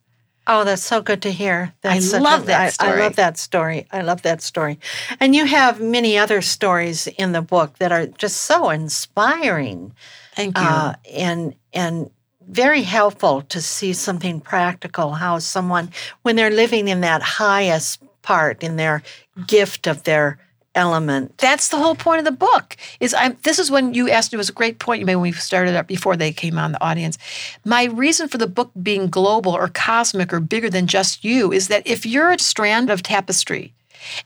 Oh, 0.50 0.66
that's 0.66 0.82
so 0.84 1.02
good 1.02 1.22
to 1.22 1.32
hear. 1.32 1.74
That's 1.82 2.10
such 2.12 2.22
love 2.22 2.44
a- 2.44 2.48
that 2.48 2.76
I- 2.82 2.92
I, 2.94 3.00
love 3.00 3.16
that 3.16 3.38
story. 3.38 3.86
I 3.92 4.02
love 4.02 4.22
that 4.24 4.42
story. 4.42 4.80
And 5.22 5.34
you 5.34 5.46
have 5.46 5.80
many 5.82 6.18
other 6.18 6.42
stories 6.42 7.08
in 7.08 7.32
the 7.32 7.42
book 7.42 7.78
that 7.80 7.92
are 7.94 8.08
just 8.08 8.38
so 8.44 8.70
inspiring 8.70 9.94
Thank 10.36 10.58
you. 10.58 10.64
uh, 10.64 10.94
and 11.14 11.56
and 11.74 12.12
very 12.48 12.82
helpful 12.82 13.42
to 13.44 13.62
see 13.62 13.94
something 13.94 14.40
practical. 14.40 15.14
How 15.14 15.40
someone, 15.40 15.92
when 16.22 16.36
they're 16.36 16.50
living 16.50 16.88
in 16.88 17.02
that 17.02 17.22
highest 17.22 18.02
part, 18.22 18.64
in 18.64 18.76
their 18.76 19.04
gift 19.46 19.88
of 19.88 20.04
their 20.04 20.40
element, 20.76 21.36
That's 21.40 21.70
the 21.70 21.78
whole 21.78 21.96
point 21.96 22.20
of 22.20 22.26
the 22.26 22.32
book. 22.32 22.78
Is 23.00 23.14
I'm. 23.14 23.36
This 23.42 23.58
is 23.58 23.72
when 23.72 23.96
you 23.96 24.10
asked. 24.12 24.32
It 24.32 24.38
was 24.38 24.50
a 24.50 24.54
great 24.54 24.78
point 24.78 25.00
you 25.00 25.08
made 25.08 25.16
when 25.16 25.24
we 25.24 25.32
started 25.32 25.76
up 25.76 25.88
before 25.88 26.16
they 26.16 26.32
came 26.32 26.60
on 26.60 26.72
the 26.72 26.84
audience. 26.84 27.18
My 27.66 27.86
reason 27.86 28.28
for 28.28 28.38
the 28.38 28.48
book 28.48 28.72
being 28.82 29.08
global 29.08 29.54
or 29.54 29.70
cosmic 29.70 30.32
or 30.32 30.40
bigger 30.40 30.70
than 30.70 30.86
just 30.86 31.26
you 31.26 31.52
is 31.52 31.68
that 31.68 31.88
if 31.88 32.06
you're 32.06 32.30
a 32.30 32.38
strand 32.38 32.92
of 32.92 33.02
tapestry, 33.02 33.74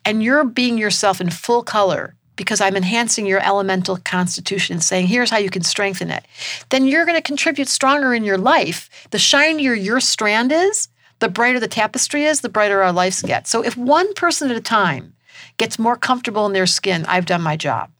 and 0.05 0.21
you're 0.21 0.43
being 0.43 0.77
yourself 0.77 1.21
in 1.21 1.29
full 1.29 1.63
color. 1.63 2.15
Because 2.35 2.61
I'm 2.61 2.75
enhancing 2.75 3.25
your 3.25 3.41
elemental 3.45 3.97
constitution 3.97 4.75
and 4.75 4.83
saying, 4.83 5.07
here's 5.07 5.29
how 5.29 5.37
you 5.37 5.49
can 5.49 5.63
strengthen 5.63 6.09
it, 6.09 6.25
then 6.69 6.87
you're 6.87 7.05
going 7.05 7.17
to 7.17 7.21
contribute 7.21 7.67
stronger 7.67 8.13
in 8.13 8.23
your 8.23 8.37
life. 8.37 8.89
The 9.11 9.19
shinier 9.19 9.73
your 9.73 9.99
strand 9.99 10.51
is, 10.51 10.87
the 11.19 11.29
brighter 11.29 11.59
the 11.59 11.67
tapestry 11.67 12.23
is, 12.23 12.41
the 12.41 12.49
brighter 12.49 12.81
our 12.81 12.91
lives 12.93 13.21
get. 13.21 13.47
So 13.47 13.63
if 13.63 13.77
one 13.77 14.13
person 14.15 14.49
at 14.49 14.57
a 14.57 14.61
time 14.61 15.13
gets 15.57 15.77
more 15.77 15.95
comfortable 15.95 16.45
in 16.45 16.53
their 16.53 16.65
skin, 16.65 17.05
I've 17.05 17.25
done 17.25 17.41
my 17.41 17.57
job. 17.57 17.91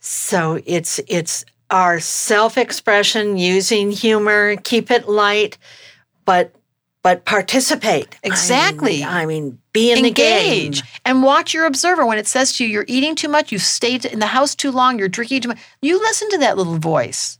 So 0.00 0.60
it's 0.64 1.00
it's 1.06 1.44
our 1.70 2.00
self-expression 2.00 3.36
using 3.36 3.90
humor, 3.90 4.56
keep 4.56 4.90
it 4.90 5.08
light, 5.08 5.58
but 6.24 6.54
but 7.06 7.24
participate. 7.24 8.16
I 8.24 8.26
mean- 8.26 8.32
Exactly. 8.32 9.04
I 9.04 9.26
mean, 9.26 9.58
be 9.72 9.92
in 9.92 10.02
the 10.02 10.10
game. 10.10 10.72
And 11.04 11.22
watch 11.22 11.54
your 11.54 11.64
observer. 11.66 12.04
When 12.04 12.18
it 12.18 12.26
says 12.26 12.56
to 12.56 12.64
you, 12.64 12.68
you're 12.70 12.84
eating 12.88 13.14
too 13.14 13.28
much, 13.28 13.52
you've 13.52 13.62
stayed 13.62 14.04
in 14.04 14.18
the 14.18 14.26
house 14.26 14.56
too 14.56 14.72
long, 14.72 14.98
you're 14.98 15.06
drinking 15.06 15.42
too 15.42 15.50
much, 15.50 15.58
you 15.80 16.00
listen 16.00 16.28
to 16.30 16.38
that 16.38 16.56
little 16.56 16.78
voice. 16.78 17.38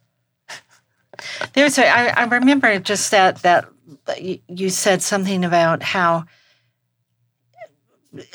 There's 1.54 1.78
a, 1.78 1.88
I, 1.88 2.22
I 2.22 2.24
remember 2.26 2.78
just 2.78 3.10
that 3.10 3.38
that 3.42 3.66
you- 4.20 4.38
you 4.46 4.68
said 4.70 5.02
something 5.02 5.44
about 5.44 5.82
how 5.82 6.26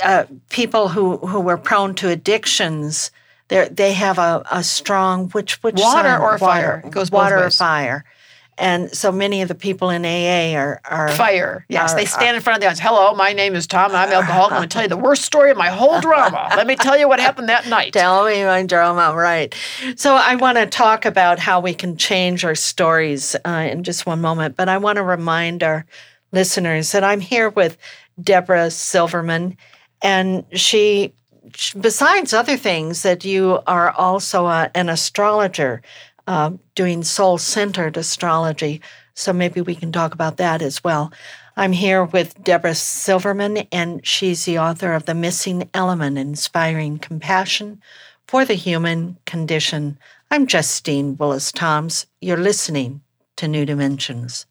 uh, 0.03 0.25
people 0.49 0.89
who 0.89 1.15
who 1.17 1.39
were 1.39 1.57
prone 1.57 1.95
to 1.95 2.09
addictions 2.09 3.09
they 3.47 3.69
they 3.69 3.93
have 3.93 4.17
a, 4.19 4.43
a 4.51 4.63
strong 4.65 5.29
which 5.29 5.63
which 5.63 5.75
Water 5.77 6.09
side? 6.09 6.19
or 6.19 6.37
fire. 6.37 6.81
It 6.85 6.91
goes 6.91 7.09
both 7.09 7.19
water 7.21 7.43
or 7.45 7.49
fire, 7.49 8.03
and 8.57 8.95
so 8.95 9.11
many 9.11 9.41
of 9.41 9.47
the 9.47 9.55
people 9.55 9.89
in 9.89 10.05
AA 10.05 10.57
are 10.57 10.81
are 10.85 11.09
Fire. 11.09 11.65
Yes, 11.69 11.93
Are- 11.93 11.95
they 11.97 12.05
stand 12.05 12.35
in 12.35 12.43
front 12.43 12.57
of 12.57 12.61
the 12.61 12.67
audience. 12.67 12.79
Hello, 12.79 13.13
my 13.15 13.33
name 13.33 13.55
is 13.55 13.67
Tom, 13.67 13.91
and 13.91 13.97
I'm 13.97 14.11
alcoholic. 14.11 14.51
I'm 14.51 14.57
going 14.59 14.69
to 14.69 14.73
tell 14.73 14.83
you 14.83 14.89
the 14.89 14.97
worst 14.97 15.23
story 15.23 15.51
of 15.51 15.57
my 15.57 15.69
whole 15.69 15.99
drama. 16.01 16.49
Let 16.55 16.67
me 16.67 16.75
tell 16.75 16.97
you 16.97 17.07
what 17.07 17.19
happened 17.19 17.49
that 17.49 17.67
night. 17.67 17.93
Tell 17.93 18.25
me 18.25 18.43
my 18.43 18.65
drama, 18.65 19.15
right? 19.15 19.53
So 19.95 20.15
I 20.15 20.35
want 20.35 20.57
to 20.57 20.65
talk 20.65 21.05
about 21.05 21.39
how 21.39 21.59
we 21.59 21.73
can 21.73 21.97
change 21.97 22.45
our 22.45 22.55
stories 22.55 23.35
uh, 23.45 23.67
in 23.71 23.83
just 23.83 24.05
one 24.05 24.21
moment, 24.21 24.55
but 24.55 24.69
I 24.69 24.77
want 24.77 24.97
to 24.97 25.03
remind 25.03 25.63
our 25.63 25.85
listeners 26.31 26.91
that 26.91 27.03
I'm 27.03 27.19
here 27.19 27.49
with 27.49 27.77
Debra 28.21 28.71
Silverman, 28.71 29.57
and 30.01 30.45
she, 30.53 31.13
besides 31.79 32.33
other 32.33 32.57
things, 32.57 33.03
that 33.03 33.25
you 33.25 33.59
are 33.67 33.91
also 33.91 34.45
a, 34.47 34.69
an 34.75 34.89
astrologer 34.89 35.81
uh, 36.31 36.51
doing 36.75 37.03
soul-centered 37.03 37.97
astrology. 37.97 38.79
So 39.15 39.33
maybe 39.33 39.59
we 39.59 39.75
can 39.75 39.91
talk 39.91 40.13
about 40.13 40.37
that 40.37 40.61
as 40.61 40.81
well. 40.81 41.11
I'm 41.57 41.73
here 41.73 42.05
with 42.05 42.41
Debra 42.41 42.73
Silverman, 42.75 43.67
and 43.69 43.99
she's 44.07 44.45
the 44.45 44.57
author 44.57 44.93
of 44.93 45.05
The 45.05 45.13
Missing 45.13 45.69
Element 45.73 46.17
Inspiring 46.17 46.99
Compassion 46.99 47.81
for 48.29 48.45
the 48.45 48.53
Human 48.53 49.17
Condition. 49.25 49.99
I'm 50.31 50.47
Justine 50.47 51.17
Willis 51.17 51.51
Toms. 51.51 52.05
You're 52.21 52.37
listening 52.37 53.01
to 53.35 53.49
New 53.49 53.65
Dimensions. 53.65 54.45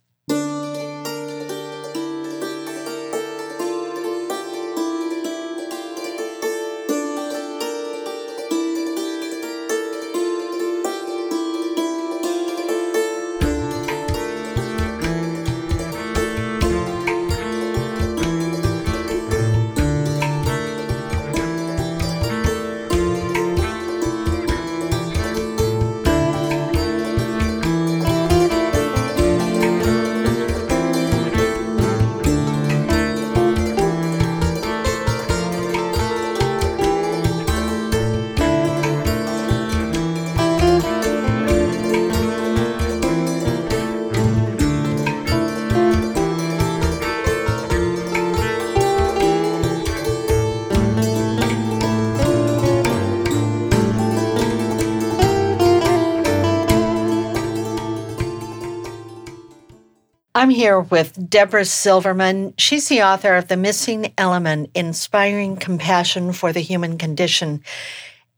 I'm 60.41 60.49
here 60.49 60.81
with 60.81 61.29
Debra 61.29 61.67
Silverman. 61.67 62.55
She's 62.57 62.89
the 62.89 63.03
author 63.03 63.37
of 63.37 63.49
The 63.49 63.59
Missing 63.59 64.15
Element 64.17 64.71
Inspiring 64.75 65.57
Compassion 65.57 66.33
for 66.33 66.51
the 66.51 66.61
Human 66.61 66.97
Condition. 66.97 67.63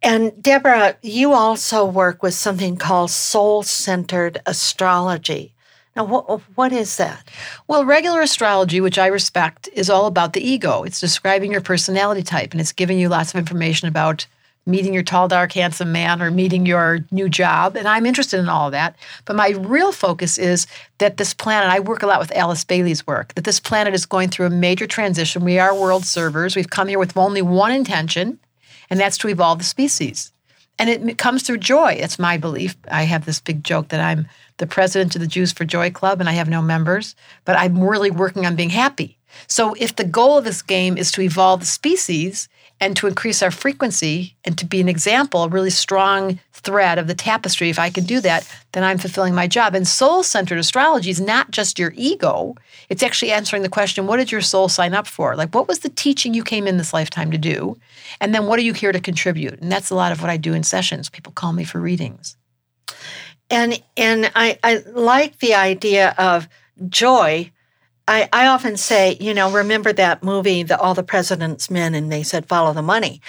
And 0.03 0.33
Debra, 0.43 0.97
you 1.03 1.33
also 1.33 1.85
work 1.85 2.21
with 2.21 2.35
something 2.35 2.77
called 2.77 3.13
soul 3.13 3.63
centered 3.63 4.43
astrology. 4.47 5.55
Now, 5.95 6.03
what, 6.03 6.41
what 6.57 6.73
is 6.73 6.97
that? 6.97 7.23
Well, 7.69 7.85
regular 7.85 8.23
astrology, 8.23 8.81
which 8.81 8.99
I 8.99 9.07
respect, 9.07 9.69
is 9.73 9.89
all 9.89 10.07
about 10.07 10.33
the 10.33 10.45
ego. 10.45 10.83
It's 10.83 10.99
describing 10.99 11.53
your 11.53 11.61
personality 11.61 12.25
type 12.25 12.51
and 12.51 12.61
it's 12.61 12.73
giving 12.73 12.99
you 12.99 13.11
lots 13.11 13.33
of 13.33 13.39
information 13.39 13.87
about 13.87 14.27
meeting 14.67 14.95
your 14.95 15.03
tall, 15.03 15.29
dark, 15.29 15.53
handsome 15.53 15.93
man 15.93 16.23
or 16.23 16.31
meeting 16.31 16.67
your 16.67 17.01
new 17.11 17.29
job. 17.29 17.77
And 17.77 17.89
I'm 17.89 18.07
interested 18.07 18.39
in 18.39 18.49
all 18.49 18.67
of 18.67 18.73
that. 18.73 18.97
But 19.25 19.37
my 19.37 19.51
real 19.51 19.93
focus 19.93 20.39
is 20.39 20.67
that 20.99 21.17
this 21.17 21.35
planet, 21.35 21.71
I 21.71 21.81
work 21.81 22.03
a 22.03 22.07
lot 22.07 22.21
with 22.21 22.35
Alice 22.37 22.65
Bailey's 22.65 23.07
work, 23.07 23.35
that 23.35 23.45
this 23.45 23.61
planet 23.61 23.95
is 23.95 24.07
going 24.07 24.29
through 24.29 24.47
a 24.47 24.51
major 24.51 24.87
transition. 24.87 25.45
We 25.45 25.59
are 25.59 25.75
world 25.75 26.05
servers. 26.05 26.55
We've 26.55 26.71
come 26.71 26.89
here 26.89 26.99
with 26.99 27.17
only 27.17 27.43
one 27.43 27.73
intention, 27.73 28.39
and 28.89 29.01
that's 29.01 29.19
to 29.19 29.29
evolve 29.29 29.59
the 29.59 29.65
species. 29.65 30.33
And 30.79 30.89
it 30.89 31.19
comes 31.19 31.43
through 31.43 31.59
joy. 31.59 31.99
That's 32.01 32.19
my 32.19 32.39
belief. 32.39 32.77
I 32.91 33.05
have 33.05 33.25
this 33.25 33.41
big 33.41 33.63
joke 33.63 33.89
that 33.89 34.01
I'm 34.01 34.27
the 34.57 34.67
president 34.67 35.15
of 35.15 35.21
the 35.21 35.27
Jews 35.27 35.53
for 35.53 35.65
Joy 35.65 35.91
Club 35.91 36.21
and 36.21 36.29
I 36.29 36.33
have 36.33 36.49
no 36.49 36.63
members, 36.63 37.15
but 37.45 37.57
I'm 37.57 37.83
really 37.83 38.11
working 38.11 38.47
on 38.47 38.57
being 38.57 38.71
happy. 38.71 39.19
So 39.49 39.75
if 39.79 39.97
the 39.97 40.05
goal 40.05 40.39
of 40.39 40.45
this 40.45 40.63
game 40.63 40.97
is 40.97 41.11
to 41.13 41.23
evolve 41.23 41.61
the 41.61 41.67
species 41.67 42.49
and 42.83 42.97
to 42.97 43.07
increase 43.07 43.45
our 43.45 43.53
frequency 43.53 44.35
and 44.45 44.59
to 44.59 44.67
be 44.67 44.81
an 44.81 44.89
example, 44.89 45.45
a 45.45 45.49
really 45.49 45.71
strong 45.71 46.41
thread 46.53 46.99
of 46.99 47.07
the 47.07 47.15
tapestry. 47.15 47.71
If 47.71 47.79
I 47.79 47.91
can 47.91 48.03
do 48.03 48.19
that, 48.21 48.45
then 48.73 48.83
I'm 48.83 48.99
fulfilling 48.99 49.37
my 49.37 49.47
job. 49.47 49.77
And 49.77 49.87
soul 49.87 50.25
centered 50.25 50.59
astrology 50.59 51.09
is 51.09 51.21
not 51.21 51.53
just 51.53 51.79
your 51.79 51.93
ego, 51.97 52.57
it's 52.89 53.05
actually 53.05 53.31
answering 53.31 53.63
the 53.63 53.69
question 53.69 54.09
what 54.09 54.17
did 54.17 54.33
your 54.33 54.41
soul 54.41 54.69
sign 54.69 54.95
up 54.95 55.07
for? 55.07 55.37
Like, 55.37 55.55
what 55.55 55.69
was 55.69 55.79
the 55.79 55.91
teaching 55.91 56.35
you 56.35 56.43
came 56.43 56.67
in 56.67 56.77
this 56.77 56.93
lifetime 56.93 57.31
to 57.31 57.39
do? 57.39 57.77
And 58.21 58.35
then 58.35 58.47
what 58.47 58.59
are 58.59 58.63
you 58.63 58.73
here 58.73 58.91
to 58.91 59.01
contribute? 59.01 59.61
And 59.61 59.71
that's 59.71 59.91
a 59.91 59.95
lot 59.95 60.11
of 60.11 60.21
what 60.21 60.31
I 60.31 60.37
do 60.37 60.53
in 60.53 60.65
sessions. 60.65 61.09
People 61.09 61.33
call 61.33 61.53
me 61.53 61.63
for 61.63 61.81
readings. 61.81 62.37
And 63.49 63.81
and 63.97 64.29
I, 64.35 64.59
I 64.65 64.83
like 64.93 65.39
the 65.39 65.55
idea 65.55 66.17
of 66.19 66.49
joy. 66.89 67.53
I, 68.09 68.29
I 68.33 68.47
often 68.47 68.77
say, 68.77 69.17
you 69.21 69.33
know, 69.33 69.51
remember 69.51 69.93
that 69.93 70.23
movie, 70.23 70.63
the 70.63 70.79
All 70.79 70.95
the 70.95 71.03
President's 71.03 71.71
Men, 71.71 71.95
and 71.95 72.11
they 72.11 72.23
said 72.23 72.47
follow 72.47 72.73
the 72.73 72.83
money. 72.83 73.21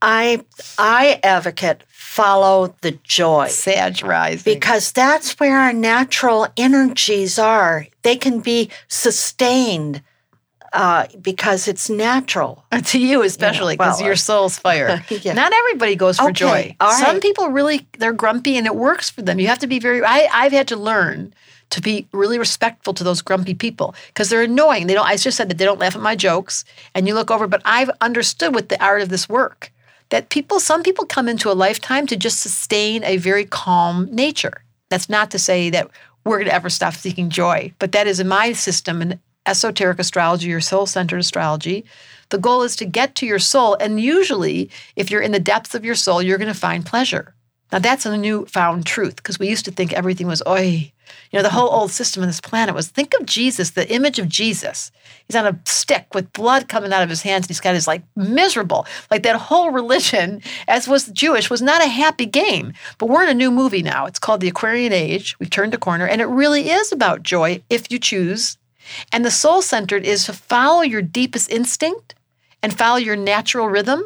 I 0.00 0.44
I 0.78 1.20
advocate 1.22 1.84
follow 1.88 2.74
the 2.82 2.92
joy. 3.04 3.48
Sag 3.48 4.04
rising. 4.04 4.52
Because 4.52 4.92
that's 4.92 5.40
where 5.40 5.56
our 5.56 5.72
natural 5.72 6.46
energies 6.56 7.38
are. 7.38 7.86
They 8.02 8.16
can 8.16 8.40
be 8.40 8.70
sustained 8.88 10.02
uh, 10.72 11.06
because 11.20 11.68
it's 11.68 11.88
natural. 11.88 12.64
To 12.82 12.98
you, 12.98 13.22
especially, 13.22 13.76
because 13.76 14.00
well, 14.00 14.08
your 14.08 14.16
soul's 14.16 14.58
fire. 14.58 15.02
yeah. 15.08 15.32
Not 15.32 15.52
everybody 15.52 15.94
goes 15.94 16.18
for 16.18 16.24
okay. 16.24 16.32
joy. 16.32 16.76
All 16.80 16.92
Some 16.92 17.14
right. 17.14 17.22
people 17.22 17.48
really, 17.48 17.86
they're 17.98 18.12
grumpy 18.12 18.58
and 18.58 18.66
it 18.66 18.74
works 18.74 19.08
for 19.08 19.22
them. 19.22 19.38
You 19.38 19.46
have 19.46 19.60
to 19.60 19.66
be 19.66 19.78
very, 19.78 20.02
I, 20.04 20.28
I've 20.32 20.52
had 20.52 20.68
to 20.68 20.76
learn 20.76 21.32
to 21.72 21.80
be 21.80 22.06
really 22.12 22.38
respectful 22.38 22.94
to 22.94 23.04
those 23.04 23.22
grumpy 23.22 23.54
people 23.54 23.94
because 24.08 24.28
they're 24.28 24.42
annoying. 24.42 24.86
They 24.86 24.94
don't, 24.94 25.06
I 25.06 25.16
just 25.16 25.36
said 25.36 25.48
that 25.48 25.58
they 25.58 25.64
don't 25.64 25.80
laugh 25.80 25.96
at 25.96 26.02
my 26.02 26.14
jokes 26.14 26.64
and 26.94 27.08
you 27.08 27.14
look 27.14 27.30
over, 27.30 27.46
but 27.46 27.62
I've 27.64 27.90
understood 28.00 28.54
with 28.54 28.68
the 28.68 28.82
art 28.82 29.02
of 29.02 29.08
this 29.08 29.28
work 29.28 29.72
that 30.10 30.28
people, 30.28 30.60
some 30.60 30.82
people 30.82 31.06
come 31.06 31.28
into 31.28 31.50
a 31.50 31.54
lifetime 31.54 32.06
to 32.06 32.16
just 32.16 32.40
sustain 32.40 33.02
a 33.04 33.16
very 33.16 33.46
calm 33.46 34.08
nature. 34.12 34.62
That's 34.90 35.08
not 35.08 35.30
to 35.30 35.38
say 35.38 35.70
that 35.70 35.90
we're 36.24 36.36
going 36.36 36.48
to 36.48 36.54
ever 36.54 36.68
stop 36.68 36.94
seeking 36.94 37.30
joy, 37.30 37.72
but 37.78 37.92
that 37.92 38.06
is 38.06 38.20
in 38.20 38.28
my 38.28 38.52
system 38.52 39.00
an 39.00 39.18
esoteric 39.46 39.98
astrology 39.98 40.52
or 40.52 40.60
soul 40.60 40.86
centered 40.86 41.18
astrology. 41.18 41.84
The 42.28 42.38
goal 42.38 42.62
is 42.62 42.76
to 42.76 42.84
get 42.84 43.14
to 43.16 43.26
your 43.26 43.38
soul. 43.38 43.76
And 43.80 43.98
usually, 43.98 44.70
if 44.94 45.10
you're 45.10 45.22
in 45.22 45.32
the 45.32 45.40
depths 45.40 45.74
of 45.74 45.84
your 45.84 45.94
soul, 45.94 46.22
you're 46.22 46.38
going 46.38 46.52
to 46.52 46.58
find 46.58 46.86
pleasure. 46.86 47.34
Now, 47.72 47.78
that's 47.78 48.06
a 48.06 48.16
newfound 48.16 48.86
truth 48.86 49.16
because 49.16 49.38
we 49.38 49.48
used 49.48 49.64
to 49.64 49.70
think 49.70 49.92
everything 49.92 50.26
was, 50.26 50.42
oi. 50.46 50.92
You 51.30 51.38
know, 51.38 51.42
the 51.42 51.50
whole 51.50 51.68
old 51.68 51.90
system 51.90 52.22
on 52.22 52.28
this 52.28 52.40
planet 52.40 52.74
was 52.74 52.88
think 52.88 53.14
of 53.18 53.26
Jesus, 53.26 53.70
the 53.70 53.90
image 53.90 54.18
of 54.18 54.28
Jesus. 54.28 54.92
He's 55.26 55.36
on 55.36 55.46
a 55.46 55.58
stick 55.66 56.06
with 56.14 56.32
blood 56.32 56.68
coming 56.68 56.92
out 56.92 57.02
of 57.02 57.10
his 57.10 57.22
hands. 57.22 57.44
And 57.44 57.48
he's 57.48 57.60
got 57.60 57.74
his 57.74 57.86
like 57.86 58.02
miserable, 58.16 58.86
like 59.10 59.22
that 59.24 59.36
whole 59.36 59.70
religion, 59.70 60.40
as 60.68 60.88
was 60.88 61.06
Jewish, 61.06 61.50
was 61.50 61.60
not 61.60 61.84
a 61.84 61.88
happy 61.88 62.26
game. 62.26 62.72
But 62.98 63.08
we're 63.08 63.24
in 63.24 63.30
a 63.30 63.34
new 63.34 63.50
movie 63.50 63.82
now. 63.82 64.06
It's 64.06 64.18
called 64.18 64.40
The 64.40 64.48
Aquarian 64.48 64.92
Age. 64.92 65.36
We've 65.38 65.50
turned 65.50 65.74
a 65.74 65.78
corner, 65.78 66.06
and 66.06 66.20
it 66.20 66.26
really 66.26 66.70
is 66.70 66.92
about 66.92 67.22
joy 67.22 67.62
if 67.68 67.90
you 67.90 67.98
choose 67.98 68.56
and 69.12 69.24
the 69.24 69.30
soul 69.30 69.62
centered 69.62 70.04
is 70.04 70.24
to 70.26 70.32
follow 70.32 70.82
your 70.82 71.02
deepest 71.02 71.50
instinct 71.50 72.14
and 72.62 72.76
follow 72.76 72.96
your 72.96 73.16
natural 73.16 73.68
rhythm. 73.68 74.02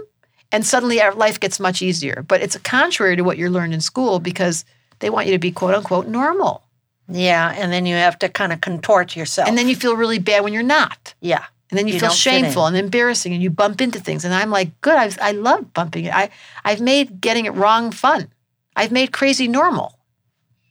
And 0.53 0.65
suddenly 0.65 1.01
our 1.01 1.15
life 1.15 1.41
gets 1.41 1.59
much 1.59 1.83
easier. 1.83 2.25
But 2.27 2.41
it's 2.41 2.57
contrary 2.59 3.17
to 3.17 3.23
what 3.23 3.39
you 3.39 3.51
learned 3.51 3.75
in 3.75 3.81
school 3.81 4.19
because 4.19 4.65
they 5.01 5.11
want 5.11 5.27
you 5.27 5.33
to 5.33 5.39
be 5.39 5.51
quote 5.51 5.75
unquote 5.75 6.07
normal. 6.07 6.63
Yeah. 7.09 7.53
And 7.57 7.73
then 7.73 7.87
you 7.87 7.95
have 7.95 8.19
to 8.21 8.29
kind 8.29 8.53
of 8.53 8.61
contort 8.61 9.17
yourself. 9.17 9.49
And 9.49 9.57
then 9.57 9.69
you 9.69 9.77
feel 9.77 9.97
really 9.97 10.19
bad 10.19 10.45
when 10.45 10.53
you're 10.53 10.63
not. 10.63 11.15
Yeah. 11.21 11.45
And 11.71 11.79
then 11.79 11.89
you, 11.89 11.95
You 11.95 12.01
feel 12.01 12.11
shameful 12.11 12.67
and 12.67 12.77
embarrassing 12.77 13.33
and 13.33 13.43
you 13.43 13.51
bump 13.51 13.81
into 13.81 13.99
things. 13.99 14.25
And 14.25 14.33
I'm 14.33 14.51
like, 14.51 14.81
good, 14.81 14.95
I've, 14.95 15.19
I 15.21 15.33
love 15.33 15.73
bumping 15.73 16.05
it. 16.05 16.15
I, 16.15 16.31
I've 16.65 16.81
made 16.81 17.21
getting 17.21 17.45
it 17.47 17.55
wrong 17.55 17.91
fun. 17.91 18.29
I've 18.77 18.93
made 18.93 19.13
crazy 19.13 19.49
normal. 19.49 19.99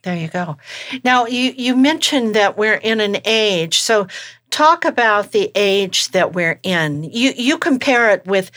There 0.03 0.15
you 0.15 0.28
go. 0.28 0.57
Now, 1.03 1.26
you, 1.26 1.53
you 1.57 1.76
mentioned 1.76 2.36
that 2.36 2.57
we're 2.57 2.76
in 2.76 3.01
an 3.01 3.17
age. 3.26 3.80
So, 3.80 4.07
talk 4.51 4.86
about 4.86 5.32
the 5.32 5.51
age 5.55 6.09
that 6.09 6.34
we're 6.34 6.59
in. 6.63 7.03
You, 7.03 7.34
you 7.36 7.57
compare 7.57 8.11
it 8.11 8.26
with 8.26 8.51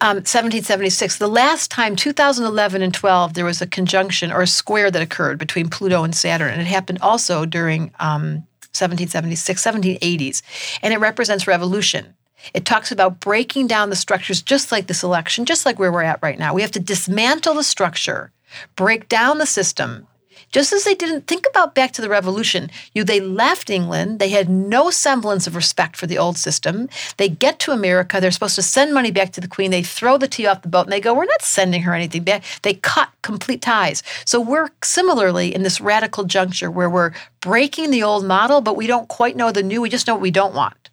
um, 0.00 0.16
1776. 0.16 1.18
The 1.18 1.28
last 1.28 1.70
time, 1.70 1.96
2011 1.96 2.82
and 2.82 2.92
12, 2.92 3.34
there 3.34 3.44
was 3.44 3.62
a 3.62 3.66
conjunction 3.66 4.32
or 4.32 4.42
a 4.42 4.46
square 4.46 4.90
that 4.90 5.02
occurred 5.02 5.38
between 5.38 5.70
Pluto 5.70 6.04
and 6.04 6.14
Saturn. 6.14 6.52
And 6.52 6.60
it 6.60 6.66
happened 6.66 6.98
also 7.00 7.46
during 7.46 7.92
um, 8.00 8.46
1776, 8.74 9.64
1780s. 9.64 10.42
And 10.82 10.92
it 10.92 10.98
represents 10.98 11.46
revolution. 11.46 12.14
It 12.52 12.66
talks 12.66 12.92
about 12.92 13.20
breaking 13.20 13.68
down 13.68 13.88
the 13.88 13.96
structures 13.96 14.42
just 14.42 14.70
like 14.70 14.86
this 14.86 15.02
election, 15.02 15.46
just 15.46 15.64
like 15.64 15.78
where 15.78 15.92
we're 15.92 16.02
at 16.02 16.22
right 16.22 16.38
now. 16.38 16.52
We 16.52 16.62
have 16.62 16.72
to 16.72 16.80
dismantle 16.80 17.54
the 17.54 17.62
structure, 17.62 18.32
break 18.76 19.08
down 19.08 19.38
the 19.38 19.46
system, 19.46 20.06
just 20.54 20.72
as 20.72 20.84
they 20.84 20.94
didn't 20.94 21.26
think 21.26 21.46
about 21.50 21.74
back 21.74 21.90
to 21.90 22.00
the 22.00 22.08
revolution, 22.08 22.70
you 22.92 23.02
they 23.02 23.18
left 23.18 23.68
England, 23.68 24.20
they 24.20 24.28
had 24.28 24.48
no 24.48 24.88
semblance 24.88 25.48
of 25.48 25.56
respect 25.56 25.96
for 25.96 26.06
the 26.06 26.16
old 26.16 26.38
system. 26.38 26.88
They 27.16 27.28
get 27.28 27.58
to 27.58 27.72
America, 27.72 28.20
they're 28.20 28.30
supposed 28.30 28.54
to 28.54 28.62
send 28.62 28.94
money 28.94 29.10
back 29.10 29.32
to 29.32 29.40
the 29.40 29.48
queen. 29.48 29.72
They 29.72 29.82
throw 29.82 30.16
the 30.16 30.28
tea 30.28 30.46
off 30.46 30.62
the 30.62 30.68
boat 30.68 30.86
and 30.86 30.92
they 30.92 31.00
go, 31.00 31.12
"We're 31.12 31.24
not 31.24 31.42
sending 31.42 31.82
her 31.82 31.92
anything 31.92 32.22
back." 32.22 32.44
They 32.62 32.74
cut 32.74 33.08
complete 33.22 33.62
ties. 33.62 34.04
So 34.24 34.40
we're 34.40 34.70
similarly 34.80 35.52
in 35.52 35.64
this 35.64 35.80
radical 35.80 36.22
juncture 36.22 36.70
where 36.70 36.88
we're 36.88 37.14
breaking 37.40 37.90
the 37.90 38.04
old 38.04 38.24
model, 38.24 38.60
but 38.60 38.76
we 38.76 38.86
don't 38.86 39.08
quite 39.08 39.34
know 39.34 39.50
the 39.50 39.62
new. 39.64 39.82
We 39.82 39.90
just 39.90 40.06
know 40.06 40.14
what 40.14 40.22
we 40.22 40.30
don't 40.30 40.54
want. 40.54 40.88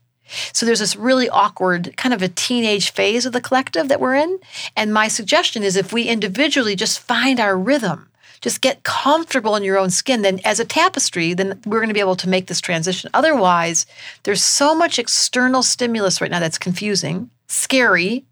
So 0.53 0.66
there's 0.66 0.80
this 0.80 0.95
really 0.95 1.30
awkward 1.30 1.95
kind 1.97 2.16
of 2.16 2.24
a 2.24 2.30
teenage 2.30 2.91
phase 2.91 3.28
of 3.28 3.34
the 3.34 3.41
collective 3.41 3.89
that 3.89 3.99
we're 3.99 4.16
in. 4.16 4.39
And 4.76 4.91
my 4.91 5.07
suggestion 5.07 5.62
is 5.62 5.76
if 5.76 5.93
we 5.93 6.03
individually 6.03 6.76
just 6.76 6.99
find 6.99 7.39
our 7.39 7.55
rhythm, 7.55 8.07
just 8.42 8.62
get 8.62 8.84
comfortable 8.84 9.56
in 9.56 9.64
your 9.64 9.78
own 9.78 9.89
skin, 9.89 10.24
then 10.24 10.39
as 10.44 10.60
a 10.60 10.66
tapestry, 10.66 11.34
then 11.34 11.62
we're 11.66 11.80
going 11.80 11.89
to 11.89 11.94
be 11.94 12.00
able 12.00 12.16
to 12.18 12.30
make 12.30 12.48
this 12.48 12.60
transition. 12.60 13.10
Otherwise, 13.14 13.86
there's 14.24 14.44
so 14.44 14.76
much 14.76 15.00
external 15.00 15.64
stimulus 15.64 16.20
right 16.20 16.32
now 16.32 16.39
that's 16.39 16.58
confusing, 16.58 17.30
scary, 17.48 18.26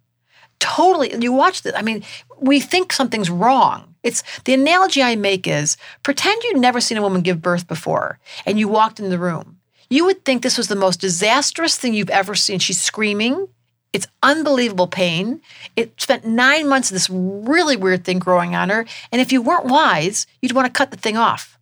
totally. 0.60 1.16
You 1.16 1.32
watch 1.32 1.62
this. 1.62 1.74
I 1.76 1.82
mean, 1.82 2.04
we 2.40 2.60
think 2.60 2.92
something's 2.92 3.30
wrong. 3.30 3.96
It's 4.04 4.24
the 4.46 4.54
analogy 4.54 5.04
I 5.04 5.16
make 5.16 5.48
is 5.48 5.78
pretend 6.04 6.44
you'd 6.44 6.58
never 6.58 6.80
seen 6.82 6.98
a 6.98 7.02
woman 7.02 7.22
give 7.22 7.42
birth 7.42 7.68
before 7.68 8.20
and 8.46 8.60
you 8.60 8.68
walked 8.68 9.00
in 9.00 9.10
the 9.10 9.20
room. 9.20 9.58
You 9.90 10.06
would 10.06 10.24
think 10.24 10.42
this 10.42 10.58
was 10.58 10.68
the 10.68 10.76
most 10.76 11.02
disastrous 11.02 11.76
thing 11.76 11.94
you've 11.94 12.10
ever 12.10 12.36
seen. 12.36 12.60
She's 12.60 12.80
screaming. 12.80 13.48
It's 13.92 14.08
unbelievable 14.22 14.88
pain. 14.88 15.42
It 15.76 16.00
spent 16.00 16.26
nine 16.26 16.68
months 16.68 16.92
of 16.92 16.96
this 16.96 17.10
really 17.10 17.76
weird 17.76 18.06
thing 18.06 18.20
growing 18.20 18.56
on 18.56 18.70
her. 18.70 18.86
And 19.12 19.22
if 19.22 19.32
you 19.32 19.42
weren't 19.42 19.66
wise, 19.66 20.28
you'd 20.42 20.52
want 20.52 20.68
to 20.68 20.78
cut 20.78 20.92
the 20.92 20.98
thing 20.98 21.18
off. 21.18 21.58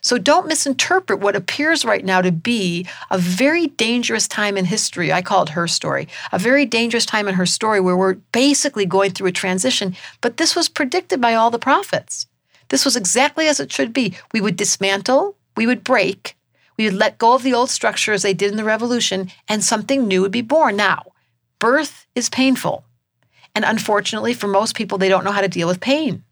So 0.00 0.16
don't 0.16 0.46
misinterpret 0.46 1.18
what 1.18 1.34
appears 1.34 1.84
right 1.84 2.04
now 2.04 2.22
to 2.22 2.30
be 2.30 2.86
a 3.10 3.18
very 3.18 3.66
dangerous 3.66 4.28
time 4.28 4.56
in 4.56 4.64
history. 4.64 5.12
I 5.12 5.22
call 5.22 5.42
it 5.42 5.48
her 5.50 5.66
story, 5.66 6.06
a 6.30 6.38
very 6.38 6.64
dangerous 6.64 7.04
time 7.04 7.26
in 7.26 7.34
her 7.34 7.46
story 7.46 7.80
where 7.80 7.96
we're 7.96 8.14
basically 8.32 8.86
going 8.86 9.10
through 9.10 9.28
a 9.28 9.32
transition. 9.32 9.96
But 10.20 10.36
this 10.36 10.54
was 10.54 10.68
predicted 10.68 11.20
by 11.20 11.34
all 11.34 11.50
the 11.50 11.58
prophets. 11.58 12.26
This 12.68 12.84
was 12.84 12.96
exactly 12.96 13.48
as 13.48 13.58
it 13.58 13.72
should 13.72 13.92
be. 13.92 14.14
We 14.32 14.40
would 14.40 14.56
dismantle, 14.56 15.36
we 15.56 15.66
would 15.66 15.82
break, 15.82 16.36
we 16.76 16.84
would 16.84 16.94
let 16.94 17.18
go 17.18 17.34
of 17.34 17.42
the 17.42 17.54
old 17.54 17.70
structure 17.70 18.12
as 18.12 18.22
they 18.22 18.34
did 18.34 18.52
in 18.52 18.56
the 18.56 18.64
revolution, 18.64 19.32
and 19.48 19.64
something 19.64 20.06
new 20.06 20.22
would 20.22 20.30
be 20.30 20.42
born. 20.42 20.76
Now, 20.76 21.02
birth 21.58 22.06
is 22.14 22.28
painful. 22.28 22.84
And 23.54 23.64
unfortunately, 23.64 24.34
for 24.34 24.46
most 24.46 24.76
people, 24.76 24.98
they 24.98 25.08
don't 25.08 25.24
know 25.24 25.32
how 25.32 25.40
to 25.40 25.48
deal 25.48 25.68
with 25.68 25.80
pain. 25.80 26.22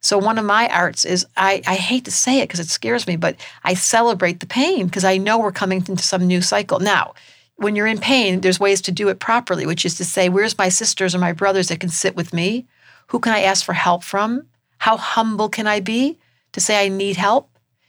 So, 0.00 0.18
one 0.18 0.38
of 0.38 0.44
my 0.44 0.68
arts 0.68 1.04
is 1.04 1.26
I, 1.36 1.62
I 1.66 1.74
hate 1.74 2.04
to 2.04 2.10
say 2.10 2.40
it 2.40 2.48
because 2.48 2.60
it 2.60 2.68
scares 2.68 3.06
me, 3.06 3.16
but 3.16 3.36
I 3.64 3.74
celebrate 3.74 4.40
the 4.40 4.46
pain 4.46 4.86
because 4.86 5.04
I 5.04 5.16
know 5.16 5.38
we're 5.38 5.52
coming 5.52 5.84
into 5.88 6.02
some 6.02 6.26
new 6.26 6.42
cycle. 6.42 6.78
Now, 6.78 7.14
when 7.56 7.74
you're 7.74 7.86
in 7.86 7.98
pain, 7.98 8.40
there's 8.40 8.60
ways 8.60 8.80
to 8.82 8.92
do 8.92 9.08
it 9.08 9.18
properly, 9.18 9.66
which 9.66 9.84
is 9.84 9.96
to 9.96 10.04
say, 10.04 10.28
where's 10.28 10.58
my 10.58 10.68
sisters 10.68 11.14
or 11.14 11.18
my 11.18 11.32
brothers 11.32 11.68
that 11.68 11.80
can 11.80 11.88
sit 11.88 12.14
with 12.14 12.32
me? 12.32 12.66
Who 13.08 13.18
can 13.18 13.32
I 13.32 13.42
ask 13.42 13.64
for 13.64 13.72
help 13.72 14.04
from? 14.04 14.46
How 14.78 14.96
humble 14.96 15.48
can 15.48 15.66
I 15.66 15.80
be 15.80 16.18
to 16.52 16.60
say 16.60 16.84
I 16.84 16.88
need 16.88 17.16
help? 17.16 17.48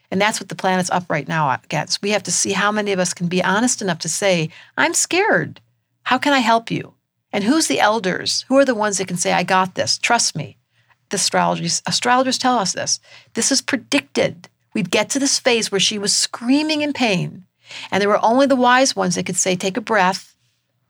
And 0.09 0.21
that's 0.21 0.39
what 0.39 0.47
the 0.47 0.55
planet's 0.55 0.89
up 0.89 1.09
right 1.09 1.27
now 1.27 1.51
against. 1.51 2.01
We 2.01 2.11
have 2.11 2.23
to 2.23 2.31
see 2.31 2.53
how 2.53 2.71
many 2.71 2.93
of 2.93 2.99
us 2.99 3.13
can 3.13 3.27
be 3.27 3.43
honest 3.43 3.81
enough 3.81 3.99
to 3.99 4.09
say, 4.09 4.49
I'm 4.77 4.93
scared. 4.93 5.59
How 6.07 6.17
can 6.17 6.31
I 6.31 6.39
help 6.39 6.71
you? 6.71 6.93
And 7.33 7.43
who's 7.43 7.67
the 7.67 7.81
elders? 7.81 8.45
Who 8.47 8.57
are 8.57 8.63
the 8.63 8.73
ones 8.73 8.97
that 8.97 9.09
can 9.09 9.17
say, 9.17 9.33
I 9.33 9.43
got 9.43 9.75
this? 9.75 9.97
Trust 9.97 10.37
me. 10.37 10.57
The 11.09 11.15
astrologers, 11.15 11.81
astrologers 11.85 12.37
tell 12.37 12.57
us 12.57 12.71
this. 12.71 13.01
This 13.33 13.51
is 13.51 13.61
predicted. 13.61 14.47
We'd 14.73 14.89
get 14.89 15.09
to 15.09 15.19
this 15.19 15.37
phase 15.37 15.69
where 15.69 15.81
she 15.81 15.99
was 15.99 16.15
screaming 16.15 16.81
in 16.81 16.93
pain. 16.93 17.43
And 17.91 17.99
there 17.99 18.07
were 18.07 18.23
only 18.23 18.45
the 18.45 18.55
wise 18.55 18.95
ones 18.95 19.15
that 19.15 19.25
could 19.25 19.35
say, 19.35 19.57
take 19.57 19.75
a 19.75 19.81
breath, 19.81 20.33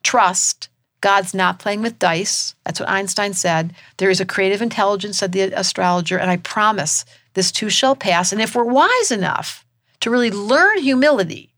trust. 0.04 0.70
God's 1.02 1.34
not 1.34 1.58
playing 1.58 1.82
with 1.82 1.98
dice. 1.98 2.54
That's 2.64 2.80
what 2.80 2.90
Einstein 2.90 3.34
said. 3.34 3.74
There 3.98 4.12
is 4.12 4.22
a 4.22 4.26
creative 4.26 4.62
intelligence, 4.62 5.18
said 5.18 5.32
the 5.32 5.52
astrologer, 5.60 6.20
and 6.20 6.30
I 6.30 6.38
promise 6.38 7.06
this 7.34 7.52
too 7.52 7.72
shall 7.72 7.96
pass. 7.96 8.32
And 8.32 8.40
if 8.40 8.54
we're 8.54 8.66
wise 8.66 9.12
enough 9.12 9.66
to 10.02 10.12
really 10.12 10.30
learn 10.30 10.78
humility, 10.78 11.56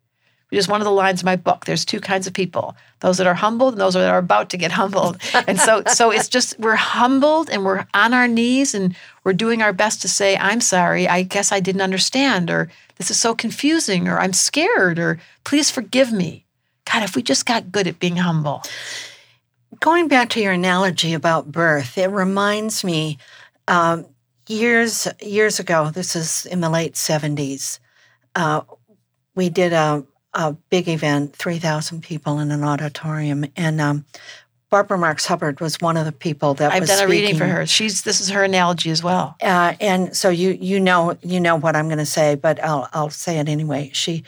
which 0.49 0.59
is 0.59 0.67
one 0.67 0.81
of 0.81 0.85
the 0.85 0.91
lines 0.91 1.21
in 1.21 1.25
my 1.25 1.35
book. 1.35 1.65
There's 1.65 1.85
two 1.85 1.99
kinds 1.99 2.27
of 2.27 2.33
people: 2.33 2.75
those 2.99 3.17
that 3.17 3.27
are 3.27 3.33
humbled 3.33 3.73
and 3.73 3.81
those 3.81 3.93
that 3.93 4.09
are 4.09 4.17
about 4.17 4.49
to 4.49 4.57
get 4.57 4.71
humbled. 4.71 5.17
And 5.47 5.59
so, 5.59 5.83
so 5.93 6.11
it's 6.11 6.27
just 6.27 6.59
we're 6.59 6.75
humbled 6.75 7.49
and 7.49 7.63
we're 7.63 7.85
on 7.93 8.13
our 8.13 8.27
knees 8.27 8.73
and 8.73 8.95
we're 9.23 9.33
doing 9.33 9.61
our 9.61 9.73
best 9.73 10.01
to 10.01 10.07
say, 10.07 10.37
"I'm 10.37 10.61
sorry. 10.61 11.07
I 11.07 11.23
guess 11.23 11.51
I 11.51 11.59
didn't 11.59 11.81
understand," 11.81 12.49
or 12.49 12.69
"This 12.97 13.11
is 13.11 13.19
so 13.19 13.35
confusing," 13.35 14.07
or 14.07 14.19
"I'm 14.19 14.33
scared," 14.33 14.99
or 14.99 15.19
"Please 15.43 15.69
forgive 15.69 16.11
me." 16.11 16.45
God, 16.91 17.03
if 17.03 17.15
we 17.15 17.21
just 17.21 17.45
got 17.45 17.71
good 17.71 17.87
at 17.87 17.99
being 17.99 18.17
humble. 18.17 18.63
Going 19.79 20.07
back 20.07 20.29
to 20.31 20.41
your 20.41 20.51
analogy 20.51 21.13
about 21.13 21.51
birth, 21.51 21.97
it 21.97 22.09
reminds 22.09 22.83
me 22.83 23.19
um, 23.67 24.07
years 24.47 25.07
years 25.21 25.59
ago. 25.59 25.91
This 25.91 26.15
is 26.15 26.45
in 26.47 26.61
the 26.61 26.69
late 26.69 26.97
seventies. 26.97 27.79
Uh, 28.35 28.61
we 29.35 29.49
did 29.49 29.73
a 29.73 30.03
a 30.34 30.53
big 30.53 30.88
event, 30.88 31.36
3,000 31.36 32.01
people 32.01 32.39
in 32.39 32.51
an 32.51 32.63
auditorium. 32.63 33.45
And 33.55 33.82
um, 33.82 34.05
Barbara 34.69 34.99
Marx 34.99 35.25
Hubbard 35.25 35.59
was 35.61 35.82
one 35.82 35.97
of 35.97 36.05
the 36.05 36.11
people 36.11 36.53
that 36.55 36.71
I've 36.71 36.82
was 36.82 36.89
done 36.89 36.99
a 36.99 37.07
speaking. 37.07 37.21
reading 37.21 37.38
for 37.38 37.45
her. 37.45 37.65
She's 37.65 38.03
this 38.03 38.21
is 38.21 38.30
her 38.30 38.43
analogy 38.43 38.91
as 38.91 39.01
well. 39.01 39.36
Uh, 39.41 39.73
and 39.82 40.15
so 40.15 40.30
you 40.30 40.51
you 40.51 40.80
know 40.80 41.17
you 41.23 41.39
know 41.39 41.55
what 41.55 41.75
I'm 41.75 41.88
going 41.88 41.97
to 41.97 42.05
say, 42.05 42.36
but 42.36 42.63
I'll 42.63 42.88
I'll 42.93 43.09
say 43.09 43.39
it 43.39 43.49
anyway. 43.49 43.89
She 43.93 44.23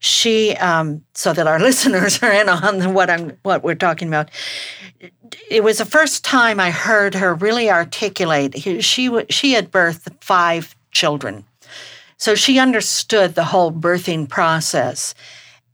she 0.00 0.56
um, 0.56 1.04
so 1.14 1.32
that 1.32 1.46
our 1.46 1.60
listeners 1.60 2.20
are 2.22 2.32
in 2.32 2.48
on 2.48 2.92
what 2.92 3.08
I'm 3.08 3.38
what 3.42 3.62
we're 3.62 3.76
talking 3.76 4.08
about. 4.08 4.30
It 5.48 5.62
was 5.62 5.78
the 5.78 5.84
first 5.84 6.24
time 6.24 6.58
I 6.58 6.72
heard 6.72 7.14
her 7.14 7.32
really 7.32 7.70
articulate. 7.70 8.60
She 8.82 9.24
she 9.30 9.52
had 9.52 9.70
birthed 9.70 10.12
five 10.20 10.74
children, 10.90 11.44
so 12.16 12.34
she 12.34 12.58
understood 12.58 13.36
the 13.36 13.44
whole 13.44 13.70
birthing 13.70 14.28
process. 14.28 15.14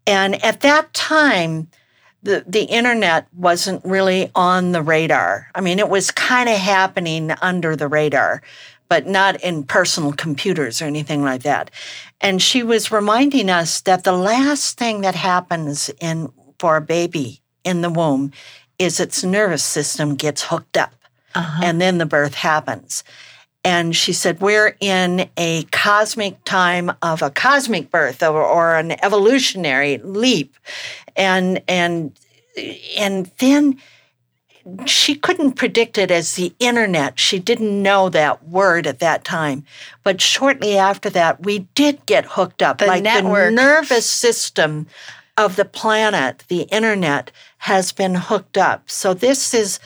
And 0.06 0.42
at 0.44 0.60
that 0.60 0.92
time, 0.92 1.68
the, 2.22 2.44
the 2.46 2.64
internet 2.64 3.26
wasn't 3.34 3.84
really 3.84 4.30
on 4.34 4.72
the 4.72 4.82
radar. 4.82 5.48
I 5.54 5.60
mean, 5.60 5.78
it 5.78 5.88
was 5.88 6.10
kind 6.10 6.48
of 6.48 6.56
happening 6.56 7.30
under 7.42 7.76
the 7.76 7.88
radar, 7.88 8.42
but 8.88 9.06
not 9.06 9.40
in 9.42 9.64
personal 9.64 10.12
computers 10.12 10.82
or 10.82 10.84
anything 10.84 11.22
like 11.22 11.42
that. 11.44 11.70
And 12.20 12.42
she 12.42 12.62
was 12.62 12.92
reminding 12.92 13.48
us 13.48 13.80
that 13.82 14.04
the 14.04 14.12
last 14.12 14.76
thing 14.76 15.00
that 15.00 15.14
happens 15.14 15.90
in 16.00 16.30
for 16.58 16.76
a 16.76 16.82
baby 16.82 17.40
in 17.64 17.80
the 17.80 17.90
womb 17.90 18.32
is 18.78 19.00
its 19.00 19.24
nervous 19.24 19.64
system 19.64 20.14
gets 20.14 20.42
hooked 20.42 20.76
up. 20.76 20.94
Uh-huh. 21.34 21.62
And 21.64 21.80
then 21.80 21.98
the 21.98 22.06
birth 22.06 22.34
happens. 22.34 23.04
And 23.64 23.94
she 23.94 24.12
said, 24.12 24.40
We're 24.40 24.76
in 24.80 25.28
a 25.36 25.64
cosmic 25.64 26.42
time 26.44 26.92
of 27.02 27.22
a 27.22 27.30
cosmic 27.30 27.90
birth 27.90 28.22
or, 28.22 28.42
or 28.42 28.76
an 28.76 28.92
evolutionary 29.04 29.98
leap. 29.98 30.56
And, 31.16 31.62
and, 31.68 32.18
and 32.96 33.30
then 33.38 33.78
she 34.86 35.14
couldn't 35.14 35.52
predict 35.52 35.98
it 35.98 36.10
as 36.10 36.34
the 36.34 36.54
internet. 36.58 37.18
She 37.18 37.38
didn't 37.38 37.82
know 37.82 38.08
that 38.10 38.48
word 38.48 38.86
at 38.86 38.98
that 39.00 39.24
time. 39.24 39.64
But 40.04 40.20
shortly 40.20 40.76
after 40.76 41.10
that, 41.10 41.44
we 41.44 41.60
did 41.74 42.04
get 42.06 42.24
hooked 42.24 42.62
up. 42.62 42.78
The 42.78 42.86
like 42.86 43.02
network. 43.02 43.50
the 43.50 43.56
nervous 43.56 44.08
system 44.08 44.86
of 45.36 45.56
the 45.56 45.64
planet, 45.64 46.44
the 46.48 46.62
internet, 46.62 47.30
has 47.58 47.92
been 47.92 48.14
hooked 48.14 48.58
up. 48.58 48.90
So 48.90 49.14
this 49.14 49.54
is 49.54 49.80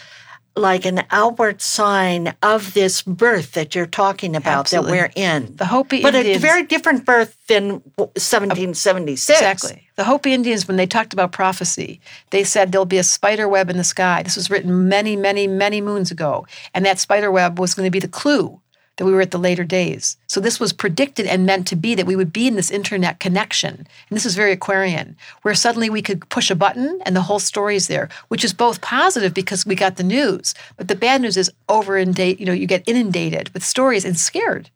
like 0.56 0.84
an 0.84 1.02
outward 1.10 1.60
sign 1.60 2.34
of 2.42 2.74
this 2.74 3.02
birth 3.02 3.52
that 3.52 3.74
you're 3.74 3.86
talking 3.86 4.36
about 4.36 4.60
Absolutely. 4.60 4.92
that 4.92 5.14
we're 5.16 5.22
in. 5.22 5.56
The 5.56 5.66
Hopi 5.66 6.02
but 6.02 6.14
Indians, 6.14 6.36
a 6.36 6.40
very 6.40 6.62
different 6.62 7.04
birth 7.04 7.36
than 7.48 7.82
1776. 7.96 9.38
Exactly. 9.38 9.88
The 9.96 10.04
Hopi 10.04 10.32
Indians, 10.32 10.68
when 10.68 10.76
they 10.76 10.86
talked 10.86 11.12
about 11.12 11.32
prophecy, 11.32 12.00
they 12.30 12.44
said 12.44 12.72
there'll 12.72 12.84
be 12.84 12.98
a 12.98 13.04
spider 13.04 13.48
web 13.48 13.68
in 13.68 13.76
the 13.76 13.84
sky. 13.84 14.22
This 14.22 14.36
was 14.36 14.50
written 14.50 14.88
many, 14.88 15.16
many, 15.16 15.46
many 15.46 15.80
moons 15.80 16.10
ago. 16.10 16.46
And 16.72 16.84
that 16.86 16.98
spider 16.98 17.30
web 17.30 17.58
was 17.58 17.74
going 17.74 17.86
to 17.86 17.90
be 17.90 18.00
the 18.00 18.08
clue 18.08 18.60
that 18.96 19.04
we 19.04 19.12
were 19.12 19.20
at 19.20 19.32
the 19.32 19.38
later 19.38 19.64
days. 19.64 20.16
So 20.28 20.40
this 20.40 20.60
was 20.60 20.72
predicted 20.72 21.26
and 21.26 21.44
meant 21.44 21.66
to 21.68 21.76
be 21.76 21.94
that 21.94 22.06
we 22.06 22.16
would 22.16 22.32
be 22.32 22.46
in 22.46 22.54
this 22.54 22.70
internet 22.70 23.18
connection. 23.18 23.74
And 23.76 24.16
this 24.16 24.26
is 24.26 24.36
very 24.36 24.52
Aquarian, 24.52 25.16
where 25.42 25.54
suddenly 25.54 25.90
we 25.90 26.02
could 26.02 26.28
push 26.28 26.50
a 26.50 26.54
button 26.54 27.00
and 27.04 27.16
the 27.16 27.22
whole 27.22 27.40
story 27.40 27.76
is 27.76 27.88
there, 27.88 28.08
which 28.28 28.44
is 28.44 28.52
both 28.52 28.80
positive 28.80 29.34
because 29.34 29.66
we 29.66 29.74
got 29.74 29.96
the 29.96 30.04
news, 30.04 30.54
but 30.76 30.88
the 30.88 30.94
bad 30.94 31.22
news 31.22 31.36
is 31.36 31.50
over 31.68 31.96
inundate, 31.96 32.38
you 32.38 32.46
know, 32.46 32.52
you 32.52 32.66
get 32.66 32.88
inundated 32.88 33.52
with 33.52 33.64
stories 33.64 34.04
and 34.04 34.18
scared. 34.18 34.70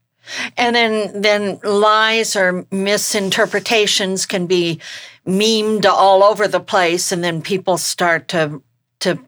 And 0.56 0.76
then 0.76 1.22
then 1.22 1.58
lies 1.64 2.36
or 2.36 2.66
misinterpretations 2.70 4.26
can 4.26 4.46
be 4.46 4.80
memed 5.26 5.86
all 5.86 6.22
over 6.22 6.46
the 6.46 6.60
place 6.60 7.12
and 7.12 7.24
then 7.24 7.40
people 7.40 7.78
start 7.78 8.28
to 8.28 8.62
to 9.00 9.18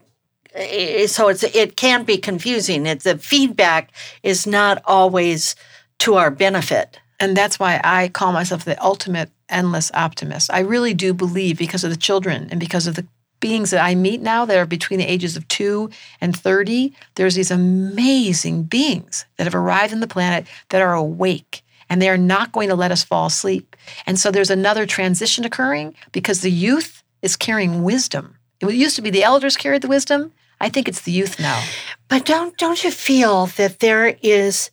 Eh, 0.54 1.06
so 1.06 1.28
it's 1.28 1.42
it 1.42 1.76
can 1.76 2.04
be 2.04 2.18
confusing. 2.18 2.86
It's 2.86 3.04
the 3.04 3.18
feedback 3.18 3.92
is 4.22 4.46
not 4.46 4.82
always 4.84 5.54
to 6.00 6.14
our 6.14 6.30
benefit. 6.30 6.98
And 7.18 7.36
that's 7.36 7.58
why 7.58 7.80
I 7.84 8.08
call 8.08 8.32
myself 8.32 8.64
the 8.64 8.82
ultimate 8.82 9.30
endless 9.48 9.90
optimist. 9.92 10.50
I 10.52 10.60
really 10.60 10.94
do 10.94 11.12
believe 11.12 11.58
because 11.58 11.84
of 11.84 11.90
the 11.90 11.96
children 11.96 12.48
and 12.50 12.58
because 12.58 12.86
of 12.86 12.94
the 12.94 13.06
beings 13.40 13.70
that 13.70 13.84
I 13.84 13.94
meet 13.94 14.20
now 14.20 14.44
that 14.44 14.56
are 14.56 14.66
between 14.66 14.98
the 14.98 15.10
ages 15.10 15.36
of 15.36 15.48
2 15.48 15.90
and 16.20 16.36
30, 16.36 16.94
there's 17.14 17.34
these 17.34 17.50
amazing 17.50 18.64
beings 18.64 19.24
that 19.36 19.44
have 19.44 19.54
arrived 19.54 19.92
on 19.92 20.00
the 20.00 20.06
planet 20.06 20.46
that 20.68 20.82
are 20.82 20.94
awake 20.94 21.62
and 21.88 22.00
they 22.00 22.08
are 22.08 22.18
not 22.18 22.52
going 22.52 22.68
to 22.68 22.74
let 22.74 22.92
us 22.92 23.02
fall 23.02 23.26
asleep. 23.26 23.76
And 24.06 24.18
so 24.18 24.30
there's 24.30 24.50
another 24.50 24.86
transition 24.86 25.44
occurring 25.44 25.94
because 26.12 26.40
the 26.40 26.50
youth 26.50 27.02
is 27.20 27.36
carrying 27.36 27.82
wisdom. 27.82 28.36
It 28.60 28.72
used 28.74 28.96
to 28.96 29.02
be 29.02 29.10
the 29.10 29.24
elders 29.24 29.56
carried 29.56 29.82
the 29.82 29.88
wisdom. 29.88 30.32
I 30.60 30.68
think 30.68 30.88
it's 30.88 31.02
the 31.02 31.12
youth 31.12 31.40
now. 31.40 31.62
But 32.08 32.24
don't 32.24 32.56
don't 32.58 32.82
you 32.82 32.90
feel 32.90 33.46
that 33.46 33.80
there 33.80 34.16
is 34.22 34.70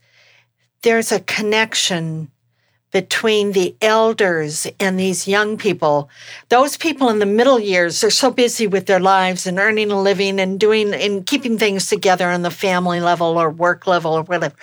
there's 0.82 1.12
a 1.12 1.20
connection 1.22 2.32
between 2.92 3.52
the 3.52 3.76
elders 3.82 4.66
and 4.80 4.98
these 4.98 5.28
young 5.28 5.58
people. 5.58 6.10
Those 6.50 6.78
people 6.78 7.10
in 7.10 7.20
the 7.20 7.26
middle 7.26 7.60
years 7.60 8.04
are 8.04 8.10
so 8.10 8.32
busy 8.32 8.66
with 8.66 8.86
their 8.86 9.00
lives 9.00 9.46
and 9.46 9.60
earning 9.60 9.92
a 9.92 10.02
living 10.02 10.40
and 10.40 10.60
doing 10.60 10.94
and 10.94 11.26
keeping 11.26 11.58
things 11.58 11.88
together 11.88 12.30
on 12.30 12.44
the 12.44 12.52
family 12.52 13.00
level 13.00 13.38
or 13.38 13.50
work 13.50 13.88
level 13.88 14.14
or 14.14 14.24
whatever. 14.24 14.56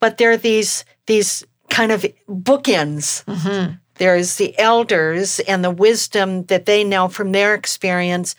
But 0.00 0.18
there 0.18 0.32
are 0.32 0.36
these 0.36 0.84
these 1.06 1.44
kind 1.68 1.92
of 1.92 2.04
bookends. 2.28 3.24
Mm-hmm. 3.24 3.74
There's 3.96 4.36
the 4.36 4.58
elders 4.58 5.40
and 5.40 5.62
the 5.62 5.70
wisdom 5.70 6.44
that 6.44 6.66
they 6.66 6.84
know 6.84 7.08
from 7.08 7.32
their 7.32 7.54
experience, 7.54 8.34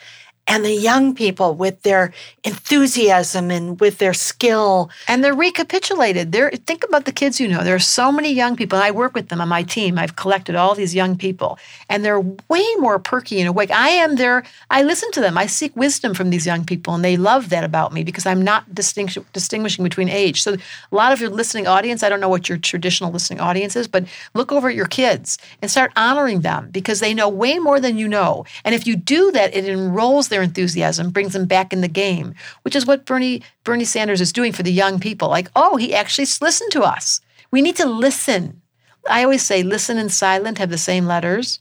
and 0.49 0.65
the 0.65 0.73
young 0.73 1.13
people 1.13 1.53
with 1.53 1.83
their 1.83 2.11
enthusiasm 2.43 3.51
and 3.51 3.79
with 3.79 3.99
their 3.99 4.15
skill. 4.15 4.89
And 5.07 5.23
they're 5.23 5.35
recapitulated. 5.35 6.31
There, 6.31 6.49
think 6.49 6.83
about 6.83 7.05
the 7.05 7.11
kids 7.11 7.39
you 7.39 7.47
know. 7.47 7.63
There 7.63 7.75
are 7.75 7.79
so 7.79 8.11
many 8.11 8.33
young 8.33 8.55
people. 8.55 8.79
I 8.79 8.89
work 8.89 9.13
with 9.13 9.29
them 9.29 9.39
on 9.41 9.47
my 9.47 9.61
team. 9.61 9.99
I've 9.99 10.15
collected 10.15 10.55
all 10.55 10.73
these 10.73 10.95
young 10.95 11.15
people, 11.15 11.59
and 11.87 12.03
they're 12.03 12.19
way 12.19 12.65
more 12.79 12.97
perky 12.97 13.39
and 13.39 13.47
awake. 13.47 13.69
I 13.69 13.89
am 13.89 14.15
there. 14.15 14.43
I 14.71 14.81
listen 14.81 15.11
to 15.11 15.21
them. 15.21 15.37
I 15.37 15.45
seek 15.45 15.75
wisdom 15.75 16.15
from 16.15 16.31
these 16.31 16.47
young 16.47 16.65
people, 16.65 16.95
and 16.95 17.05
they 17.05 17.15
love 17.15 17.49
that 17.49 17.63
about 17.63 17.93
me 17.93 18.03
because 18.03 18.25
I'm 18.25 18.41
not 18.41 18.73
distinguish, 18.73 19.19
distinguishing 19.33 19.83
between 19.83 20.09
age. 20.09 20.41
So, 20.41 20.53
a 20.53 20.95
lot 20.95 21.13
of 21.13 21.21
your 21.21 21.29
listening 21.29 21.67
audience, 21.67 22.01
I 22.01 22.09
don't 22.09 22.19
know 22.19 22.29
what 22.29 22.49
your 22.49 22.57
traditional 22.57 23.11
listening 23.11 23.39
audience 23.39 23.75
is, 23.75 23.87
but 23.87 24.05
look 24.33 24.51
over 24.51 24.69
at 24.69 24.75
your 24.75 24.87
kids 24.87 25.37
and 25.61 25.69
start 25.69 25.91
honoring 25.95 26.41
them 26.41 26.69
because 26.71 27.01
they 27.01 27.13
know 27.13 27.29
way 27.29 27.59
more 27.59 27.79
than 27.79 27.99
you 27.99 28.07
know. 28.07 28.45
And 28.65 28.73
if 28.73 28.87
you 28.87 28.95
do 28.95 29.31
that, 29.33 29.55
it 29.55 29.65
enrolls 29.65 30.29
their 30.29 30.38
enthusiasm, 30.41 31.09
brings 31.09 31.33
them 31.33 31.45
back 31.45 31.73
in 31.73 31.81
the 31.81 31.87
game, 31.87 32.33
which 32.63 32.75
is 32.75 32.85
what 32.85 33.05
Bernie 33.05 33.43
Bernie 33.63 33.85
Sanders 33.85 34.21
is 34.21 34.33
doing 34.33 34.51
for 34.51 34.63
the 34.63 34.71
young 34.71 34.99
people. 34.99 35.29
Like, 35.29 35.49
oh, 35.55 35.77
he 35.77 35.93
actually 35.93 36.27
listened 36.41 36.71
to 36.71 36.81
us. 36.81 37.21
We 37.51 37.61
need 37.61 37.75
to 37.77 37.87
listen. 37.87 38.61
I 39.09 39.23
always 39.23 39.45
say 39.45 39.63
listen 39.63 39.97
and 39.97 40.11
silent 40.11 40.57
have 40.57 40.69
the 40.69 40.77
same 40.77 41.05
letters. 41.05 41.59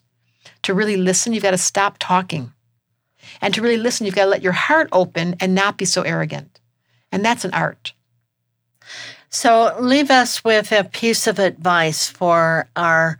To 0.63 0.75
really 0.75 0.97
listen, 0.97 1.33
you've 1.33 1.43
got 1.43 1.53
to 1.53 1.59
stop 1.59 1.97
talking. 1.99 2.53
And 3.41 3.55
to 3.55 3.63
really 3.63 3.77
listen, 3.77 4.07
you've 4.07 4.15
got 4.15 4.25
to 4.25 4.31
let 4.31 4.43
your 4.43 4.53
heart 4.53 4.89
open 4.93 5.37
and 5.41 5.55
not 5.55 5.79
be 5.79 5.85
so 5.85 6.03
arrogant. 6.03 6.61
And 7.13 7.25
that's 7.25 7.45
an 7.45 7.55
art. 7.55 7.93
So 9.31 9.77
leave 9.79 10.11
us 10.11 10.43
with 10.43 10.73
a 10.73 10.85
piece 10.85 11.27
of 11.27 11.39
advice 11.39 12.09
for 12.09 12.69
our 12.77 13.19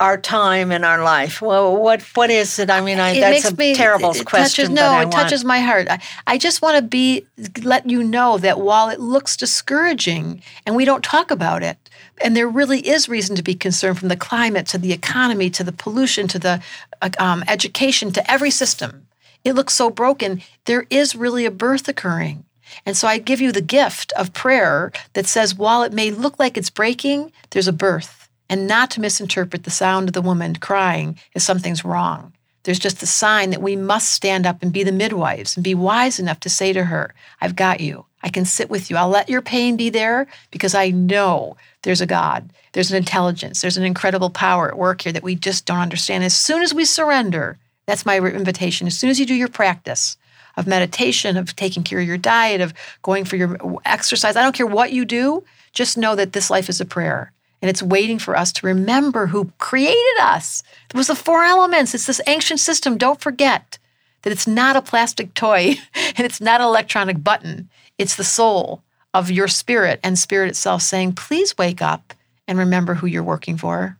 our 0.00 0.16
time 0.16 0.70
in 0.70 0.84
our 0.84 1.02
life. 1.02 1.42
Well, 1.42 1.76
what 1.76 2.02
what 2.14 2.30
is 2.30 2.58
it? 2.58 2.70
I 2.70 2.80
mean, 2.80 3.00
I, 3.00 3.10
It 3.10 3.20
that's 3.20 3.50
a 3.50 3.56
me- 3.56 3.74
terrible 3.74 4.12
it 4.12 4.24
question. 4.24 4.66
Touches, 4.66 4.70
no, 4.70 4.82
but 4.82 4.90
I 4.90 5.00
it 5.02 5.04
want- 5.06 5.12
touches 5.12 5.44
my 5.44 5.60
heart. 5.60 5.88
I, 5.90 5.98
I 6.26 6.38
just 6.38 6.62
want 6.62 6.76
to 6.76 6.82
be 6.82 7.26
let 7.62 7.88
you 7.90 8.02
know 8.04 8.38
that 8.38 8.60
while 8.60 8.88
it 8.88 9.00
looks 9.00 9.36
discouraging 9.36 10.42
and 10.64 10.76
we 10.76 10.84
don't 10.84 11.02
talk 11.04 11.30
about 11.30 11.62
it, 11.62 11.76
and 12.22 12.36
there 12.36 12.48
really 12.48 12.80
is 12.86 13.08
reason 13.08 13.34
to 13.36 13.42
be 13.42 13.54
concerned 13.54 13.98
from 13.98 14.08
the 14.08 14.16
climate 14.16 14.66
to 14.68 14.78
the 14.78 14.92
economy 14.92 15.50
to 15.50 15.64
the 15.64 15.72
pollution 15.72 16.28
to 16.28 16.38
the 16.38 16.62
uh, 17.02 17.10
um, 17.18 17.42
education 17.48 18.12
to 18.12 18.30
every 18.30 18.50
system. 18.50 19.06
It 19.44 19.54
looks 19.54 19.74
so 19.74 19.90
broken. 19.90 20.42
There 20.66 20.86
is 20.90 21.14
really 21.16 21.44
a 21.44 21.50
birth 21.50 21.88
occurring. 21.88 22.44
And 22.84 22.96
so 22.96 23.08
I 23.08 23.18
give 23.18 23.40
you 23.40 23.50
the 23.50 23.62
gift 23.62 24.12
of 24.12 24.32
prayer 24.32 24.92
that 25.14 25.26
says, 25.26 25.54
while 25.54 25.82
it 25.84 25.92
may 25.92 26.10
look 26.10 26.38
like 26.38 26.56
it's 26.58 26.70
breaking, 26.70 27.32
there's 27.50 27.68
a 27.68 27.72
birth. 27.72 28.17
And 28.48 28.66
not 28.66 28.90
to 28.92 29.00
misinterpret 29.00 29.64
the 29.64 29.70
sound 29.70 30.08
of 30.08 30.14
the 30.14 30.22
woman 30.22 30.56
crying 30.56 31.18
as 31.34 31.44
something's 31.44 31.84
wrong. 31.84 32.32
There's 32.64 32.78
just 32.78 33.02
a 33.02 33.06
sign 33.06 33.50
that 33.50 33.62
we 33.62 33.76
must 33.76 34.10
stand 34.10 34.46
up 34.46 34.62
and 34.62 34.72
be 34.72 34.82
the 34.82 34.92
midwives 34.92 35.56
and 35.56 35.64
be 35.64 35.74
wise 35.74 36.18
enough 36.18 36.40
to 36.40 36.50
say 36.50 36.72
to 36.72 36.84
her, 36.84 37.14
I've 37.40 37.56
got 37.56 37.80
you. 37.80 38.04
I 38.22 38.30
can 38.30 38.44
sit 38.44 38.68
with 38.68 38.90
you. 38.90 38.96
I'll 38.96 39.08
let 39.08 39.28
your 39.28 39.42
pain 39.42 39.76
be 39.76 39.90
there 39.90 40.26
because 40.50 40.74
I 40.74 40.90
know 40.90 41.56
there's 41.82 42.00
a 42.00 42.06
God, 42.06 42.50
there's 42.72 42.90
an 42.90 42.96
intelligence, 42.96 43.60
there's 43.60 43.76
an 43.76 43.84
incredible 43.84 44.30
power 44.30 44.68
at 44.68 44.76
work 44.76 45.02
here 45.02 45.12
that 45.12 45.22
we 45.22 45.36
just 45.36 45.66
don't 45.66 45.78
understand. 45.78 46.24
As 46.24 46.36
soon 46.36 46.62
as 46.62 46.74
we 46.74 46.84
surrender, 46.84 47.58
that's 47.86 48.04
my 48.04 48.18
invitation. 48.18 48.86
As 48.86 48.98
soon 48.98 49.08
as 49.08 49.20
you 49.20 49.24
do 49.24 49.34
your 49.34 49.48
practice 49.48 50.16
of 50.56 50.66
meditation, 50.66 51.36
of 51.36 51.54
taking 51.54 51.84
care 51.84 52.00
of 52.00 52.06
your 52.06 52.18
diet, 52.18 52.60
of 52.60 52.74
going 53.02 53.24
for 53.24 53.36
your 53.36 53.56
exercise, 53.84 54.36
I 54.36 54.42
don't 54.42 54.54
care 54.54 54.66
what 54.66 54.92
you 54.92 55.04
do, 55.04 55.44
just 55.72 55.96
know 55.96 56.16
that 56.16 56.32
this 56.32 56.50
life 56.50 56.68
is 56.68 56.80
a 56.80 56.84
prayer. 56.84 57.32
And 57.60 57.68
it's 57.68 57.82
waiting 57.82 58.18
for 58.18 58.36
us 58.36 58.52
to 58.52 58.66
remember 58.66 59.26
who 59.26 59.52
created 59.58 60.18
us. 60.20 60.62
It 60.90 60.96
was 60.96 61.08
the 61.08 61.14
four 61.14 61.44
elements. 61.44 61.94
It's 61.94 62.06
this 62.06 62.20
ancient 62.26 62.60
system. 62.60 62.96
Don't 62.96 63.20
forget 63.20 63.78
that 64.22 64.32
it's 64.32 64.46
not 64.46 64.76
a 64.76 64.82
plastic 64.82 65.34
toy 65.34 65.76
and 65.94 66.20
it's 66.20 66.40
not 66.40 66.60
an 66.60 66.66
electronic 66.66 67.22
button. 67.22 67.68
It's 67.98 68.16
the 68.16 68.24
soul 68.24 68.82
of 69.14 69.30
your 69.30 69.48
spirit 69.48 70.00
and 70.02 70.18
spirit 70.18 70.48
itself 70.48 70.82
saying, 70.82 71.14
please 71.14 71.56
wake 71.58 71.82
up 71.82 72.14
and 72.46 72.58
remember 72.58 72.94
who 72.94 73.06
you're 73.06 73.22
working 73.22 73.56
for. 73.56 73.98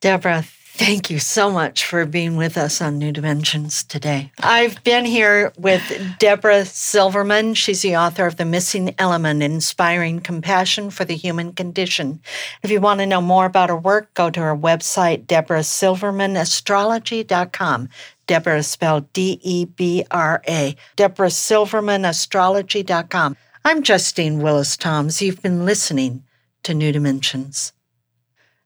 Debra, 0.00 0.44
Thank 0.76 1.08
you 1.08 1.20
so 1.20 1.52
much 1.52 1.84
for 1.84 2.04
being 2.04 2.34
with 2.34 2.58
us 2.58 2.82
on 2.82 2.98
New 2.98 3.12
Dimensions 3.12 3.84
today. 3.84 4.32
I've 4.40 4.82
been 4.82 5.04
here 5.04 5.52
with 5.56 5.80
Debra 6.18 6.64
Silverman. 6.64 7.54
She's 7.54 7.82
the 7.82 7.96
author 7.96 8.26
of 8.26 8.38
The 8.38 8.44
Missing 8.44 8.96
Element 8.98 9.40
Inspiring 9.40 10.18
Compassion 10.18 10.90
for 10.90 11.04
the 11.04 11.14
Human 11.14 11.52
Condition. 11.52 12.20
If 12.64 12.72
you 12.72 12.80
want 12.80 12.98
to 12.98 13.06
know 13.06 13.20
more 13.20 13.46
about 13.46 13.68
her 13.68 13.76
work, 13.76 14.12
go 14.14 14.30
to 14.30 14.40
her 14.40 14.56
website, 14.56 15.26
debrasilvermanastrology.com. 15.26 17.88
Debra 18.26 18.58
is 18.58 18.66
spelled 18.66 19.12
D 19.12 19.38
E 19.42 19.66
B 19.66 20.04
R 20.10 20.42
A. 20.48 20.74
debrasilvermanastrology.com. 20.96 23.36
I'm 23.64 23.82
Justine 23.84 24.40
Willis 24.40 24.76
Toms. 24.76 25.22
You've 25.22 25.40
been 25.40 25.64
listening 25.64 26.24
to 26.64 26.74
New 26.74 26.90
Dimensions. 26.90 27.72